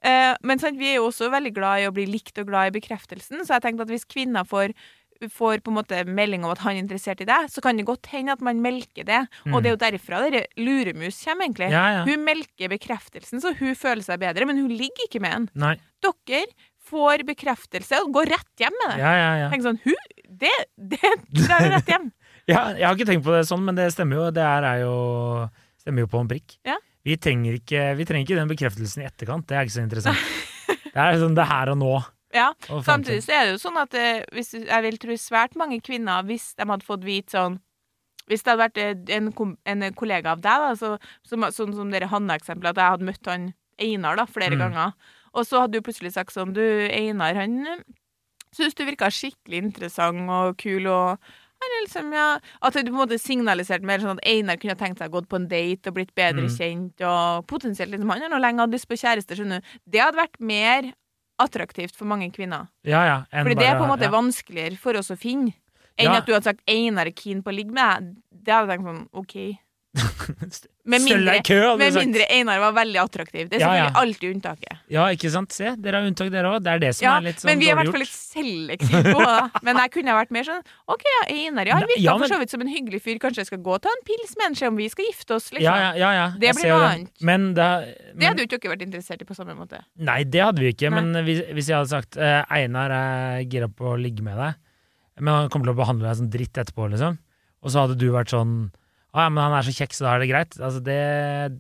Uh, 0.05 0.35
men 0.47 0.63
sant, 0.63 0.79
vi 0.79 0.93
er 0.93 1.01
jo 1.01 1.09
også 1.11 1.31
veldig 1.33 1.55
glad 1.57 1.83
i 1.83 1.89
å 1.91 1.95
bli 1.97 2.07
likt 2.07 2.39
og 2.39 2.47
glad 2.47 2.71
i 2.71 2.79
bekreftelsen, 2.79 3.43
så 3.43 3.57
jeg 3.57 3.67
tenkte 3.67 3.83
at 3.89 3.91
hvis 3.91 4.07
kvinner 4.07 4.47
får 4.47 4.75
får 5.33 5.63
på 5.65 5.71
en 5.73 5.79
måte 5.79 6.05
melding 6.05 6.45
om 6.45 6.53
at 6.53 6.61
han 6.61 6.77
er 6.77 6.83
interessert 6.83 7.23
i 7.25 7.29
deg, 7.29 7.49
så 7.49 7.63
kan 7.65 7.79
det 7.79 7.87
godt 7.89 8.11
hende 8.13 8.35
at 8.37 8.43
man 8.45 8.61
melker 8.61 9.07
det. 9.09 9.23
Og 9.49 9.63
det 9.65 9.71
er 9.71 9.73
jo 9.73 9.79
derfra 9.81 10.19
dere 10.27 10.43
luremus 10.61 11.23
kommer, 11.25 11.47
egentlig. 11.49 11.71
Mm. 11.71 11.77
Ja, 11.77 11.85
ja. 11.95 12.03
Hun 12.05 12.25
melker 12.27 12.69
bekreftelsen, 12.69 13.41
så 13.41 13.55
hun 13.57 13.75
føler 13.79 14.05
seg 14.05 14.21
bedre, 14.21 14.45
men 14.45 14.61
hun 14.61 14.69
ligger 14.77 15.09
ikke 15.09 15.23
med 15.25 15.33
en. 15.39 15.47
Nei. 15.57 15.75
Dere 16.05 16.45
får 16.87 17.25
bekreftelse 17.29 17.99
og 18.05 18.13
går 18.15 18.31
rett 18.37 18.63
hjem 18.63 18.75
med 18.83 18.93
det. 18.95 18.99
Ja, 19.03 19.13
ja, 19.19 19.31
ja. 19.43 19.49
Tenk 19.53 19.67
sånn, 19.67 19.79
hun, 19.85 20.11
det, 20.43 20.53
det 20.79 21.13
drar 21.43 21.67
rett 21.77 21.91
hjem. 21.93 22.11
ja. 22.53 22.63
Jeg 22.79 22.87
har 22.87 22.97
ikke 22.99 23.09
tenkt 23.13 23.27
på 23.27 23.35
det 23.35 23.45
sånn, 23.49 23.65
men 23.67 23.79
det 23.79 23.89
stemmer 23.95 24.21
jo. 24.21 24.27
Det 24.37 24.45
her 24.47 24.67
er 24.75 24.83
jo 24.87 24.97
Stemmer 25.87 26.03
jo 26.03 26.09
på 26.11 26.19
en 26.19 26.29
prikk. 26.31 26.57
Ja. 26.67 26.75
Vi, 27.07 27.15
trenger 27.23 27.55
ikke, 27.61 27.83
vi 27.95 28.05
trenger 28.09 28.27
ikke 28.27 28.39
den 28.41 28.49
bekreftelsen 28.51 29.05
i 29.05 29.07
etterkant. 29.07 29.45
Det 29.47 29.55
er 29.55 29.67
ikke 29.69 29.77
så 29.77 29.85
interessant. 29.85 30.25
det 30.97 30.99
er 30.99 31.19
sånn 31.23 31.37
det 31.39 31.45
her 31.47 31.71
og 31.71 31.79
nå. 31.79 31.93
Ja, 32.35 32.49
Og 32.75 32.81
Samtidig 32.85 33.21
så 33.23 33.37
er 33.37 33.45
det 33.47 33.53
jo 33.55 33.61
sånn 33.63 33.79
at 33.79 33.95
eh, 33.95 34.25
hvis, 34.35 34.51
jeg 34.59 34.83
vil 34.85 34.97
tro 35.01 35.15
svært 35.23 35.55
mange 35.57 35.79
kvinner, 35.87 36.27
hvis 36.27 36.49
de 36.59 36.67
hadde 36.67 36.85
fått 36.85 37.05
vite 37.07 37.37
sånn 37.37 37.61
Hvis 38.27 38.43
det 38.43 38.51
hadde 38.51 38.65
vært 38.65 38.81
eh, 38.83 39.15
en, 39.15 39.31
en 39.71 39.87
kollega 39.95 40.33
av 40.35 40.43
deg, 40.43 40.65
da, 40.67 40.73
så, 40.75 40.91
som, 41.25 41.47
sånn 41.55 41.77
som 41.79 41.93
dere 41.95 42.11
Hanne-eksempelet, 42.11 42.75
at 42.75 42.83
jeg 42.83 42.95
hadde 42.97 43.09
møtt 43.13 43.31
han 43.31 43.47
Einar 43.79 44.19
da, 44.19 44.27
flere 44.27 44.57
Mm. 44.59 44.65
ganger, 44.67 45.15
og 45.37 45.47
så 45.47 45.63
hadde 45.63 45.79
du 45.79 45.85
plutselig 45.87 46.15
sagt 46.17 46.33
sånn 46.35 46.55
Du, 46.57 46.63
Einar, 46.91 47.37
han 47.37 47.59
syns 48.57 48.75
du 48.77 48.87
virka 48.89 49.11
skikkelig 49.13 49.59
interessant 49.67 50.31
og 50.33 50.57
kul, 50.63 50.87
og 50.89 51.19
han 51.57 51.75
liksom, 51.83 52.11
ja 52.17 52.27
At 52.65 52.77
du 52.77 52.89
på 52.89 52.95
en 52.95 53.03
måte 53.03 53.19
signaliserte 53.21 53.85
mer 53.89 54.01
sånn 54.03 54.17
at 54.19 54.27
Einar 54.29 54.59
kunne 54.61 54.77
tenkt 54.81 55.01
seg 55.01 55.11
å 55.13 55.19
gå 55.19 55.27
på 55.29 55.41
en 55.41 55.49
date 55.51 55.91
og 55.91 55.97
blitt 55.99 56.15
bedre 56.17 56.47
Mm. 56.47 56.55
kjent, 56.57 57.05
og 57.05 57.47
potensielt 57.49 57.93
liksom 57.93 58.11
Han 58.13 58.23
har 58.27 58.33
nå 58.33 58.41
lenge 58.41 58.65
hatt 58.65 58.73
lyst 58.73 58.89
på 58.89 58.97
kjæreste, 59.01 59.37
skjønner 59.37 59.61
du. 59.61 59.77
Det 59.87 60.01
hadde 60.01 60.21
vært 60.21 60.41
mer 60.41 60.93
attraktivt 61.39 61.95
for 61.97 62.09
mange 62.09 62.31
kvinner. 62.33 62.69
Ja, 62.85 63.05
ja. 63.05 63.17
Fordi 63.31 63.57
det 63.59 63.67
er 63.69 63.77
på 63.77 63.85
en 63.85 63.93
måte 63.93 64.09
ja. 64.09 64.15
vanskeligere 64.15 64.77
for 64.81 64.97
oss 64.97 65.11
å 65.13 65.17
finne 65.21 65.53
enn 65.99 66.13
at 66.13 66.27
du 66.27 66.33
hadde 66.33 66.45
sagt 66.45 66.63
Einar 66.69 67.09
er 67.09 67.17
keen 67.17 67.43
på 67.43 67.53
å 67.53 67.57
ligge 67.57 67.73
med 67.73 67.85
deg. 68.05 68.17
Det 68.45 68.53
hadde 68.53 68.73
jeg 68.73 68.79
tenkt 68.81 68.89
sånn, 68.89 69.09
OK. 69.13 69.37
Med 70.87 71.03
mindre, 71.03 71.39
kø, 71.43 71.57
med 71.81 71.95
mindre 71.97 72.27
Einar 72.31 72.61
var 72.63 72.75
veldig 72.77 72.99
attraktiv. 73.03 73.49
Det 73.51 73.57
er 73.59 73.63
Ja, 73.65 73.69
ja. 73.75 73.85
selvfølgelig 73.87 74.01
alltid 74.03 74.35
unntaket. 74.37 74.77
Ja, 74.93 75.07
ikke 75.17 75.31
sant? 75.33 75.55
Se, 75.57 75.73
dere 75.83 75.99
har 76.03 76.07
unntak, 76.07 76.29
dere 76.31 76.51
òg. 76.53 76.61
Det 76.63 76.71
er 76.75 76.83
det 76.85 76.91
som 76.95 77.07
Ja, 77.07 77.15
er 77.19 77.25
litt 77.27 77.41
sånn 77.41 77.49
dårlig 77.49 77.49
gjort. 77.49 77.51
men 77.51 77.59
vi 77.59 77.67
er 77.67 77.73
i 77.73 77.79
hvert 77.81 77.93
fall 77.97 78.05
litt 78.05 78.13
selektive 78.15 79.03
på 79.17 79.25
det. 79.25 79.39
Men 79.67 79.81
jeg 79.83 79.93
kunne 79.97 80.15
vært 80.19 80.35
mer 80.37 80.47
sånn 80.47 80.63
OK, 80.95 81.07
ja, 81.11 81.23
Einar. 81.35 81.67
Ja, 81.73 81.79
han 81.81 81.89
virka 81.91 82.05
ja, 82.07 82.15
for 82.21 82.31
så 82.35 82.39
vidt 82.43 82.55
som 82.55 82.61
en 82.67 82.71
hyggelig 82.71 83.01
fyr. 83.03 83.19
Kanskje 83.25 83.43
jeg 83.43 83.51
skal 83.51 83.63
gå 83.67 83.75
og 83.75 83.83
ta 83.83 83.91
en 83.97 84.05
pils 84.07 84.37
med 84.39 84.47
han, 84.47 84.55
se 84.61 84.71
om 84.71 84.77
vi 84.79 84.87
skal 84.93 85.09
gifte 85.11 85.39
oss, 85.41 85.49
liksom. 85.57 85.67
Ja, 85.67 85.77
ja, 85.89 85.91
ja, 86.05 86.13
ja. 86.21 86.27
Det 86.45 86.55
blir 86.61 86.71
noe 86.71 86.87
annet. 86.93 87.11
Men 87.27 87.49
det, 87.57 87.71
Det 88.15 88.31
hadde 88.31 88.45
jo 88.45 88.51
ikke 88.51 88.63
dere 88.63 88.75
vært 88.77 88.87
interessert 88.87 89.27
i 89.27 89.29
på 89.33 89.35
samme 89.41 89.57
måte. 89.59 89.83
Nei, 89.99 90.21
det 90.25 90.45
hadde 90.45 90.63
vi 90.63 90.71
ikke. 90.77 90.93
Nei. 90.93 91.03
Men 91.03 91.25
hvis, 91.27 91.43
hvis 91.57 91.73
jeg 91.73 91.81
hadde 91.81 91.91
sagt 91.97 92.21
uh, 92.21 92.45
Einar 92.53 92.95
er 93.01 93.43
gira 93.51 93.67
på 93.73 93.95
å 93.95 93.99
ligge 93.99 94.23
med 94.23 94.39
deg, 94.39 94.55
men 95.19 95.33
han 95.33 95.49
kommer 95.51 95.67
til 95.71 95.75
å 95.75 95.81
behandle 95.83 96.07
deg 96.11 96.19
som 96.21 96.31
dritt 96.31 96.59
etterpå, 96.63 96.91
liksom, 96.93 97.17
og 97.65 97.73
så 97.73 97.83
hadde 97.87 97.97
du 97.99 98.11
vært 98.15 98.31
sånn 98.31 98.69
Å 99.17 99.25
ja, 99.25 99.29
men 99.33 99.41
han 99.41 99.55
er 99.57 99.65
så 99.65 99.73
kjekk, 99.73 99.95
så 99.97 100.05
da 100.05 100.15
er 100.17 100.25
det 100.25 100.29
greit. 100.29 100.57
Altså, 100.61 100.83
det, 100.85 100.97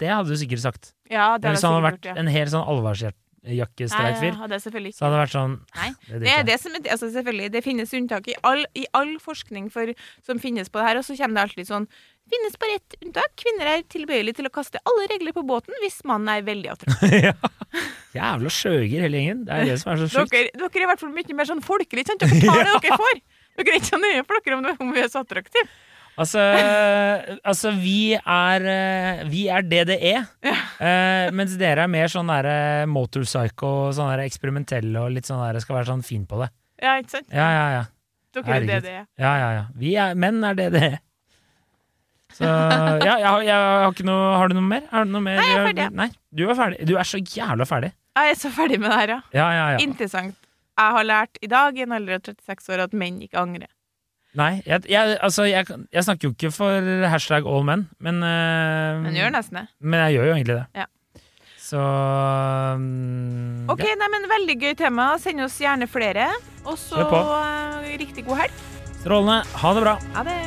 det 0.01 0.11
hadde 0.12 0.29
du 0.35 0.37
sikkert 0.37 0.61
sagt. 0.66 0.90
Ja, 1.09 1.37
det 1.40 1.49
hadde 1.49 1.55
hvis 1.57 1.64
han 1.64 1.77
hadde 1.79 1.87
vært 1.87 2.03
gjort, 2.03 2.11
ja. 2.12 2.19
en 2.21 2.35
helt 2.37 2.53
sånn 2.53 2.66
alvorshjert- 2.75 3.23
jakkestreifyr, 3.47 4.33
Nei, 4.35 4.40
ja, 4.42 4.47
det 4.51 4.57
selvfølgelig 4.64 4.90
ikke. 4.90 4.99
så 4.99 5.05
hadde 5.05 5.14
det 5.14 5.21
vært 5.21 5.35
sånn 5.37 5.53
Nei. 5.77 5.90
Det 6.09 6.19
Det 6.25 6.33
er 6.35 6.47
det 6.49 6.57
som 6.59 6.73
altså 6.81 7.11
selvfølgelig, 7.14 7.51
det 7.55 7.61
finnes 7.62 7.92
unntak 7.95 8.27
i 8.27 8.35
all, 8.42 8.64
i 8.75 8.83
all 8.99 9.12
forskning 9.23 9.69
for, 9.71 9.92
som 10.27 10.40
finnes 10.42 10.66
på 10.66 10.81
det 10.81 10.88
her, 10.88 10.99
og 10.99 11.07
så 11.07 11.14
kommer 11.21 11.38
det 11.38 11.45
alltid 11.47 11.69
sånn 11.71 11.87
finnes 12.27 12.57
bare 12.59 12.79
ett 12.81 12.97
unntak. 13.05 13.35
Kvinner 13.38 13.69
er 13.71 13.85
tilbøyelige 13.87 14.40
til 14.40 14.49
å 14.49 14.53
kaste 14.55 14.81
alle 14.83 15.07
regler 15.12 15.35
på 15.37 15.45
båten 15.47 15.77
hvis 15.85 16.01
mannen 16.11 16.33
er 16.33 16.42
veldig 16.47 16.73
attraktiv. 16.75 17.29
ja. 17.29 17.35
Jævla 18.16 18.51
sjøger 18.51 19.05
hele 19.07 19.21
gjengen. 19.21 19.45
Det 19.47 19.55
er 19.55 19.71
det 19.71 19.79
som 19.83 19.92
er 19.92 20.03
så 20.03 20.09
sjukt. 20.11 20.33
Dere, 20.35 20.51
dere 20.57 20.81
er 20.81 20.87
i 20.87 20.90
hvert 20.90 21.03
fall 21.05 21.14
mye 21.14 21.37
mer 21.38 21.49
sånn 21.53 21.62
folkelige. 21.64 22.16
Dere 22.16 22.40
tar 22.42 22.64
det 22.66 22.79
dere 22.88 22.99
får. 22.99 23.21
Dere 23.61 23.75
er 23.77 23.79
ikke 23.79 23.92
så 23.92 24.01
nøye 24.03 24.25
for 24.27 24.42
dere 24.42 24.59
om, 24.59 24.66
om 24.88 24.95
vi 24.97 25.05
er 25.05 25.12
så 25.12 25.23
attraktive. 25.23 25.69
Altså, 26.16 26.40
altså 27.44 27.70
vi 27.76 28.14
er 28.16 28.64
eh, 28.72 29.24
Vi 29.29 29.46
er 29.52 29.66
DDE, 29.68 30.14
Uh, 30.76 31.33
mens 31.33 31.55
dere 31.57 31.87
er 31.87 31.88
mer 31.88 32.11
sånn 32.12 32.29
derre 32.29 32.85
motorpsycho, 32.92 33.70
sånn 33.96 34.11
der 34.12 34.26
eksperimentelle 34.26 35.00
og 35.00 35.14
litt 35.14 35.24
sånn 35.29 35.40
der 35.40 35.57
skal 35.64 35.79
være 35.79 35.88
sånn 35.88 36.02
fin 36.05 36.26
på 36.29 36.37
det. 36.42 36.50
Ja, 36.85 36.98
ikke 37.00 37.14
sant? 37.14 37.31
Ja, 37.33 37.46
ja, 37.55 37.62
ja. 37.72 37.85
Dere 38.37 38.59
er 38.59 38.66
det 38.68 38.76
det 38.85 38.92
er. 38.98 39.07
Ja, 39.16 39.31
ja, 39.40 39.46
ja. 39.57 39.62
Vi 39.81 39.94
er, 39.96 40.12
menn 40.20 40.44
er 40.44 40.59
DDE. 40.59 40.90
Så 42.37 42.44
ja, 42.44 42.98
jeg, 43.00 43.24
har- 43.24 43.44
jeg 43.46 43.55
har 43.57 43.88
ikke 43.94 44.05
noe 44.05 44.26
Har 44.37 44.50
du 44.52 44.55
noe 44.59 44.66
mer? 44.68 44.83
Har 44.92 45.07
du 45.09 45.14
noe 45.14 45.24
mer? 45.24 45.38
Nei, 45.40 45.46
jeg 45.48 45.57
er 45.62 45.66
ferdig. 45.70 45.87
Nei, 46.02 46.09
du 46.37 46.42
er 46.50 46.59
ferdig. 46.59 46.87
Du 46.90 46.94
er 47.00 47.09
så 47.09 47.20
jævla 47.24 47.64
ferdig. 47.70 47.92
Jeg 48.20 48.35
er 48.35 48.38
så 48.42 48.50
ferdig 48.52 48.79
med 48.83 48.90
det 48.92 48.98
her, 49.00 49.14
ja. 49.14 49.20
Ja, 49.38 49.46
ja, 49.57 49.64
ja. 49.76 49.79
Interessant. 49.87 50.37
Jeg 50.76 50.92
har 50.98 51.05
lært 51.09 51.38
i 51.40 51.48
dag, 51.48 51.79
i 51.81 51.87
en 51.87 51.92
alder 51.96 52.18
av 52.18 52.29
36 52.29 52.68
år, 52.76 52.85
at 52.85 52.92
menn 52.92 53.22
ikke 53.24 53.40
angrer. 53.40 53.70
Nei, 54.37 54.61
jeg, 54.66 54.85
jeg, 54.92 55.16
altså, 55.25 55.46
jeg, 55.49 55.64
jeg 55.92 56.05
snakker 56.05 56.29
jo 56.29 56.35
ikke 56.35 56.51
for 56.53 56.90
hashtag 57.09 57.46
all 57.49 57.64
men, 57.64 57.87
men 58.05 58.20
uh, 58.20 59.01
Men 59.07 59.16
gjør 59.16 59.33
nesten 59.33 59.62
det. 59.62 59.64
Men 59.81 60.05
jeg 60.05 60.18
gjør 60.18 60.29
jo 60.29 60.35
egentlig 60.35 60.59
det. 60.59 60.66
Ja. 60.83 60.87
Så 61.66 61.81
um, 61.81 63.64
Ok, 63.72 63.83
nei, 63.99 64.11
men 64.12 64.29
Veldig 64.31 64.59
gøy 64.61 64.77
tema. 64.79 65.09
Send 65.22 65.40
oss 65.46 65.57
gjerne 65.62 65.88
flere. 65.88 66.29
Og 66.66 66.77
så 66.79 67.01
uh, 67.01 67.81
riktig 67.96 68.27
god 68.29 68.44
helg. 68.44 68.62
Strålende. 69.01 69.40
Ha 69.64 69.75
det 69.75 69.87
bra. 69.88 69.99
Ha 70.18 70.29
det. 70.29 70.38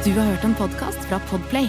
Du 0.00 0.14
har 0.16 0.32
hørt 0.32 0.44
en 0.48 0.56
podkast 0.56 1.10
fra 1.10 1.20
Podplay. 1.28 1.68